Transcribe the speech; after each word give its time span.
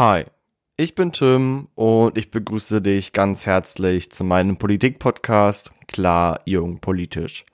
Hi, 0.00 0.24
ich 0.78 0.94
bin 0.94 1.12
Tim 1.12 1.68
und 1.74 2.16
ich 2.16 2.30
begrüße 2.30 2.80
dich 2.80 3.12
ganz 3.12 3.44
herzlich 3.44 4.10
zu 4.10 4.24
meinem 4.24 4.56
Politik-Podcast 4.56 5.72
Klar 5.88 6.40
Jung 6.46 6.80
Politisch. 6.80 7.44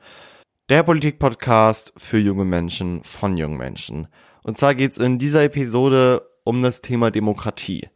Der 0.69 0.85
Politik-Podcast 0.85 1.93
für 1.97 2.19
junge 2.19 2.45
Menschen 2.45 3.03
von 3.03 3.37
jungen 3.37 3.57
Menschen. 3.57 4.07
Und 4.45 4.59
zwar 4.59 4.77
geht's 4.77 4.97
in 4.97 5.19
dieser 5.19 5.43
Episode 5.43 6.23
um 6.45 6.63
das 6.63 6.83
Thema 6.83 7.11
Demokratie. 7.11 7.89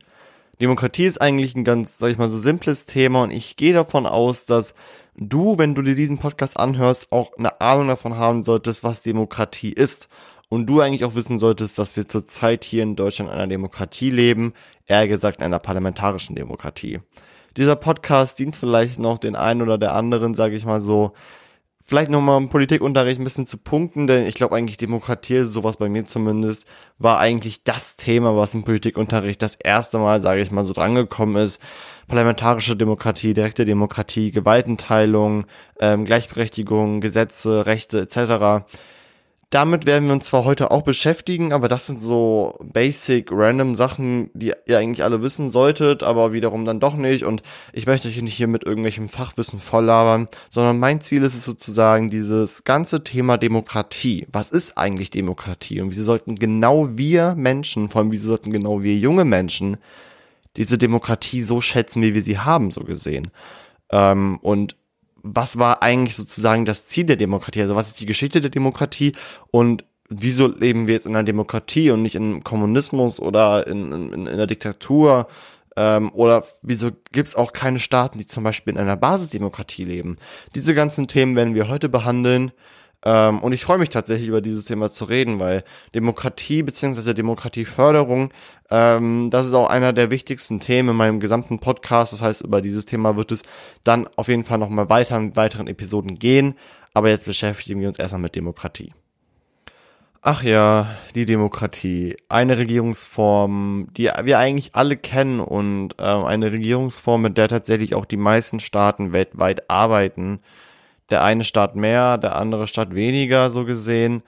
Demokratie 0.60 1.04
ist 1.04 1.20
eigentlich 1.20 1.54
ein 1.54 1.62
ganz, 1.62 1.98
sag 1.98 2.10
ich 2.10 2.18
mal, 2.18 2.28
so 2.28 2.38
simples 2.38 2.86
Thema 2.86 3.22
und 3.22 3.30
ich 3.30 3.54
gehe 3.54 3.72
davon 3.72 4.04
aus, 4.04 4.46
dass 4.46 4.74
du, 5.14 5.58
wenn 5.58 5.76
du 5.76 5.82
dir 5.82 5.94
diesen 5.94 6.18
Podcast 6.18 6.58
anhörst, 6.58 7.12
auch 7.12 7.38
eine 7.38 7.60
Ahnung 7.60 7.86
davon 7.86 8.16
haben 8.16 8.42
solltest, 8.42 8.82
was 8.82 9.02
Demokratie 9.02 9.72
ist 9.72 10.08
und 10.50 10.66
du 10.66 10.80
eigentlich 10.80 11.04
auch 11.04 11.14
wissen 11.14 11.38
solltest, 11.38 11.78
dass 11.78 11.96
wir 11.96 12.06
zurzeit 12.06 12.64
hier 12.64 12.82
in 12.82 12.96
Deutschland 12.96 13.30
in 13.30 13.36
einer 13.36 13.46
Demokratie 13.46 14.10
leben, 14.10 14.52
eher 14.86 15.08
gesagt 15.08 15.38
in 15.38 15.46
einer 15.46 15.60
parlamentarischen 15.60 16.36
Demokratie. 16.36 17.00
Dieser 17.56 17.76
Podcast 17.76 18.38
dient 18.38 18.56
vielleicht 18.56 18.98
noch 18.98 19.18
den 19.18 19.36
einen 19.36 19.62
oder 19.62 19.78
der 19.78 19.94
anderen, 19.94 20.34
sage 20.34 20.56
ich 20.56 20.66
mal 20.66 20.80
so, 20.80 21.12
vielleicht 21.84 22.10
nochmal 22.10 22.38
im 22.38 22.48
Politikunterricht 22.48 23.20
ein 23.20 23.24
bisschen 23.24 23.46
zu 23.46 23.58
punkten, 23.58 24.08
denn 24.08 24.26
ich 24.26 24.34
glaube 24.34 24.56
eigentlich 24.56 24.76
Demokratie, 24.76 25.44
sowas 25.44 25.76
bei 25.76 25.88
mir 25.88 26.06
zumindest, 26.06 26.64
war 26.98 27.20
eigentlich 27.20 27.62
das 27.62 27.94
Thema, 27.96 28.36
was 28.36 28.54
im 28.54 28.64
Politikunterricht 28.64 29.40
das 29.42 29.54
erste 29.54 29.98
Mal, 29.98 30.20
sage 30.20 30.40
ich 30.40 30.50
mal, 30.50 30.64
so 30.64 30.72
drangekommen 30.72 31.36
ist. 31.36 31.62
Parlamentarische 32.08 32.76
Demokratie, 32.76 33.34
direkte 33.34 33.64
Demokratie, 33.64 34.32
Gewaltenteilung, 34.32 35.46
ähm, 35.78 36.04
Gleichberechtigung, 36.04 37.00
Gesetze, 37.00 37.66
Rechte 37.66 38.00
etc 38.00 38.64
damit 39.50 39.84
werden 39.84 40.06
wir 40.06 40.12
uns 40.12 40.26
zwar 40.26 40.44
heute 40.44 40.70
auch 40.70 40.82
beschäftigen, 40.82 41.52
aber 41.52 41.66
das 41.66 41.86
sind 41.86 42.00
so 42.00 42.56
basic, 42.62 43.32
random 43.32 43.74
Sachen, 43.74 44.30
die 44.32 44.52
ihr 44.66 44.78
eigentlich 44.78 45.02
alle 45.02 45.22
wissen 45.22 45.50
solltet, 45.50 46.04
aber 46.04 46.32
wiederum 46.32 46.64
dann 46.64 46.78
doch 46.78 46.94
nicht. 46.94 47.24
Und 47.24 47.42
ich 47.72 47.84
möchte 47.86 48.06
euch 48.06 48.22
nicht 48.22 48.36
hier 48.36 48.46
mit 48.46 48.64
irgendwelchem 48.64 49.08
Fachwissen 49.08 49.58
volllabern, 49.58 50.28
sondern 50.50 50.78
mein 50.78 51.00
Ziel 51.00 51.24
ist 51.24 51.34
es 51.34 51.44
sozusagen 51.44 52.10
dieses 52.10 52.62
ganze 52.62 53.02
Thema 53.02 53.38
Demokratie. 53.38 54.28
Was 54.30 54.52
ist 54.52 54.78
eigentlich 54.78 55.10
Demokratie? 55.10 55.80
Und 55.80 55.90
wieso 55.90 56.04
sollten 56.04 56.36
genau 56.36 56.96
wir 56.96 57.34
Menschen, 57.34 57.88
vor 57.88 58.02
allem 58.02 58.12
wieso 58.12 58.28
sollten 58.28 58.52
genau 58.52 58.84
wir 58.84 58.96
junge 58.96 59.24
Menschen, 59.24 59.78
diese 60.56 60.78
Demokratie 60.78 61.42
so 61.42 61.60
schätzen, 61.60 62.02
wie 62.02 62.14
wir 62.14 62.22
sie 62.22 62.38
haben, 62.38 62.70
so 62.70 62.82
gesehen? 62.82 63.32
Ähm, 63.90 64.38
und 64.42 64.76
was 65.22 65.58
war 65.58 65.82
eigentlich 65.82 66.16
sozusagen 66.16 66.64
das 66.64 66.86
Ziel 66.86 67.04
der 67.04 67.16
Demokratie? 67.16 67.62
Also 67.62 67.76
was 67.76 67.88
ist 67.88 68.00
die 68.00 68.06
Geschichte 68.06 68.40
der 68.40 68.50
Demokratie 68.50 69.12
und 69.50 69.84
wieso 70.08 70.48
leben 70.48 70.86
wir 70.86 70.94
jetzt 70.94 71.06
in 71.06 71.14
einer 71.14 71.24
Demokratie 71.24 71.90
und 71.90 72.02
nicht 72.02 72.16
in 72.16 72.44
Kommunismus 72.44 73.20
oder 73.20 73.66
in, 73.66 73.92
in, 73.92 74.12
in 74.12 74.28
einer 74.28 74.46
Diktatur? 74.46 75.28
Ähm, 75.76 76.10
oder 76.12 76.44
wieso 76.62 76.90
gibt's 77.12 77.36
auch 77.36 77.52
keine 77.52 77.78
Staaten, 77.78 78.18
die 78.18 78.26
zum 78.26 78.44
Beispiel 78.44 78.74
in 78.74 78.80
einer 78.80 78.96
Basisdemokratie 78.96 79.84
leben? 79.84 80.18
Diese 80.54 80.74
ganzen 80.74 81.06
Themen 81.06 81.36
werden 81.36 81.54
wir 81.54 81.68
heute 81.68 81.88
behandeln. 81.88 82.52
Ähm, 83.02 83.40
und 83.40 83.52
ich 83.52 83.64
freue 83.64 83.78
mich 83.78 83.88
tatsächlich 83.88 84.28
über 84.28 84.40
dieses 84.40 84.66
Thema 84.66 84.90
zu 84.92 85.04
reden, 85.04 85.40
weil 85.40 85.64
Demokratie 85.94 86.62
bzw. 86.62 87.14
Demokratieförderung, 87.14 88.32
ähm, 88.70 89.30
das 89.30 89.46
ist 89.46 89.54
auch 89.54 89.70
einer 89.70 89.92
der 89.92 90.10
wichtigsten 90.10 90.60
Themen 90.60 90.90
in 90.90 90.96
meinem 90.96 91.20
gesamten 91.20 91.60
Podcast. 91.60 92.12
Das 92.12 92.20
heißt, 92.20 92.42
über 92.42 92.60
dieses 92.60 92.84
Thema 92.84 93.16
wird 93.16 93.32
es 93.32 93.42
dann 93.84 94.08
auf 94.16 94.28
jeden 94.28 94.44
Fall 94.44 94.58
nochmal 94.58 94.90
weiter 94.90 95.16
in 95.16 95.34
weiteren 95.34 95.66
Episoden 95.66 96.18
gehen. 96.18 96.54
Aber 96.92 97.08
jetzt 97.08 97.24
beschäftigen 97.24 97.80
wir 97.80 97.88
uns 97.88 97.98
erstmal 97.98 98.22
mit 98.22 98.36
Demokratie. 98.36 98.92
Ach 100.22 100.42
ja, 100.42 100.98
die 101.14 101.24
Demokratie. 101.24 102.16
Eine 102.28 102.58
Regierungsform, 102.58 103.88
die 103.96 104.10
wir 104.22 104.38
eigentlich 104.38 104.74
alle 104.74 104.98
kennen 104.98 105.40
und 105.40 105.94
äh, 105.98 106.02
eine 106.02 106.52
Regierungsform, 106.52 107.22
mit 107.22 107.38
der 107.38 107.48
tatsächlich 107.48 107.94
auch 107.94 108.04
die 108.04 108.18
meisten 108.18 108.60
Staaten 108.60 109.14
weltweit 109.14 109.70
arbeiten 109.70 110.40
der 111.10 111.22
eine 111.24 111.44
Staat 111.44 111.76
mehr, 111.76 112.18
der 112.18 112.36
andere 112.36 112.66
Staat 112.66 112.94
weniger, 112.94 113.50
so 113.50 113.64
gesehen. 113.64 114.22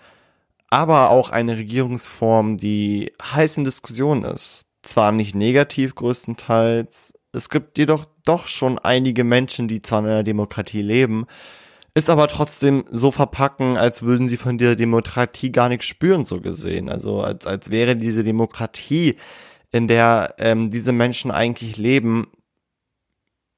Aber 0.69 1.11
auch 1.11 1.31
eine 1.31 1.57
Regierungsform, 1.57 2.57
die 2.57 3.13
heiß 3.23 3.59
in 3.59 3.65
Diskussion 3.65 4.25
ist. 4.25 4.65
Zwar 4.83 5.13
nicht 5.13 5.35
negativ 5.35 5.95
größtenteils, 5.95 7.13
es 7.33 7.49
gibt 7.49 7.79
jedoch 7.79 8.05
doch 8.25 8.47
schon 8.47 8.79
einige 8.79 9.25
Menschen, 9.25 9.67
die 9.67 9.83
zwar 9.83 10.01
in 10.01 10.07
einer 10.07 10.23
Demokratie 10.23 10.83
leben, 10.83 11.27
ist 11.95 12.11
aber 12.11 12.29
trotzdem 12.29 12.85
so 12.91 13.11
verpacken, 13.11 13.77
als 13.77 14.03
würden 14.03 14.29
sie 14.29 14.37
von 14.37 14.59
der 14.59 14.77
Demokratie 14.77 15.51
gar 15.51 15.69
nichts 15.69 15.87
spüren, 15.87 16.25
so 16.25 16.41
gesehen. 16.41 16.89
Also 16.89 17.21
als, 17.21 17.47
als 17.47 17.71
wäre 17.71 17.97
diese 17.97 18.25
Demokratie, 18.25 19.17
in 19.73 19.89
der 19.89 20.35
ähm, 20.39 20.71
diese 20.71 20.93
Menschen 20.93 21.31
eigentlich 21.31 21.79
leben, 21.79 22.29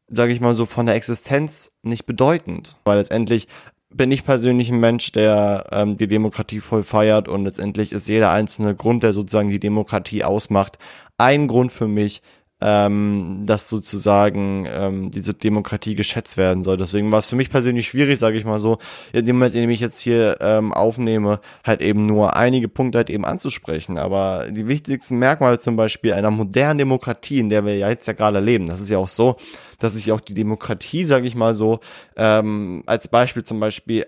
sage 0.08 0.32
ich 0.32 0.40
mal 0.40 0.54
so, 0.54 0.66
von 0.66 0.86
der 0.86 0.94
Existenz 0.94 1.72
nicht 1.82 2.06
bedeutend. 2.06 2.76
Weil 2.84 2.98
letztendlich 2.98 3.48
bin 3.94 4.10
ich 4.10 4.24
persönlich 4.24 4.70
ein 4.70 4.80
Mensch, 4.80 5.12
der 5.12 5.66
ähm, 5.72 5.96
die 5.96 6.08
Demokratie 6.08 6.60
voll 6.60 6.82
feiert 6.82 7.28
und 7.28 7.44
letztendlich 7.44 7.92
ist 7.92 8.08
jeder 8.08 8.30
einzelne 8.30 8.74
Grund, 8.74 9.02
der 9.02 9.12
sozusagen 9.12 9.48
die 9.48 9.60
Demokratie 9.60 10.24
ausmacht, 10.24 10.78
ein 11.16 11.46
Grund 11.46 11.72
für 11.72 11.86
mich, 11.86 12.20
ähm, 12.66 13.42
dass 13.44 13.68
sozusagen 13.68 14.66
ähm, 14.66 15.10
diese 15.10 15.34
Demokratie 15.34 15.94
geschätzt 15.94 16.38
werden 16.38 16.64
soll. 16.64 16.78
Deswegen 16.78 17.12
war 17.12 17.18
es 17.18 17.28
für 17.28 17.36
mich 17.36 17.50
persönlich 17.50 17.86
schwierig, 17.86 18.18
sage 18.18 18.38
ich 18.38 18.46
mal 18.46 18.58
so, 18.58 18.78
in 19.12 19.26
dem 19.26 19.36
Moment, 19.36 19.54
in 19.54 19.60
dem 19.60 19.70
ich 19.70 19.80
jetzt 19.80 20.00
hier 20.00 20.38
ähm, 20.40 20.72
aufnehme, 20.72 21.40
halt 21.62 21.82
eben 21.82 22.06
nur 22.06 22.36
einige 22.36 22.68
Punkte 22.68 22.96
halt 22.96 23.10
eben 23.10 23.26
anzusprechen. 23.26 23.98
Aber 23.98 24.46
die 24.50 24.66
wichtigsten 24.66 25.18
Merkmale 25.18 25.58
zum 25.58 25.76
Beispiel 25.76 26.14
einer 26.14 26.30
modernen 26.30 26.78
Demokratie, 26.78 27.38
in 27.38 27.50
der 27.50 27.66
wir 27.66 27.76
ja 27.76 27.90
jetzt 27.90 28.06
ja 28.06 28.14
gerade 28.14 28.40
leben, 28.40 28.64
das 28.64 28.80
ist 28.80 28.88
ja 28.88 28.96
auch 28.96 29.08
so, 29.08 29.36
dass 29.78 29.92
sich 29.92 30.10
auch 30.10 30.20
die 30.20 30.34
Demokratie, 30.34 31.04
sage 31.04 31.26
ich 31.26 31.34
mal 31.34 31.52
so, 31.52 31.80
ähm, 32.16 32.82
als 32.86 33.08
Beispiel 33.08 33.44
zum 33.44 33.60
Beispiel 33.60 34.06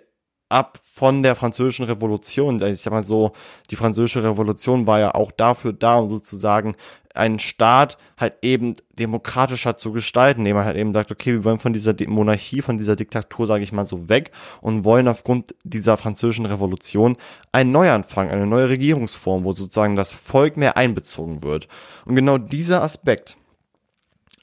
ab 0.48 0.80
von 0.82 1.22
der 1.22 1.34
französischen 1.34 1.86
Revolution. 1.86 2.62
Also 2.62 2.66
ich 2.72 2.80
sag 2.80 2.92
mal 2.92 3.02
so, 3.02 3.32
die 3.70 3.76
französische 3.76 4.24
Revolution 4.24 4.86
war 4.86 5.00
ja 5.00 5.14
auch 5.14 5.32
dafür 5.32 5.72
da, 5.72 5.96
um 5.96 6.08
sozusagen 6.08 6.76
einen 7.16 7.38
Staat 7.38 7.96
halt 8.18 8.34
eben 8.42 8.76
demokratischer 8.98 9.76
zu 9.76 9.92
gestalten, 9.92 10.40
indem 10.40 10.56
man 10.56 10.66
halt 10.66 10.76
eben 10.76 10.92
sagt, 10.92 11.10
okay, 11.10 11.32
wir 11.32 11.44
wollen 11.44 11.58
von 11.58 11.72
dieser 11.72 11.94
Monarchie, 12.06 12.62
von 12.62 12.78
dieser 12.78 12.94
Diktatur, 12.96 13.46
sage 13.46 13.64
ich 13.64 13.72
mal 13.72 13.86
so, 13.86 14.08
weg 14.08 14.30
und 14.60 14.84
wollen 14.84 15.08
aufgrund 15.08 15.54
dieser 15.64 15.96
französischen 15.96 16.46
Revolution 16.46 17.16
einen 17.52 17.72
Neuanfang, 17.72 18.28
eine 18.28 18.46
neue 18.46 18.68
Regierungsform, 18.68 19.44
wo 19.44 19.52
sozusagen 19.52 19.96
das 19.96 20.14
Volk 20.14 20.56
mehr 20.56 20.76
einbezogen 20.76 21.42
wird. 21.42 21.68
Und 22.04 22.16
genau 22.16 22.38
dieser 22.38 22.82
Aspekt, 22.82 23.36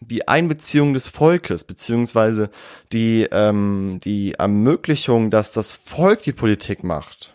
die 0.08 0.28
Einbeziehung 0.28 0.94
des 0.94 1.08
Volkes, 1.08 1.64
beziehungsweise 1.64 2.50
die, 2.91 3.28
ähm, 3.31 4.00
die 4.03 4.34
Ermöglichung, 4.34 5.31
dass 5.31 5.52
das 5.52 5.72
Volk 5.72 6.22
die 6.22 6.34
Politik 6.34 6.84
macht, 6.84 7.34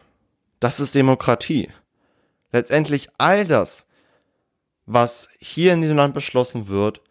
das 0.60 0.80
ist 0.80 0.94
Demokratie. 0.94 1.68
Letztendlich 2.52 3.08
all 3.18 3.46
das, 3.46 3.86
was 4.86 5.28
hier 5.38 5.72
in 5.72 5.82
diesem 5.82 5.98
Land 5.98 6.14
beschlossen 6.14 6.68
wird, 6.68 7.02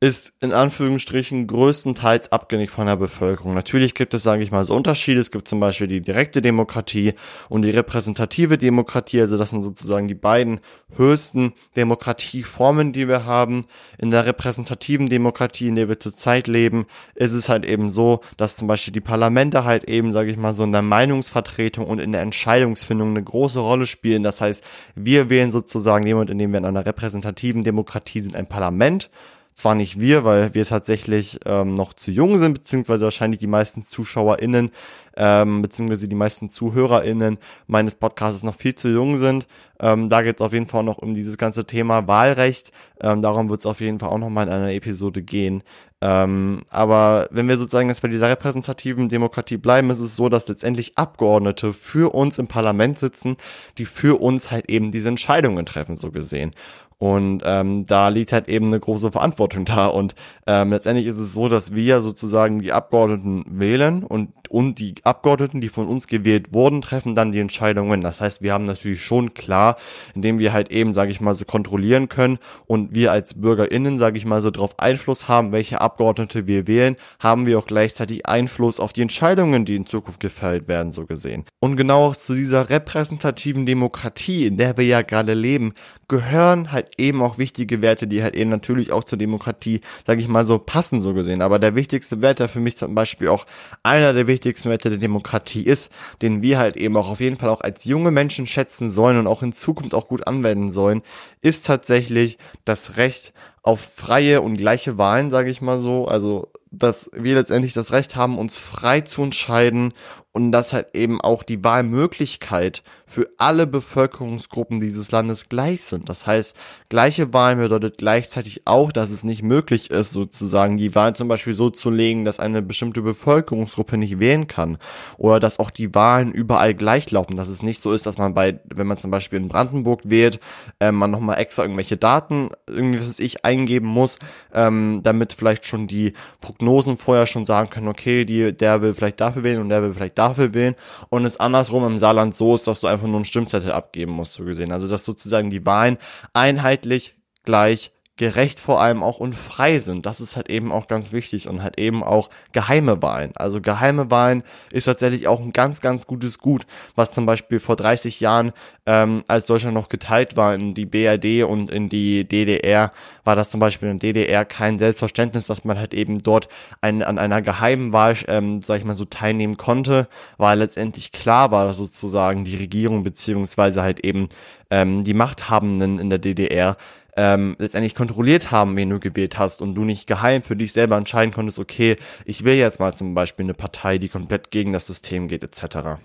ist 0.00 0.32
in 0.40 0.52
Anführungsstrichen 0.52 1.48
größtenteils 1.48 2.30
abhängig 2.30 2.70
von 2.70 2.86
der 2.86 2.94
Bevölkerung. 2.94 3.54
Natürlich 3.54 3.96
gibt 3.96 4.14
es, 4.14 4.22
sage 4.22 4.44
ich 4.44 4.52
mal, 4.52 4.62
so 4.62 4.76
Unterschiede. 4.76 5.20
Es 5.20 5.32
gibt 5.32 5.48
zum 5.48 5.58
Beispiel 5.58 5.88
die 5.88 6.00
direkte 6.00 6.40
Demokratie 6.40 7.14
und 7.48 7.62
die 7.62 7.70
repräsentative 7.70 8.58
Demokratie. 8.58 9.20
Also 9.20 9.36
das 9.36 9.50
sind 9.50 9.62
sozusagen 9.62 10.06
die 10.06 10.14
beiden 10.14 10.60
höchsten 10.94 11.52
Demokratieformen, 11.74 12.92
die 12.92 13.08
wir 13.08 13.24
haben. 13.24 13.66
In 13.98 14.12
der 14.12 14.24
repräsentativen 14.24 15.08
Demokratie, 15.08 15.66
in 15.66 15.74
der 15.74 15.88
wir 15.88 15.98
zurzeit 15.98 16.46
leben, 16.46 16.86
ist 17.16 17.32
es 17.32 17.48
halt 17.48 17.64
eben 17.64 17.88
so, 17.88 18.20
dass 18.36 18.54
zum 18.54 18.68
Beispiel 18.68 18.92
die 18.92 19.00
Parlamente 19.00 19.64
halt 19.64 19.82
eben, 19.84 20.12
sage 20.12 20.30
ich 20.30 20.36
mal, 20.36 20.52
so 20.52 20.62
in 20.62 20.70
der 20.70 20.82
Meinungsvertretung 20.82 21.84
und 21.84 21.98
in 21.98 22.12
der 22.12 22.22
Entscheidungsfindung 22.22 23.10
eine 23.10 23.24
große 23.24 23.58
Rolle 23.58 23.86
spielen. 23.86 24.22
Das 24.22 24.40
heißt, 24.40 24.64
wir 24.94 25.28
wählen 25.28 25.50
sozusagen 25.50 26.06
jemand, 26.06 26.30
indem 26.30 26.52
wir 26.52 26.58
in 26.58 26.66
einer 26.66 26.86
repräsentativen 26.86 27.64
Demokratie 27.64 28.20
sind, 28.20 28.36
ein 28.36 28.46
Parlament 28.46 29.10
zwar 29.58 29.74
nicht 29.74 29.98
wir, 29.98 30.24
weil 30.24 30.54
wir 30.54 30.64
tatsächlich 30.64 31.40
ähm, 31.44 31.74
noch 31.74 31.92
zu 31.92 32.12
jung 32.12 32.38
sind, 32.38 32.54
beziehungsweise 32.54 33.06
wahrscheinlich 33.06 33.40
die 33.40 33.48
meisten 33.48 33.82
ZuschauerInnen, 33.82 34.70
ähm, 35.16 35.62
beziehungsweise 35.62 36.06
die 36.06 36.14
meisten 36.14 36.48
ZuhörerInnen 36.48 37.38
meines 37.66 37.96
Podcasts 37.96 38.44
noch 38.44 38.54
viel 38.54 38.76
zu 38.76 38.88
jung 38.88 39.18
sind. 39.18 39.48
Ähm, 39.80 40.10
da 40.10 40.22
geht 40.22 40.36
es 40.36 40.42
auf 40.42 40.52
jeden 40.52 40.68
Fall 40.68 40.84
noch 40.84 40.98
um 40.98 41.12
dieses 41.12 41.38
ganze 41.38 41.66
Thema 41.66 42.06
Wahlrecht. 42.06 42.70
Ähm, 43.00 43.20
darum 43.20 43.50
wird 43.50 43.58
es 43.58 43.66
auf 43.66 43.80
jeden 43.80 43.98
Fall 43.98 44.10
auch 44.10 44.18
noch 44.18 44.30
mal 44.30 44.44
in 44.44 44.52
einer 44.52 44.70
Episode 44.72 45.22
gehen. 45.22 45.64
Ähm, 46.00 46.62
aber 46.70 47.26
wenn 47.32 47.48
wir 47.48 47.58
sozusagen 47.58 47.88
jetzt 47.88 48.02
bei 48.02 48.08
dieser 48.08 48.28
repräsentativen 48.28 49.08
Demokratie 49.08 49.56
bleiben, 49.56 49.90
ist 49.90 49.98
es 49.98 50.14
so, 50.14 50.28
dass 50.28 50.46
letztendlich 50.46 50.96
Abgeordnete 50.96 51.72
für 51.72 52.14
uns 52.14 52.38
im 52.38 52.46
Parlament 52.46 53.00
sitzen, 53.00 53.36
die 53.78 53.86
für 53.86 54.20
uns 54.20 54.52
halt 54.52 54.70
eben 54.70 54.92
diese 54.92 55.08
Entscheidungen 55.08 55.66
treffen, 55.66 55.96
so 55.96 56.12
gesehen. 56.12 56.52
Und 56.98 57.42
ähm, 57.44 57.86
da 57.86 58.08
liegt 58.08 58.32
halt 58.32 58.48
eben 58.48 58.66
eine 58.66 58.80
große 58.80 59.12
Verantwortung 59.12 59.64
da. 59.64 59.86
Und 59.86 60.16
ähm, 60.48 60.70
letztendlich 60.70 61.06
ist 61.06 61.18
es 61.18 61.32
so, 61.32 61.48
dass 61.48 61.74
wir 61.74 62.00
sozusagen 62.00 62.60
die 62.60 62.72
Abgeordneten 62.72 63.44
wählen 63.48 64.02
und, 64.02 64.32
und 64.48 64.80
die 64.80 64.96
Abgeordneten, 65.04 65.60
die 65.60 65.68
von 65.68 65.86
uns 65.86 66.08
gewählt 66.08 66.52
wurden, 66.52 66.82
treffen 66.82 67.14
dann 67.14 67.30
die 67.30 67.38
Entscheidungen. 67.38 68.00
Das 68.00 68.20
heißt, 68.20 68.42
wir 68.42 68.52
haben 68.52 68.64
natürlich 68.64 69.04
schon 69.04 69.32
klar, 69.32 69.76
indem 70.16 70.40
wir 70.40 70.52
halt 70.52 70.72
eben, 70.72 70.92
sage 70.92 71.12
ich 71.12 71.20
mal, 71.20 71.34
so 71.34 71.44
kontrollieren 71.44 72.08
können 72.08 72.38
und 72.66 72.96
wir 72.96 73.12
als 73.12 73.34
BürgerInnen, 73.34 73.96
sage 73.96 74.18
ich 74.18 74.26
mal, 74.26 74.42
so 74.42 74.50
darauf 74.50 74.80
Einfluss 74.80 75.28
haben, 75.28 75.52
welche 75.52 75.80
Abgeordnete 75.80 76.48
wir 76.48 76.66
wählen, 76.66 76.96
haben 77.20 77.46
wir 77.46 77.60
auch 77.60 77.66
gleichzeitig 77.66 78.26
Einfluss 78.26 78.80
auf 78.80 78.92
die 78.92 79.02
Entscheidungen, 79.02 79.64
die 79.64 79.76
in 79.76 79.86
Zukunft 79.86 80.18
gefällt 80.18 80.66
werden, 80.66 80.90
so 80.90 81.06
gesehen. 81.06 81.44
Und 81.60 81.76
genau 81.76 82.12
zu 82.12 82.34
dieser 82.34 82.70
repräsentativen 82.70 83.66
Demokratie, 83.66 84.46
in 84.46 84.56
der 84.56 84.76
wir 84.76 84.84
ja 84.84 85.02
gerade 85.02 85.34
leben, 85.34 85.74
gehören 86.08 86.72
halt 86.72 86.87
eben 86.96 87.22
auch 87.22 87.38
wichtige 87.38 87.82
Werte, 87.82 88.06
die 88.06 88.22
halt 88.22 88.34
eben 88.34 88.50
natürlich 88.50 88.92
auch 88.92 89.04
zur 89.04 89.18
Demokratie, 89.18 89.80
sage 90.06 90.20
ich 90.20 90.28
mal 90.28 90.44
so, 90.44 90.58
passen 90.58 91.00
so 91.00 91.14
gesehen. 91.14 91.42
Aber 91.42 91.58
der 91.58 91.74
wichtigste 91.74 92.20
Wert, 92.22 92.38
der 92.38 92.48
für 92.48 92.60
mich 92.60 92.76
zum 92.76 92.94
Beispiel 92.94 93.28
auch 93.28 93.46
einer 93.82 94.12
der 94.12 94.26
wichtigsten 94.26 94.70
Werte 94.70 94.90
der 94.90 94.98
Demokratie 94.98 95.62
ist, 95.62 95.92
den 96.22 96.42
wir 96.42 96.58
halt 96.58 96.76
eben 96.76 96.96
auch 96.96 97.10
auf 97.10 97.20
jeden 97.20 97.36
Fall 97.36 97.50
auch 97.50 97.60
als 97.60 97.84
junge 97.84 98.10
Menschen 98.10 98.46
schätzen 98.46 98.90
sollen 98.90 99.18
und 99.18 99.26
auch 99.26 99.42
in 99.42 99.52
Zukunft 99.52 99.94
auch 99.94 100.08
gut 100.08 100.26
anwenden 100.26 100.72
sollen, 100.72 101.02
ist 101.40 101.66
tatsächlich 101.66 102.38
das 102.64 102.96
Recht 102.96 103.32
auf 103.62 103.80
freie 103.80 104.40
und 104.40 104.56
gleiche 104.56 104.96
Wahlen, 104.98 105.30
sage 105.30 105.50
ich 105.50 105.60
mal 105.60 105.78
so. 105.78 106.08
Also, 106.08 106.48
dass 106.70 107.10
wir 107.12 107.34
letztendlich 107.34 107.72
das 107.72 107.92
Recht 107.92 108.16
haben, 108.16 108.38
uns 108.38 108.56
frei 108.56 109.02
zu 109.02 109.22
entscheiden 109.22 109.92
und 110.32 110.52
dass 110.52 110.72
halt 110.72 110.94
eben 110.94 111.20
auch 111.20 111.42
die 111.42 111.64
Wahlmöglichkeit 111.64 112.82
für 113.06 113.28
alle 113.38 113.66
Bevölkerungsgruppen 113.66 114.80
dieses 114.80 115.10
Landes 115.10 115.48
gleich 115.48 115.82
sind. 115.82 116.08
Das 116.08 116.26
heißt, 116.26 116.54
gleiche 116.90 117.32
Wahlen 117.32 117.58
bedeutet 117.58 117.98
gleichzeitig 117.98 118.62
auch, 118.66 118.92
dass 118.92 119.10
es 119.10 119.24
nicht 119.24 119.42
möglich 119.42 119.90
ist, 119.90 120.12
sozusagen 120.12 120.76
die 120.76 120.94
Wahl 120.94 121.16
zum 121.16 121.26
Beispiel 121.26 121.54
so 121.54 121.70
zu 121.70 121.90
legen, 121.90 122.24
dass 122.24 122.38
eine 122.38 122.60
bestimmte 122.60 123.00
Bevölkerungsgruppe 123.00 123.96
nicht 123.96 124.20
wählen 124.20 124.46
kann. 124.46 124.78
Oder 125.16 125.40
dass 125.40 125.58
auch 125.58 125.70
die 125.70 125.94
Wahlen 125.94 126.32
überall 126.32 126.74
gleich 126.74 127.10
laufen. 127.10 127.36
Dass 127.36 127.48
es 127.48 127.62
nicht 127.62 127.80
so 127.80 127.92
ist, 127.92 128.06
dass 128.06 128.18
man 128.18 128.34
bei, 128.34 128.60
wenn 128.66 128.86
man 128.86 128.98
zum 128.98 129.10
Beispiel 129.10 129.38
in 129.38 129.48
Brandenburg 129.48 130.02
wählt, 130.04 130.38
äh, 130.80 130.92
man 130.92 131.10
nochmal 131.10 131.27
extra 131.36 131.62
irgendwelche 131.62 131.96
Daten, 131.96 132.50
irgendwie 132.66 133.00
was 133.00 133.18
ich 133.18 133.44
eingeben 133.44 133.86
muss, 133.86 134.18
ähm, 134.52 135.00
damit 135.02 135.32
vielleicht 135.32 135.66
schon 135.66 135.86
die 135.86 136.14
Prognosen 136.40 136.96
vorher 136.96 137.26
schon 137.26 137.44
sagen 137.44 137.70
können, 137.70 137.88
okay, 137.88 138.24
die, 138.24 138.56
der 138.56 138.80
will 138.82 138.94
vielleicht 138.94 139.20
dafür 139.20 139.44
wählen 139.44 139.60
und 139.60 139.68
der 139.68 139.82
will 139.82 139.92
vielleicht 139.92 140.18
dafür 140.18 140.54
wählen. 140.54 140.74
Und 141.10 141.24
es 141.24 141.38
andersrum 141.38 141.84
im 141.84 141.98
Saarland 141.98 142.34
so 142.34 142.54
ist, 142.54 142.66
dass 142.66 142.80
du 142.80 142.86
einfach 142.86 143.06
nur 143.06 143.16
einen 143.16 143.24
Stimmzettel 143.24 143.72
abgeben 143.72 144.12
musst, 144.12 144.34
so 144.34 144.44
gesehen. 144.44 144.72
Also, 144.72 144.88
dass 144.88 145.04
sozusagen 145.04 145.50
die 145.50 145.66
Wahlen 145.66 145.98
einheitlich 146.32 147.14
gleich 147.44 147.92
gerecht 148.18 148.58
vor 148.58 148.80
allem 148.80 149.02
auch 149.02 149.20
und 149.20 149.34
frei 149.34 149.78
sind. 149.78 150.04
Das 150.04 150.20
ist 150.20 150.36
halt 150.36 150.50
eben 150.50 150.72
auch 150.72 150.88
ganz 150.88 151.12
wichtig 151.12 151.48
und 151.48 151.62
halt 151.62 151.78
eben 151.78 152.02
auch 152.02 152.28
geheime 152.52 153.00
Wahlen. 153.00 153.30
Also 153.36 153.60
geheime 153.60 154.10
Wahlen 154.10 154.42
ist 154.70 154.84
tatsächlich 154.84 155.28
auch 155.28 155.40
ein 155.40 155.52
ganz, 155.52 155.80
ganz 155.80 156.06
gutes 156.06 156.38
Gut, 156.38 156.66
was 156.96 157.12
zum 157.12 157.26
Beispiel 157.26 157.60
vor 157.60 157.76
30 157.76 158.20
Jahren, 158.20 158.52
ähm, 158.86 159.24
als 159.28 159.46
Deutschland 159.46 159.74
noch 159.74 159.88
geteilt 159.88 160.36
war 160.36 160.54
in 160.54 160.74
die 160.74 160.84
BRD 160.84 161.44
und 161.44 161.70
in 161.70 161.88
die 161.88 162.26
DDR, 162.26 162.92
war 163.22 163.36
das 163.36 163.50
zum 163.50 163.60
Beispiel 163.60 163.88
in 163.88 164.00
der 164.00 164.12
DDR 164.12 164.44
kein 164.44 164.78
Selbstverständnis, 164.78 165.46
dass 165.46 165.64
man 165.64 165.78
halt 165.78 165.94
eben 165.94 166.18
dort 166.18 166.48
ein, 166.80 167.02
an 167.04 167.18
einer 167.18 167.40
geheimen 167.40 167.92
Wahl, 167.92 168.16
ähm, 168.26 168.62
sag 168.62 168.78
ich 168.78 168.84
mal 168.84 168.94
so, 168.94 169.04
teilnehmen 169.04 169.56
konnte, 169.56 170.08
weil 170.38 170.58
letztendlich 170.58 171.12
klar 171.12 171.52
war, 171.52 171.66
dass 171.66 171.76
sozusagen 171.76 172.44
die 172.44 172.56
Regierung 172.56 173.04
beziehungsweise 173.04 173.82
halt 173.82 174.04
eben 174.04 174.28
ähm, 174.70 175.04
die 175.04 175.14
Machthabenden 175.14 176.00
in 176.00 176.10
der 176.10 176.18
DDR 176.18 176.76
ähm, 177.18 177.56
letztendlich 177.58 177.96
kontrolliert 177.96 178.52
haben, 178.52 178.76
wen 178.76 178.90
du 178.90 179.00
gewählt 179.00 179.38
hast 179.38 179.60
und 179.60 179.74
du 179.74 179.84
nicht 179.84 180.06
geheim 180.06 180.40
für 180.42 180.54
dich 180.54 180.72
selber 180.72 180.96
entscheiden 180.96 181.34
konntest, 181.34 181.58
okay, 181.58 181.96
ich 182.24 182.44
will 182.44 182.54
jetzt 182.54 182.78
mal 182.78 182.94
zum 182.94 183.12
Beispiel 183.12 183.44
eine 183.44 183.54
Partei, 183.54 183.98
die 183.98 184.08
komplett 184.08 184.52
gegen 184.52 184.72
das 184.72 184.86
System 184.86 185.26
geht, 185.26 185.42
etc. 185.42 185.98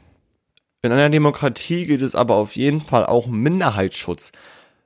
In 0.81 0.91
einer 0.91 1.11
Demokratie 1.11 1.85
geht 1.85 2.01
es 2.01 2.15
aber 2.15 2.33
auf 2.33 2.55
jeden 2.55 2.81
Fall 2.81 3.05
auch 3.05 3.27
um 3.27 3.39
Minderheitsschutz. 3.39 4.31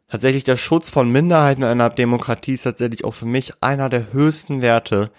Tatsächlich 0.09 0.43
der 0.43 0.57
Schutz 0.57 0.89
von 0.89 1.09
Minderheiten 1.09 1.63
in 1.63 1.69
einer 1.69 1.89
Demokratie 1.89 2.55
ist 2.55 2.63
tatsächlich 2.63 3.05
auch 3.05 3.13
für 3.13 3.25
mich 3.25 3.53
einer 3.61 3.87
der 3.87 4.11
höchsten 4.11 4.61
Werte, 4.61 5.11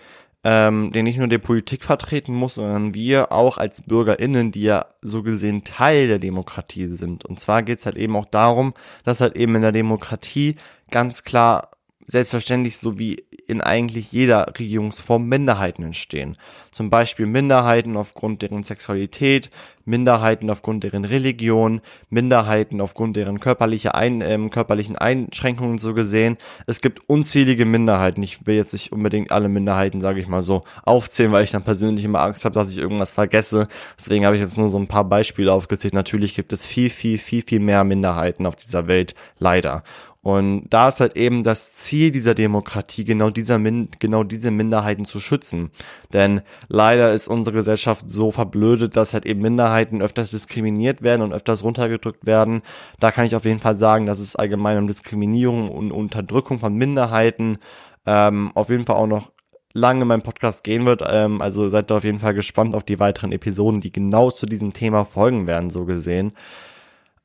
ähm, 0.45 0.93
den 0.93 1.05
nicht 1.05 1.19
nur 1.19 1.27
die 1.27 1.39
Politik 1.39 1.85
vertreten 1.85 2.33
muss, 2.35 2.57
sondern 2.57 2.93
wir 2.95 3.33
auch 3.33 3.57
als 3.57 3.83
BürgerInnen, 3.83 4.53
die 4.53 4.63
ja 4.63 4.87
so 5.01 5.23
gesehen 5.23 5.65
Teil 5.65 6.07
der 6.07 6.19
Demokratie 6.19 6.89
sind. 6.89 7.25
Und 7.25 7.41
zwar 7.41 7.63
geht 7.63 7.79
es 7.79 7.87
halt 7.87 7.97
eben 7.97 8.15
auch 8.15 8.27
darum, 8.27 8.75
dass 9.05 9.21
halt 9.21 9.37
eben 9.37 9.55
in 9.57 9.63
der 9.63 9.73
Demokratie 9.73 10.57
ganz 10.90 11.25
klar 11.25 11.70
selbstverständlich 12.08 12.79
so 12.79 12.99
wie 12.99 13.23
in 13.46 13.61
eigentlich 13.61 14.12
jeder 14.12 14.46
Regierungsform 14.58 15.26
Minderheiten 15.26 15.82
entstehen. 15.82 16.37
Zum 16.70 16.90
Beispiel 16.90 17.26
Minderheiten 17.26 17.96
aufgrund 17.96 18.40
deren 18.40 18.62
Sexualität, 18.62 19.50
Minderheiten 19.85 20.50
aufgrund 20.50 20.85
deren 20.85 21.05
Religion, 21.05 21.81
Minderheiten 22.08 22.81
aufgrund 22.81 23.17
deren 23.17 23.40
körperliche 23.40 23.94
Ein 23.94 24.23
ähm, 24.23 24.50
körperlichen 24.50 24.96
Einschränkungen 24.96 25.79
so 25.79 25.93
gesehen. 25.93 26.38
Es 26.67 26.81
gibt 26.81 27.08
unzählige 27.08 27.67
Minderheiten. 27.67 28.23
Ich 28.23 28.46
will 28.46 28.56
jetzt 28.56 28.73
nicht 28.73 28.93
unbedingt 28.93 29.31
alle 29.31 29.49
Minderheiten, 29.49 30.00
sage 30.00 30.20
ich 30.20 30.29
mal 30.29 30.43
so, 30.43 30.62
aufzählen, 30.85 31.32
weil 31.32 31.44
ich 31.44 31.50
dann 31.50 31.64
persönlich 31.64 32.05
immer 32.05 32.20
Angst 32.20 32.44
habe, 32.46 32.55
dass 32.55 32.70
ich 32.70 32.79
irgendwas 32.79 33.12
vergesse. 33.12 33.69
Deswegen 33.99 34.25
habe 34.25 34.37
ich 34.37 34.43
jetzt 34.43 34.58
nur 34.58 34.69
so 34.69 34.79
ein 34.79 34.88
paar 34.88 35.05
Beispiele 35.05 35.52
aufgezählt. 35.52 35.94
Natürlich 35.94 36.35
gibt 36.35 36.52
es 36.52 36.64
viel, 36.64 36.90
viel, 36.90 37.19
viel, 37.19 37.43
viel 37.43 37.61
mehr 37.61 37.85
Minderheiten 37.85 38.46
auf 38.46 38.56
dieser 38.56 38.87
Welt, 38.88 39.14
leider. 39.38 39.82
Und 40.29 40.67
da 40.69 40.89
ist 40.89 41.01
halt 41.01 41.17
eben 41.17 41.43
das 41.43 41.73
Ziel 41.73 42.11
dieser 42.11 42.35
Demokratie, 42.35 43.05
genau, 43.05 43.31
dieser 43.31 43.59
Min 43.59 43.89
genau 43.99 44.25
diese 44.25 44.51
Minderheiten 44.51 45.07
zu 45.07 45.21
schützen. 45.21 45.71
Denn 46.13 46.43
leider 46.69 47.15
ist 47.15 47.29
unsere 47.29 47.57
Gesellschaft 47.57 48.05
so 48.11 48.31
verblödet, 48.31 48.95
dass 48.95 49.15
halt 49.15 49.25
eben 49.25 49.41
Minderheiten 49.41 50.03
öfters 50.03 50.31
diskriminiert 50.33 51.01
werden 51.01 51.23
und 51.23 51.33
öfters 51.33 51.65
runtergedrückt 51.65 52.27
werden. 52.27 52.61
Da 53.01 53.11
kann 53.11 53.25
ich 53.25 53.37
auf 53.37 53.47
jeden 53.47 53.61
Fall 53.61 53.75
sagen, 53.75 54.05
dass 54.05 54.19
es 54.19 54.37
allgemein 54.37 54.77
um 54.77 54.87
Diskriminierung 54.87 55.71
und 55.71 55.93
Unterdrückung 55.93 56.59
von 56.59 56.75
Minderheiten 56.75 57.57
ähm, 58.05 58.53
auf 58.55 58.69
jeden 58.69 58.85
Fall 58.85 58.97
auch 58.97 59.07
noch 59.07 59.33
lange 59.73 60.03
in 60.03 60.09
meinem 60.09 60.23
Podcast 60.23 60.63
gehen 60.63 60.85
wird. 60.85 61.03
Ähm, 61.09 61.41
also 61.41 61.71
seid 61.71 61.91
da 61.91 61.97
auf 61.97 62.05
jeden 62.05 62.21
Fall 62.21 62.35
gespannt 62.35 62.75
auf 62.75 62.85
die 62.85 63.01
weiteren 63.01 63.33
Episoden, 63.33 63.81
die 63.81 63.93
genau 63.93 64.31
zu 64.31 64.45
diesem 64.45 64.75
Thema 64.75 65.07
folgen 65.07 65.47
werden, 65.47 65.71
so 65.71 65.87
gesehen. 65.87 66.33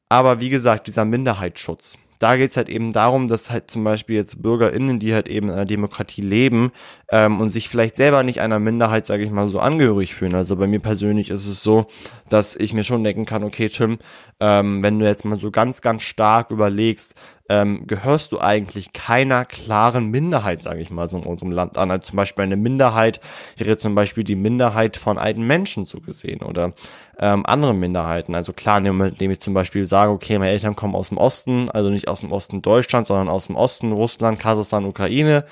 Aber 0.07 0.39
wie 0.39 0.49
gesagt, 0.49 0.87
dieser 0.87 1.03
Minderheitsschutz 1.03 1.97
da 2.23 2.37
geht 2.37 2.51
es 2.51 2.57
halt 2.57 2.69
eben 2.69 2.93
darum, 2.93 3.27
dass 3.27 3.51
halt 3.51 3.69
zum 3.69 3.83
Beispiel 3.83 4.15
jetzt 4.15 4.41
BürgerInnen, 4.41 4.97
die 4.97 5.13
halt 5.13 5.27
eben 5.27 5.49
in 5.49 5.55
einer 5.55 5.65
Demokratie 5.65 6.21
leben 6.21 6.71
ähm, 7.11 7.41
und 7.41 7.49
sich 7.49 7.67
vielleicht 7.67 7.97
selber 7.97 8.23
nicht 8.23 8.39
einer 8.39 8.59
Minderheit, 8.59 9.05
sage 9.05 9.23
ich 9.23 9.29
mal, 9.29 9.49
so 9.49 9.59
angehörig 9.59 10.15
fühlen. 10.15 10.33
Also 10.33 10.55
bei 10.55 10.65
mir 10.65 10.79
persönlich 10.79 11.29
ist 11.29 11.45
es 11.45 11.61
so, 11.61 11.87
dass 12.29 12.55
ich 12.55 12.73
mir 12.73 12.85
schon 12.85 13.03
denken 13.03 13.25
kann, 13.25 13.43
okay, 13.43 13.67
Tim, 13.67 13.99
ähm, 14.39 14.81
wenn 14.81 14.99
du 14.99 15.05
jetzt 15.05 15.25
mal 15.25 15.37
so 15.37 15.51
ganz, 15.51 15.81
ganz 15.81 16.03
stark 16.03 16.49
überlegst, 16.49 17.13
ähm, 17.49 17.85
gehörst 17.87 18.31
du 18.31 18.39
eigentlich 18.39 18.93
keiner 18.93 19.43
klaren 19.43 20.09
Minderheit, 20.09 20.61
sage 20.61 20.79
ich 20.79 20.89
mal, 20.89 21.09
so 21.09 21.17
in 21.17 21.23
unserem 21.23 21.51
Land 21.51 21.77
an. 21.77 21.91
Also 21.91 22.09
zum 22.09 22.17
Beispiel 22.17 22.43
eine 22.43 22.55
Minderheit 22.55 23.19
wäre 23.57 23.77
zum 23.77 23.95
Beispiel 23.95 24.23
die 24.23 24.35
Minderheit 24.35 24.95
von 24.95 25.17
alten 25.17 25.41
Menschen 25.45 25.83
so 25.85 25.99
gesehen 25.99 26.41
oder 26.41 26.73
ähm, 27.19 27.45
andere 27.45 27.73
Minderheiten. 27.73 28.33
Also 28.33 28.53
klar, 28.53 28.77
indem 28.77 29.31
ich 29.31 29.41
zum 29.41 29.53
Beispiel 29.53 29.85
sage, 29.85 30.11
okay, 30.11 30.39
meine 30.39 30.51
Eltern 30.51 30.75
kommen 30.75 30.95
aus 30.95 31.09
dem 31.09 31.17
Osten, 31.17 31.69
also 31.69 31.89
nicht 31.89 32.07
aus 32.07 32.21
dem 32.21 32.31
Osten 32.31 32.61
Deutschland, 32.61 33.07
sondern 33.07 33.27
aus 33.29 33.47
dem 33.47 33.57
Osten 33.57 33.91
Russland, 33.91 34.39
Kasachstan, 34.39 34.85
Ukraine, 34.85 35.45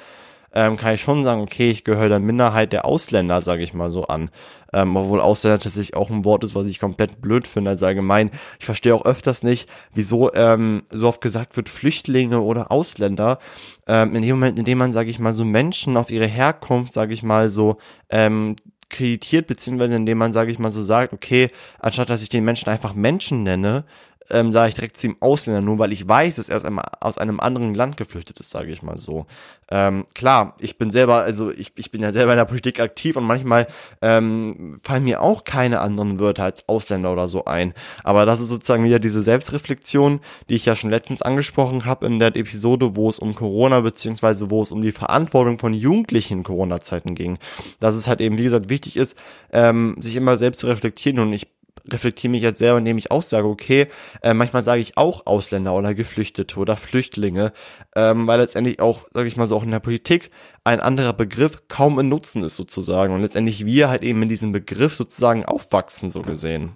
ähm, 0.54 0.78
kann 0.78 0.96
ich 0.96 1.02
schon 1.02 1.24
sagen, 1.24 1.42
okay, 1.42 1.70
ich 1.70 1.84
gehöre 1.84 2.10
der 2.10 2.20
Minderheit 2.20 2.74
der 2.74 2.86
Ausländer, 2.86 3.42
sage 3.42 3.64
ich 3.64 3.74
mal 3.74 3.90
so 3.90 4.06
an. 4.06 4.30
Ähm, 4.74 4.96
obwohl 4.96 5.22
Ausländer 5.22 5.60
tatsächlich 5.60 5.96
auch 5.96 6.10
ein 6.10 6.24
Wort 6.26 6.44
ist, 6.44 6.56
was 6.56 6.68
ich 6.68 6.80
komplett 6.80 7.22
blöd 7.22 7.48
finde 7.48 7.72
als 7.72 7.84
allgemein. 7.84 8.32
Ich 8.60 8.66
verstehe 8.66 8.96
auch 8.96 9.06
öfters 9.06 9.44
nicht, 9.44 9.70
wieso 9.94 10.34
ähm, 10.34 10.84
so 10.90 11.08
oft 11.08 11.22
gesagt 11.22 11.58
wird, 11.58 11.70
Flüchtlinge 11.70 12.42
oder 12.42 12.72
Ausländer. 12.72 13.40
Ähm, 13.88 14.16
in 14.16 14.22
dem 14.22 14.32
Moment, 14.32 14.60
in 14.60 14.66
dem 14.66 14.78
man, 14.78 14.92
sage 14.92 15.10
ich 15.10 15.20
mal, 15.20 15.34
so 15.34 15.46
Menschen 15.46 15.98
auf 15.98 16.10
ihre 16.10 16.28
Herkunft, 16.28 16.94
sage 16.94 17.14
ich 17.14 17.24
mal, 17.24 17.50
so 17.50 17.78
ähm, 18.10 18.56
kreditiert, 18.92 19.48
beziehungsweise 19.48 19.96
indem 19.96 20.18
man, 20.18 20.34
sage 20.34 20.52
ich 20.52 20.60
mal, 20.60 20.70
so 20.70 20.82
sagt, 20.82 21.14
okay, 21.14 21.50
anstatt 21.80 22.10
dass 22.10 22.22
ich 22.22 22.30
den 22.30 22.46
Menschen 22.46 22.70
einfach 22.70 22.94
Menschen 22.94 23.44
nenne, 23.44 23.86
ähm, 24.32 24.52
sage 24.52 24.70
ich 24.70 24.76
direkt 24.76 24.98
zu 24.98 25.08
ihm 25.08 25.18
Ausländer, 25.20 25.62
nur 25.62 25.80
weil 25.80 25.92
ich 25.92 26.08
weiß, 26.08 26.38
dass 26.38 26.50
er 26.50 26.58
aus 26.58 26.66
einem, 26.66 26.80
aus 26.80 27.18
einem 27.18 27.40
anderen 27.40 27.74
Land 27.74 27.98
geflüchtet 27.98 28.40
ist, 28.40 28.52
sage 28.52 28.72
ich 28.72 28.82
mal 28.82 28.98
so. 28.98 29.26
Ähm, 29.70 30.06
klar, 30.14 30.56
ich 30.60 30.78
bin 30.78 30.92
selber, 30.92 31.24
also 31.24 31.50
ich, 31.50 31.72
ich 31.76 31.92
bin 31.92 32.02
ja 32.02 32.12
selber 32.12 32.34
in 32.34 32.38
der 32.38 32.46
Politik 32.46 32.80
aktiv 32.82 33.16
und 33.16 33.24
manchmal 33.24 33.68
ähm, 34.02 34.78
fallen 34.84 35.06
mir 35.06 35.22
auch 35.22 35.46
keine 35.46 35.80
anderen 35.80 36.20
Wörter 36.20 36.44
als 36.44 36.68
Ausländer 36.68 37.12
oder 37.12 37.30
so 37.30 37.46
ein. 37.46 37.74
Aber 38.04 38.26
das 38.26 38.42
ist 38.42 38.50
sozusagen 38.50 38.84
wieder 38.84 39.00
diese 39.00 39.22
Selbstreflexion, 39.22 40.20
die 40.50 40.56
ich 40.56 40.66
ja 40.66 40.76
schon 40.76 40.90
letztens 40.90 41.22
angesprochen 41.22 41.86
habe 41.86 42.06
in 42.06 42.20
der 42.20 42.36
Episode, 42.36 42.98
wo 42.98 43.10
es 43.10 43.18
um 43.18 43.34
Corona 43.34 43.80
beziehungsweise 43.80 44.52
wo 44.52 44.62
es 44.62 44.74
um 44.74 44.82
die 44.82 44.92
Verantwortung 44.92 45.58
von 45.58 45.74
Jugendlichen 45.74 46.40
in 46.40 46.44
Corona-Zeiten 46.44 47.16
ging. 47.16 47.38
Dass 47.80 47.96
es 47.96 48.08
halt 48.08 48.20
eben, 48.20 48.38
wie 48.38 48.44
gesagt, 48.44 48.70
wichtig 48.70 48.98
ist, 48.98 49.18
ähm, 49.54 49.96
sich 50.00 50.18
immer 50.18 50.36
selbst 50.36 50.60
zu 50.60 50.68
reflektieren 50.68 51.20
und 51.20 51.32
ich 51.32 51.48
reflektiere 51.90 52.32
mich 52.32 52.42
jetzt 52.42 52.60
selber, 52.60 52.78
indem 52.78 52.98
ich 52.98 53.12
auch 53.12 53.24
sage, 53.24 53.48
okay, 53.48 53.88
äh, 54.22 54.34
manchmal 54.34 54.64
sage 54.64 54.82
ich 54.82 54.98
auch 54.98 55.26
Ausländer 55.26 55.74
oder 55.74 55.94
Geflüchtete 55.94 56.58
oder 56.58 56.78
Flüchtlinge, 56.78 57.54
ähm, 57.96 58.28
weil 58.28 58.40
letztendlich 58.40 58.80
auch, 58.80 59.06
sage 59.14 59.28
ich 59.28 59.38
mal 59.38 59.48
so, 59.48 59.56
auch 59.56 59.64
in 59.64 59.72
der 59.72 59.80
Politik 59.80 60.32
ein 60.64 60.80
anderer 60.80 61.14
Begriff 61.14 61.64
kaum 61.68 62.00
in 62.00 62.10
Nutzen 62.10 62.44
ist 62.44 62.58
sozusagen 62.58 63.14
und 63.14 63.22
letztendlich 63.22 63.66
wir 63.66 63.90
halt 63.90 64.04
eben 64.04 64.22
in 64.22 64.30
diesem 64.30 64.52
Begriff 64.52 64.96
sozusagen 64.96 65.46
aufwachsen, 65.46 66.10
so 66.10 66.22
gesehen. 66.22 66.76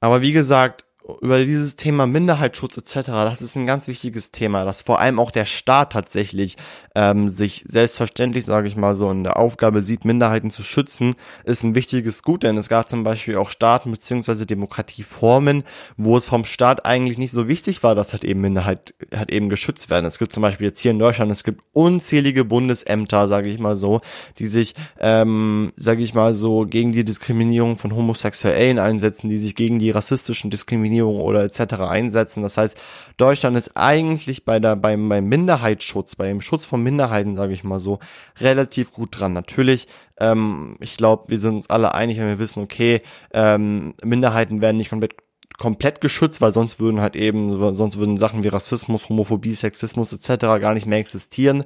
Aber 0.00 0.22
wie 0.22 0.32
gesagt, 0.32 0.84
über 1.20 1.44
dieses 1.44 1.76
Thema 1.76 2.06
Minderheitsschutz 2.06 2.76
etc., 2.76 3.08
das 3.08 3.40
ist 3.40 3.56
ein 3.56 3.66
ganz 3.66 3.88
wichtiges 3.88 4.30
Thema, 4.30 4.64
dass 4.64 4.82
vor 4.82 5.00
allem 5.00 5.18
auch 5.18 5.30
der 5.30 5.46
Staat 5.46 5.92
tatsächlich 5.92 6.56
ähm, 6.94 7.28
sich 7.28 7.64
selbstverständlich, 7.66 8.44
sage 8.44 8.68
ich 8.68 8.76
mal 8.76 8.94
so, 8.94 9.10
in 9.10 9.24
der 9.24 9.38
Aufgabe 9.38 9.82
sieht, 9.82 10.04
Minderheiten 10.04 10.50
zu 10.50 10.62
schützen, 10.62 11.14
ist 11.44 11.62
ein 11.62 11.74
wichtiges 11.74 12.22
Gut, 12.22 12.42
denn 12.42 12.58
es 12.58 12.68
gab 12.68 12.90
zum 12.90 13.04
Beispiel 13.04 13.36
auch 13.36 13.50
Staaten 13.50 13.90
bzw. 13.90 14.44
Demokratieformen, 14.44 15.64
wo 15.96 16.16
es 16.16 16.26
vom 16.26 16.44
Staat 16.44 16.84
eigentlich 16.84 17.16
nicht 17.16 17.32
so 17.32 17.48
wichtig 17.48 17.82
war, 17.82 17.94
dass 17.94 18.12
halt 18.12 18.24
eben 18.24 18.40
Minderheit 18.40 18.94
halt 19.14 19.30
eben 19.30 19.48
geschützt 19.48 19.90
werden. 19.90 20.04
Es 20.04 20.18
gibt 20.18 20.32
zum 20.32 20.42
Beispiel 20.42 20.66
jetzt 20.66 20.80
hier 20.80 20.90
in 20.90 20.98
Deutschland, 20.98 21.32
es 21.32 21.44
gibt 21.44 21.62
unzählige 21.72 22.44
Bundesämter, 22.44 23.28
sage 23.28 23.48
ich 23.48 23.58
mal 23.58 23.76
so, 23.76 24.00
die 24.38 24.48
sich, 24.48 24.74
ähm, 25.00 25.72
sage 25.76 26.02
ich 26.02 26.14
mal 26.14 26.34
so, 26.34 26.66
gegen 26.66 26.92
die 26.92 27.04
Diskriminierung 27.04 27.76
von 27.76 27.94
Homosexuellen 27.94 28.78
einsetzen, 28.78 29.30
die 29.30 29.38
sich 29.38 29.54
gegen 29.54 29.78
die 29.78 29.90
rassistischen 29.90 30.50
Diskriminierungen 30.50 30.97
Diskriminierung 30.98 31.20
oder 31.20 31.44
etc. 31.44 31.74
einsetzen. 31.80 32.42
Das 32.42 32.56
heißt, 32.56 32.76
Deutschland 33.16 33.56
ist 33.56 33.72
eigentlich 33.76 34.44
bei 34.44 34.58
der 34.58 34.76
beim, 34.76 35.08
beim 35.08 35.26
Minderheitsschutz, 35.26 36.16
beim 36.16 36.40
Schutz 36.40 36.66
von 36.66 36.82
Minderheiten, 36.82 37.36
sage 37.36 37.52
ich 37.52 37.64
mal 37.64 37.80
so, 37.80 37.98
relativ 38.40 38.92
gut 38.92 39.18
dran. 39.18 39.32
Natürlich, 39.32 39.88
ähm, 40.18 40.76
ich 40.80 40.96
glaube, 40.96 41.24
wir 41.28 41.40
sind 41.40 41.56
uns 41.56 41.70
alle 41.70 41.94
einig, 41.94 42.18
wenn 42.18 42.26
wir 42.26 42.38
wissen, 42.38 42.62
okay, 42.62 43.02
ähm, 43.32 43.94
Minderheiten 44.02 44.60
werden 44.60 44.76
nicht 44.76 44.90
komplett 44.90 45.14
komplett 45.58 46.00
geschützt, 46.00 46.40
weil 46.40 46.52
sonst 46.52 46.78
würden 46.78 47.00
halt 47.00 47.16
eben, 47.16 47.76
sonst 47.76 47.98
würden 47.98 48.16
Sachen 48.16 48.44
wie 48.44 48.48
Rassismus, 48.48 49.08
Homophobie, 49.08 49.54
Sexismus 49.54 50.12
etc. 50.12 50.40
gar 50.60 50.72
nicht 50.72 50.86
mehr 50.86 50.98
existieren. 50.98 51.64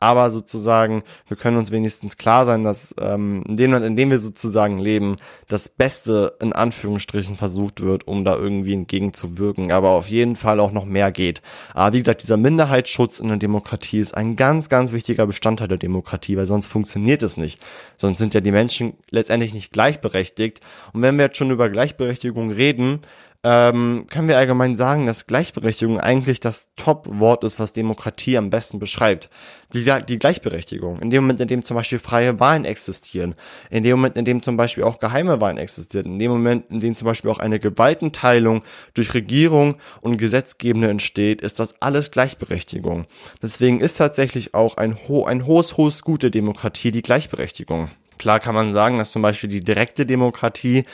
Aber 0.00 0.30
sozusagen, 0.30 1.02
wir 1.28 1.36
können 1.36 1.58
uns 1.58 1.70
wenigstens 1.70 2.16
klar 2.16 2.46
sein, 2.46 2.64
dass 2.64 2.94
ähm, 2.98 3.44
in 3.46 3.56
dem 3.56 3.72
Land, 3.72 3.84
in 3.84 3.96
dem 3.96 4.10
wir 4.10 4.18
sozusagen 4.18 4.78
leben, 4.78 5.18
das 5.46 5.68
Beste 5.68 6.36
in 6.40 6.54
Anführungsstrichen 6.54 7.36
versucht 7.36 7.82
wird, 7.82 8.08
um 8.08 8.24
da 8.24 8.34
irgendwie 8.34 8.72
entgegenzuwirken. 8.72 9.72
Aber 9.72 9.90
auf 9.90 10.08
jeden 10.08 10.36
Fall 10.36 10.58
auch 10.58 10.72
noch 10.72 10.86
mehr 10.86 11.12
geht. 11.12 11.42
Aber 11.74 11.94
wie 11.94 12.00
gesagt, 12.00 12.22
dieser 12.22 12.38
Minderheitsschutz 12.38 13.20
in 13.20 13.28
der 13.28 13.36
Demokratie 13.36 13.98
ist 13.98 14.16
ein 14.16 14.36
ganz, 14.36 14.70
ganz 14.70 14.92
wichtiger 14.92 15.26
Bestandteil 15.26 15.68
der 15.68 15.78
Demokratie, 15.78 16.38
weil 16.38 16.46
sonst 16.46 16.66
funktioniert 16.66 17.22
es 17.22 17.36
nicht. 17.36 17.60
Sonst 17.98 18.18
sind 18.18 18.32
ja 18.32 18.40
die 18.40 18.52
Menschen 18.52 18.94
letztendlich 19.10 19.52
nicht 19.52 19.70
gleichberechtigt. 19.70 20.60
Und 20.94 21.02
wenn 21.02 21.16
wir 21.18 21.26
jetzt 21.26 21.36
schon 21.36 21.50
über 21.50 21.68
Gleichberechtigung 21.68 22.50
reden, 22.50 23.00
ähm, 23.46 24.06
können 24.08 24.26
wir 24.26 24.38
allgemein 24.38 24.74
sagen, 24.74 25.04
dass 25.04 25.26
Gleichberechtigung 25.26 26.00
eigentlich 26.00 26.40
das 26.40 26.70
Top-Wort 26.76 27.44
ist, 27.44 27.58
was 27.58 27.74
Demokratie 27.74 28.38
am 28.38 28.48
besten 28.48 28.78
beschreibt. 28.78 29.28
Die, 29.74 29.84
die, 30.08 30.18
Gleichberechtigung. 30.18 30.98
In 31.00 31.10
dem 31.10 31.24
Moment, 31.24 31.40
in 31.40 31.48
dem 31.48 31.62
zum 31.62 31.76
Beispiel 31.76 31.98
freie 31.98 32.40
Wahlen 32.40 32.64
existieren, 32.64 33.34
in 33.68 33.84
dem 33.84 33.98
Moment, 33.98 34.16
in 34.16 34.24
dem 34.24 34.42
zum 34.42 34.56
Beispiel 34.56 34.84
auch 34.84 34.98
geheime 34.98 35.42
Wahlen 35.42 35.58
existieren, 35.58 36.06
in 36.14 36.18
dem 36.18 36.30
Moment, 36.30 36.70
in 36.70 36.80
dem 36.80 36.96
zum 36.96 37.04
Beispiel 37.04 37.30
auch 37.30 37.38
eine 37.38 37.60
Gewaltenteilung 37.60 38.62
durch 38.94 39.12
Regierung 39.12 39.76
und 40.00 40.16
Gesetzgebende 40.16 40.88
entsteht, 40.88 41.42
ist 41.42 41.60
das 41.60 41.82
alles 41.82 42.12
Gleichberechtigung. 42.12 43.04
Deswegen 43.42 43.82
ist 43.82 43.98
tatsächlich 43.98 44.54
auch 44.54 44.78
ein, 44.78 44.96
ho 45.06 45.26
ein 45.26 45.46
hohes, 45.46 45.76
hohes 45.76 46.02
Gute 46.02 46.30
Demokratie 46.30 46.92
die 46.92 47.02
Gleichberechtigung. 47.02 47.90
Klar 48.18 48.40
kann 48.40 48.54
man 48.54 48.72
sagen, 48.72 48.98
dass 48.98 49.12
zum 49.12 49.22
Beispiel 49.22 49.50
die 49.50 49.60
direkte 49.60 50.06
Demokratie 50.06 50.84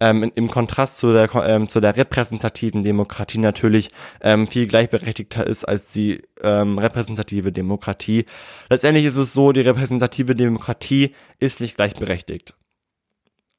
ähm, 0.00 0.30
im 0.34 0.50
Kontrast 0.50 0.98
zu 0.98 1.12
der, 1.12 1.28
ähm, 1.46 1.68
zu 1.68 1.80
der 1.80 1.96
repräsentativen 1.96 2.82
Demokratie 2.82 3.38
natürlich 3.38 3.90
ähm, 4.20 4.46
viel 4.46 4.66
gleichberechtigter 4.66 5.46
ist 5.46 5.64
als 5.64 5.92
die 5.92 6.22
ähm, 6.42 6.78
repräsentative 6.78 7.52
Demokratie. 7.52 8.26
Letztendlich 8.70 9.04
ist 9.06 9.16
es 9.16 9.32
so, 9.32 9.52
die 9.52 9.60
repräsentative 9.60 10.34
Demokratie 10.34 11.14
ist 11.38 11.60
nicht 11.60 11.76
gleichberechtigt. 11.76 12.54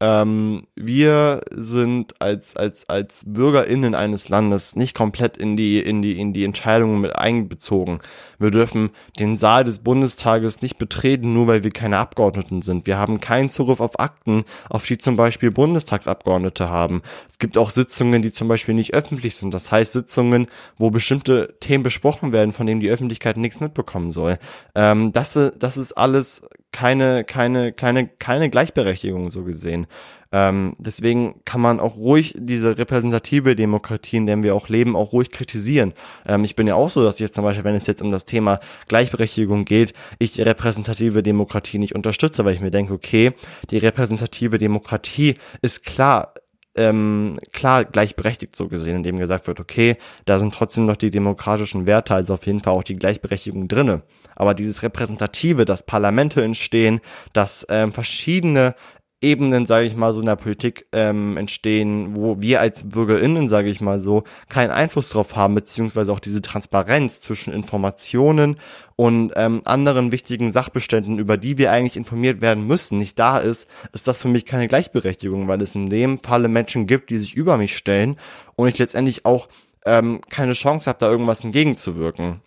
Ähm, 0.01 0.67
wir 0.75 1.41
sind 1.51 2.21
als, 2.21 2.57
als, 2.57 2.89
als 2.89 3.23
BürgerInnen 3.25 3.95
eines 3.95 4.27
Landes 4.27 4.75
nicht 4.75 4.93
komplett 4.93 5.37
in 5.37 5.55
die, 5.55 5.79
in 5.79 6.01
die, 6.01 6.19
in 6.19 6.33
die 6.33 6.43
Entscheidungen 6.43 6.99
mit 6.99 7.15
einbezogen. 7.15 7.99
Wir 8.37 8.51
dürfen 8.51 8.89
den 9.17 9.37
Saal 9.37 9.63
des 9.63 9.79
Bundestages 9.79 10.61
nicht 10.61 10.77
betreten, 10.77 11.33
nur 11.33 11.47
weil 11.47 11.63
wir 11.63 11.71
keine 11.71 11.97
Abgeordneten 11.97 12.61
sind. 12.61 12.87
Wir 12.87 12.97
haben 12.97 13.21
keinen 13.21 13.49
Zugriff 13.49 13.79
auf 13.79 13.97
Akten, 13.97 14.43
auf 14.69 14.85
die 14.85 14.97
zum 14.97 15.15
Beispiel 15.15 15.49
Bundestagsabgeordnete 15.51 16.69
haben. 16.69 17.01
Es 17.29 17.39
gibt 17.39 17.57
auch 17.57 17.69
Sitzungen, 17.69 18.21
die 18.21 18.33
zum 18.33 18.49
Beispiel 18.49 18.75
nicht 18.75 18.93
öffentlich 18.93 19.35
sind. 19.35 19.53
Das 19.53 19.71
heißt 19.71 19.93
Sitzungen, 19.93 20.47
wo 20.77 20.89
bestimmte 20.89 21.55
Themen 21.61 21.83
besprochen 21.83 22.33
werden, 22.33 22.51
von 22.51 22.67
denen 22.67 22.81
die 22.81 22.89
Öffentlichkeit 22.89 23.37
nichts 23.37 23.61
mitbekommen 23.61 24.11
soll. 24.11 24.39
Ähm, 24.75 25.13
das, 25.13 25.39
das 25.57 25.77
ist 25.77 25.93
alles 25.93 26.43
keine, 26.75 27.23
keine, 27.23 27.71
keine, 27.71 28.09
keine 28.09 28.49
Gleichberechtigung 28.49 29.31
so 29.31 29.45
gesehen. 29.45 29.87
Ähm, 30.33 30.75
deswegen 30.77 31.39
kann 31.45 31.61
man 31.61 31.79
auch 31.79 31.95
ruhig 31.95 32.35
diese 32.37 32.77
repräsentative 32.77 33.55
Demokratie, 33.55 34.17
in 34.17 34.25
der 34.25 34.43
wir 34.43 34.53
auch 34.53 34.67
leben, 34.67 34.97
auch 34.97 35.13
ruhig 35.13 35.31
kritisieren. 35.31 35.93
Ähm, 36.27 36.43
ich 36.43 36.57
bin 36.57 36.67
ja 36.67 36.75
auch 36.75 36.89
so, 36.89 37.01
dass 37.01 37.19
jetzt 37.19 37.35
zum 37.35 37.45
Beispiel, 37.45 37.63
wenn 37.63 37.75
es 37.75 37.87
jetzt 37.87 38.01
um 38.01 38.11
das 38.11 38.25
Thema 38.25 38.59
Gleichberechtigung 38.89 39.63
geht, 39.63 39.93
ich 40.19 40.37
repräsentative 40.37 41.23
Demokratie 41.23 41.79
nicht 41.79 41.95
unterstütze, 41.95 42.43
weil 42.43 42.55
ich 42.55 42.59
mir 42.59 42.71
denke, 42.71 42.91
okay, 42.91 43.31
die 43.71 43.77
repräsentative 43.77 44.57
Demokratie 44.57 45.35
ist 45.61 45.85
klar, 45.85 46.33
ähm, 46.75 47.39
klar 47.53 47.85
gleichberechtigt 47.85 48.53
so 48.53 48.67
gesehen, 48.67 48.97
indem 48.97 49.17
gesagt 49.17 49.47
wird, 49.47 49.61
okay, 49.61 49.95
da 50.25 50.39
sind 50.39 50.53
trotzdem 50.53 50.87
noch 50.87 50.97
die 50.97 51.09
demokratischen 51.09 51.85
Werte, 51.85 52.15
also 52.15 52.33
auf 52.33 52.45
jeden 52.45 52.59
Fall 52.59 52.73
auch 52.73 52.83
die 52.83 52.97
Gleichberechtigung 52.97 53.69
drinne. 53.69 54.01
Aber 54.35 54.53
dieses 54.53 54.83
Repräsentative, 54.83 55.65
dass 55.65 55.85
Parlamente 55.85 56.43
entstehen, 56.43 57.01
dass 57.33 57.65
ähm, 57.69 57.91
verschiedene 57.91 58.75
Ebenen, 59.21 59.65
sage 59.65 59.87
ich 59.87 59.95
mal 59.95 60.13
so, 60.13 60.19
in 60.19 60.25
der 60.27 60.35
Politik 60.35 60.87
ähm, 60.91 61.37
entstehen, 61.37 62.15
wo 62.15 62.41
wir 62.41 62.59
als 62.59 62.89
BürgerInnen, 62.89 63.47
sage 63.47 63.69
ich 63.69 63.81
mal 63.81 63.97
so, 63.97 64.23
keinen 64.49 64.71
Einfluss 64.71 65.09
drauf 65.09 65.35
haben, 65.35 65.55
beziehungsweise 65.55 66.11
auch 66.11 66.19
diese 66.19 66.41
Transparenz 66.41 67.21
zwischen 67.21 67.53
Informationen 67.53 68.57
und 68.97 69.31
ähm, 69.35 69.61
anderen 69.65 70.11
wichtigen 70.11 70.51
Sachbeständen, 70.51 71.17
über 71.17 71.37
die 71.37 71.57
wir 71.57 71.71
eigentlich 71.71 71.97
informiert 71.97 72.41
werden 72.41 72.67
müssen, 72.67 72.97
nicht 72.97 73.17
da 73.17 73.39
ist, 73.39 73.67
ist 73.93 74.07
das 74.07 74.17
für 74.17 74.27
mich 74.27 74.45
keine 74.45 74.67
Gleichberechtigung, 74.67 75.47
weil 75.47 75.61
es 75.61 75.75
in 75.75 75.89
dem 75.89 76.19
Falle 76.19 76.49
Menschen 76.49 76.85
gibt, 76.85 77.09
die 77.09 77.17
sich 77.17 77.35
über 77.35 77.57
mich 77.57 77.75
stellen 77.75 78.17
und 78.55 78.67
ich 78.67 78.77
letztendlich 78.77 79.25
auch 79.25 79.47
ähm, 79.85 80.21
keine 80.29 80.53
Chance 80.53 80.87
habe, 80.89 80.99
da 80.99 81.09
irgendwas 81.09 81.43
entgegenzuwirken. 81.43 82.41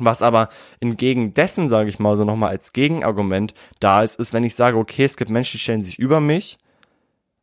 Was 0.00 0.22
aber 0.22 0.48
entgegen 0.80 1.34
dessen, 1.34 1.68
sage 1.68 1.88
ich 1.88 1.98
mal 1.98 2.16
so 2.16 2.24
nochmal 2.24 2.50
als 2.50 2.72
Gegenargument 2.72 3.54
da 3.78 4.02
ist, 4.02 4.18
ist, 4.18 4.32
wenn 4.32 4.44
ich 4.44 4.54
sage, 4.54 4.76
okay, 4.76 5.04
es 5.04 5.16
gibt 5.16 5.30
Menschen, 5.30 5.52
die 5.52 5.58
stellen 5.58 5.82
sich 5.82 5.98
über 5.98 6.20
mich, 6.20 6.58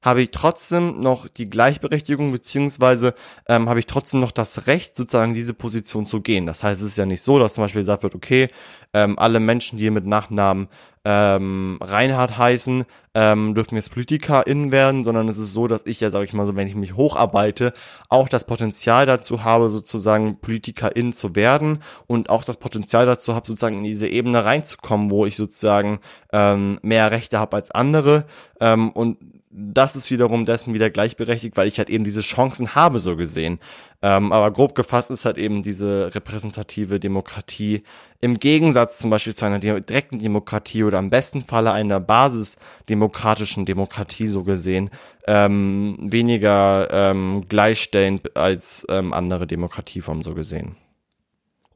habe 0.08 0.24
ich 0.24 0.32
trotzdem 0.32 1.00
noch 1.00 1.28
die 1.28 1.50
Gleichberechtigung, 1.50 2.32
beziehungsweise 2.32 3.14
ähm, 3.48 3.70
habe 3.70 3.80
ich 3.80 3.86
trotzdem 3.86 4.22
noch 4.22 4.32
das 4.32 4.66
Recht, 4.68 4.96
sozusagen 4.96 5.34
diese 5.34 5.54
Position 5.54 6.08
zu 6.08 6.22
gehen. 6.22 6.46
Das 6.46 6.64
heißt, 6.64 6.82
es 6.82 6.92
ist 6.92 6.98
ja 6.98 7.06
nicht 7.06 7.22
so, 7.22 7.38
dass 7.38 7.54
zum 7.54 7.64
Beispiel 7.64 7.82
gesagt 7.82 8.04
wird, 8.04 8.16
okay, 8.16 8.48
ähm, 8.94 9.20
alle 9.20 9.40
Menschen, 9.40 9.78
die 9.78 9.90
mit 9.90 10.06
Nachnamen 10.06 10.70
ähm, 11.04 11.78
Reinhard 11.82 12.38
heißen, 12.38 12.86
ähm, 13.14 13.56
dürfen 13.56 13.76
jetzt 13.76 13.92
PolitikerInnen 13.92 14.72
werden, 14.72 15.04
sondern 15.04 15.28
es 15.28 15.38
ist 15.38 15.54
so, 15.54 15.68
dass 15.68 15.86
ich 15.86 16.00
ja, 16.00 16.10
sage 16.10 16.26
ich 16.26 16.34
mal 16.34 16.46
so, 16.46 16.56
wenn 16.56 16.68
ich 16.68 16.76
mich 16.76 16.96
hocharbeite, 16.96 17.74
auch 18.10 18.30
das 18.30 18.46
Potenzial 18.46 19.06
dazu 19.06 19.44
habe, 19.44 19.70
sozusagen 19.70 20.40
PolitikerInnen 20.40 21.14
zu 21.14 21.36
werden 21.36 21.80
und 22.08 22.30
auch 22.30 22.44
das 22.44 22.58
Potenzial 22.58 23.06
dazu 23.06 23.36
habe, 23.36 23.48
sozusagen 23.48 23.78
in 23.78 23.84
diese 23.84 24.08
Ebene 24.08 24.46
reinzukommen, 24.46 25.12
wo 25.12 25.26
ich 25.26 25.36
sozusagen 25.36 26.00
ähm, 26.32 26.80
mehr 26.82 27.12
Rechte 27.12 27.40
habe 27.40 27.56
als 27.56 27.72
andere 27.72 28.26
ähm, 28.60 28.90
und 28.92 29.18
das 29.60 29.96
ist 29.96 30.12
wiederum 30.12 30.46
dessen 30.46 30.76
wieder 30.76 30.92
gleichberechtigt, 30.92 31.58
weil 31.58 31.68
ich 31.68 31.80
halt 31.80 31.90
eben 31.90 32.04
diese 32.04 32.22
Chancen 32.22 32.76
habe, 32.76 33.00
so 33.00 33.16
gesehen. 33.16 33.60
Ähm, 34.04 34.32
aber 34.32 34.52
grob 34.52 34.76
gefasst 34.76 35.10
ist 35.10 35.26
halt 35.26 35.40
eben 35.40 35.64
diese 35.64 36.14
repräsentative 36.14 37.00
Demokratie 37.00 37.82
im 38.22 38.40
Gegensatz 38.40 39.00
zum 39.00 39.10
Beispiel 39.10 39.34
zu 39.34 39.46
einer 39.46 39.58
direkten 39.58 40.20
Demokratie 40.20 40.84
oder 40.84 41.00
am 41.00 41.10
besten 41.10 41.42
Falle 41.42 41.72
einer 41.72 42.00
basisdemokratischen 42.00 43.66
Demokratie, 43.66 44.28
so 44.28 44.44
gesehen, 44.44 44.92
ähm, 45.26 45.98
weniger 46.02 46.90
ähm, 46.92 47.46
gleichstellend 47.50 48.38
als 48.38 48.86
ähm, 48.90 49.12
andere 49.12 49.48
Demokratieformen, 49.48 50.22
so 50.22 50.36
gesehen. 50.36 50.76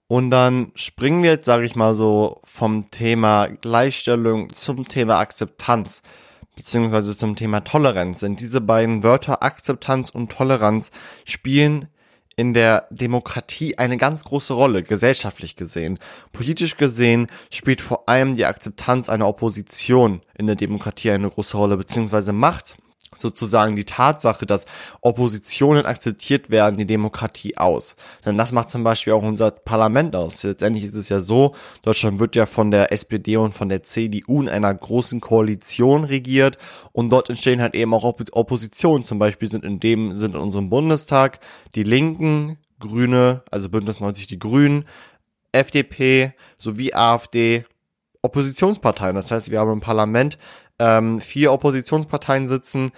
Und 0.08 0.30
dann 0.30 0.72
springen 0.76 1.24
wir 1.24 1.32
jetzt, 1.32 1.46
sage 1.46 1.66
ich 1.66 1.76
mal 1.76 1.96
so, 1.96 2.42
vom 2.44 2.92
Thema 2.92 3.48
Gleichstellung 3.48 4.54
zum 4.54 4.88
Thema 4.88 5.18
Akzeptanz 5.18 6.04
beziehungsweise 6.56 7.18
zum 7.18 7.36
Thema 7.36 7.62
Toleranz. 7.62 8.20
Denn 8.20 8.36
diese 8.36 8.62
beiden 8.62 9.04
Wörter 9.04 9.44
Akzeptanz 9.44 10.10
und 10.10 10.32
Toleranz 10.32 10.92
spielen 11.26 11.88
in 12.36 12.54
der 12.54 12.88
Demokratie 12.90 13.78
eine 13.78 13.98
ganz 13.98 14.24
große 14.24 14.54
Rolle, 14.54 14.84
gesellschaftlich 14.84 15.56
gesehen. 15.56 16.00
Politisch 16.32 16.78
gesehen 16.78 17.28
spielt 17.52 17.82
vor 17.82 18.08
allem 18.10 18.36
die 18.36 18.46
Akzeptanz 18.46 19.10
einer 19.10 19.28
Opposition 19.28 20.22
in 20.38 20.48
der 20.48 20.56
Demokratie 20.56 21.12
eine 21.12 21.30
große 21.30 21.58
Rolle, 21.58 21.78
beziehungsweise 21.78 22.34
Macht 22.34 22.78
sozusagen 23.16 23.76
die 23.76 23.84
Tatsache, 23.84 24.46
dass 24.46 24.66
Oppositionen 25.02 25.86
akzeptiert 25.86 26.50
werden, 26.50 26.78
die 26.78 26.86
Demokratie 26.86 27.58
aus. 27.58 27.96
Denn 28.26 28.38
das 28.38 28.54
macht 28.54 28.72
zum 28.72 28.84
Beispiel 28.84 29.14
auch 29.14 29.24
unser 29.24 29.52
Parlament 29.52 30.16
aus. 30.16 30.44
Letztendlich 30.44 30.86
ist 30.86 30.96
es 30.96 31.10
ja 31.10 31.20
so, 31.20 31.54
Deutschland 31.82 32.20
wird 32.20 32.36
ja 32.38 32.46
von 32.46 32.72
der 32.72 32.94
SPD 32.94 33.36
und 33.36 33.54
von 33.54 33.68
der 33.68 33.84
CDU 33.84 34.42
in 34.42 34.50
einer 34.50 34.74
großen 34.74 35.20
Koalition 35.20 36.06
regiert 36.06 36.58
und 36.94 37.10
dort 37.10 37.30
entstehen 37.30 37.62
halt 37.62 37.76
eben 37.76 37.94
auch 37.94 38.04
Oppositionen. 38.04 39.04
Zum 39.04 39.20
Beispiel 39.20 39.52
sind 39.52 39.66
in 39.66 39.82
dem, 39.82 40.14
sind 40.14 40.36
in 40.36 40.42
unserem 40.42 40.70
Bundestag 40.70 41.40
die 41.76 41.84
Linken, 41.84 42.58
Grüne, 42.80 43.44
also 43.52 43.70
Bündnis 43.70 44.00
90 44.00 44.28
die 44.28 44.40
Grünen, 44.40 44.86
FDP 45.52 46.34
sowie 46.58 46.94
AfD 46.94 47.66
Oppositionsparteien. 48.22 49.16
Das 49.16 49.32
heißt, 49.32 49.52
wir 49.52 49.60
haben 49.60 49.72
im 49.72 49.82
Parlament 49.82 50.38
ähm, 50.82 51.22
vier 51.22 51.54
Oppositionsparteien 51.54 52.48
sitzen. 52.48 52.92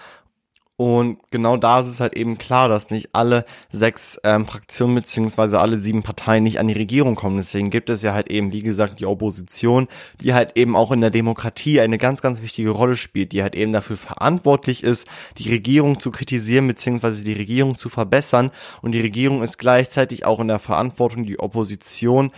Und 0.76 1.20
genau 1.30 1.56
da 1.56 1.82
ist 1.82 1.88
es 1.88 2.00
halt 2.00 2.16
eben 2.16 2.40
klar, 2.40 2.68
dass 2.68 2.90
nicht 2.90 3.10
alle 3.14 3.46
sechs 3.70 4.20
ähm, 4.24 4.48
Fraktionen 4.48 4.96
beziehungsweise 4.96 5.60
alle 5.60 5.78
sieben 5.78 6.02
Parteien 6.02 6.44
nicht 6.44 6.60
an 6.60 6.68
die 6.68 6.74
Regierung 6.74 7.14
kommen. 7.14 7.38
Deswegen 7.38 7.70
gibt 7.70 7.92
es 7.92 8.02
ja 8.02 8.14
halt 8.14 8.32
eben, 8.32 8.52
wie 8.52 8.64
gesagt, 8.64 9.00
die 9.00 9.06
Opposition, 9.06 9.88
die 10.20 10.34
halt 10.34 10.54
eben 10.58 10.76
auch 10.76 10.92
in 10.92 11.02
der 11.02 11.12
Demokratie 11.12 11.80
eine 11.80 12.00
ganz, 12.00 12.24
ganz 12.24 12.42
wichtige 12.42 12.72
Rolle 12.72 12.96
spielt, 12.96 13.34
die 13.34 13.44
halt 13.44 13.54
eben 13.54 13.72
dafür 13.72 13.98
verantwortlich 13.98 14.84
ist, 14.84 15.08
die 15.38 15.52
Regierung 15.52 16.00
zu 16.00 16.10
kritisieren 16.10 16.68
beziehungsweise 16.68 17.24
die 17.24 17.34
Regierung 17.34 17.78
zu 17.78 17.90
verbessern. 17.90 18.50
Und 18.82 18.94
die 18.94 19.02
Regierung 19.02 19.44
ist 19.44 19.60
gleichzeitig 19.60 20.26
auch 20.26 20.40
in 20.40 20.48
der 20.48 20.60
Verantwortung, 20.60 21.26
die 21.26 21.40
Opposition 21.40 22.32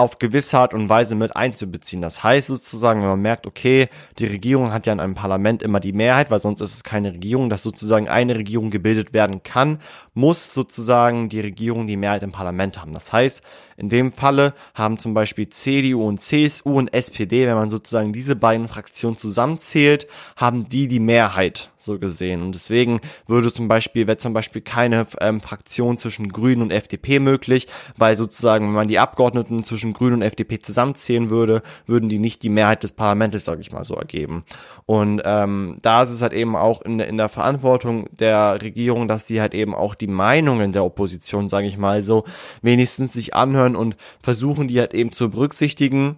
auf 0.00 0.18
gewisse 0.18 0.58
Art 0.58 0.74
und 0.74 0.88
Weise 0.88 1.14
mit 1.14 1.36
einzubeziehen. 1.36 2.02
Das 2.02 2.24
heißt 2.24 2.48
sozusagen, 2.48 3.02
wenn 3.02 3.08
man 3.08 3.22
merkt, 3.22 3.46
okay, 3.46 3.88
die 4.18 4.26
Regierung 4.26 4.72
hat 4.72 4.86
ja 4.86 4.92
in 4.92 5.00
einem 5.00 5.14
Parlament 5.14 5.62
immer 5.62 5.80
die 5.80 5.92
Mehrheit, 5.92 6.30
weil 6.30 6.40
sonst 6.40 6.60
ist 6.60 6.74
es 6.74 6.84
keine 6.84 7.12
Regierung, 7.12 7.50
dass 7.50 7.62
sozusagen 7.62 8.08
eine 8.08 8.34
Regierung 8.34 8.70
gebildet 8.70 9.12
werden 9.12 9.42
kann, 9.42 9.78
muss 10.14 10.52
sozusagen 10.54 11.28
die 11.28 11.40
Regierung 11.40 11.86
die 11.86 11.96
Mehrheit 11.96 12.22
im 12.22 12.32
Parlament 12.32 12.80
haben. 12.80 12.92
Das 12.92 13.12
heißt, 13.12 13.42
in 13.80 13.88
dem 13.88 14.12
Falle 14.12 14.52
haben 14.74 14.98
zum 14.98 15.14
Beispiel 15.14 15.48
CDU 15.48 16.06
und 16.06 16.20
CSU 16.20 16.78
und 16.78 16.92
SPD, 16.92 17.46
wenn 17.46 17.54
man 17.54 17.70
sozusagen 17.70 18.12
diese 18.12 18.36
beiden 18.36 18.68
Fraktionen 18.68 19.16
zusammenzählt, 19.16 20.06
haben 20.36 20.68
die 20.68 20.86
die 20.86 21.00
Mehrheit 21.00 21.70
so 21.78 21.98
gesehen. 21.98 22.42
Und 22.42 22.54
deswegen 22.54 23.00
würde 23.26 23.50
zum 23.52 23.68
Beispiel, 23.68 24.06
wäre 24.06 24.18
zum 24.18 24.34
Beispiel 24.34 24.60
keine 24.60 25.06
ähm, 25.20 25.40
Fraktion 25.40 25.96
zwischen 25.96 26.28
Grünen 26.28 26.60
und 26.60 26.72
FDP 26.72 27.20
möglich, 27.20 27.68
weil 27.96 28.16
sozusagen, 28.16 28.66
wenn 28.66 28.74
man 28.74 28.88
die 28.88 28.98
Abgeordneten 28.98 29.64
zwischen 29.64 29.94
Grünen 29.94 30.16
und 30.16 30.22
FDP 30.22 30.60
zusammenzählen 30.60 31.30
würde, 31.30 31.62
würden 31.86 32.10
die 32.10 32.18
nicht 32.18 32.42
die 32.42 32.50
Mehrheit 32.50 32.82
des 32.82 32.92
Parlaments, 32.92 33.44
sage 33.44 33.62
ich 33.62 33.72
mal 33.72 33.84
so, 33.84 33.94
ergeben. 33.94 34.44
Und 34.90 35.22
ähm, 35.24 35.78
da 35.82 36.02
ist 36.02 36.10
es 36.10 36.20
halt 36.20 36.32
eben 36.32 36.56
auch 36.56 36.82
in, 36.82 36.98
in 36.98 37.16
der 37.16 37.28
Verantwortung 37.28 38.08
der 38.10 38.60
Regierung, 38.60 39.06
dass 39.06 39.26
sie 39.26 39.40
halt 39.40 39.54
eben 39.54 39.72
auch 39.72 39.94
die 39.94 40.08
Meinungen 40.08 40.72
der 40.72 40.84
Opposition, 40.84 41.48
sage 41.48 41.68
ich 41.68 41.78
mal 41.78 42.02
so, 42.02 42.24
wenigstens 42.60 43.12
sich 43.12 43.34
anhören 43.34 43.69
und 43.76 43.96
versuchen, 44.22 44.68
die 44.68 44.78
halt 44.78 44.94
eben 44.94 45.12
zu 45.12 45.30
berücksichtigen 45.30 46.16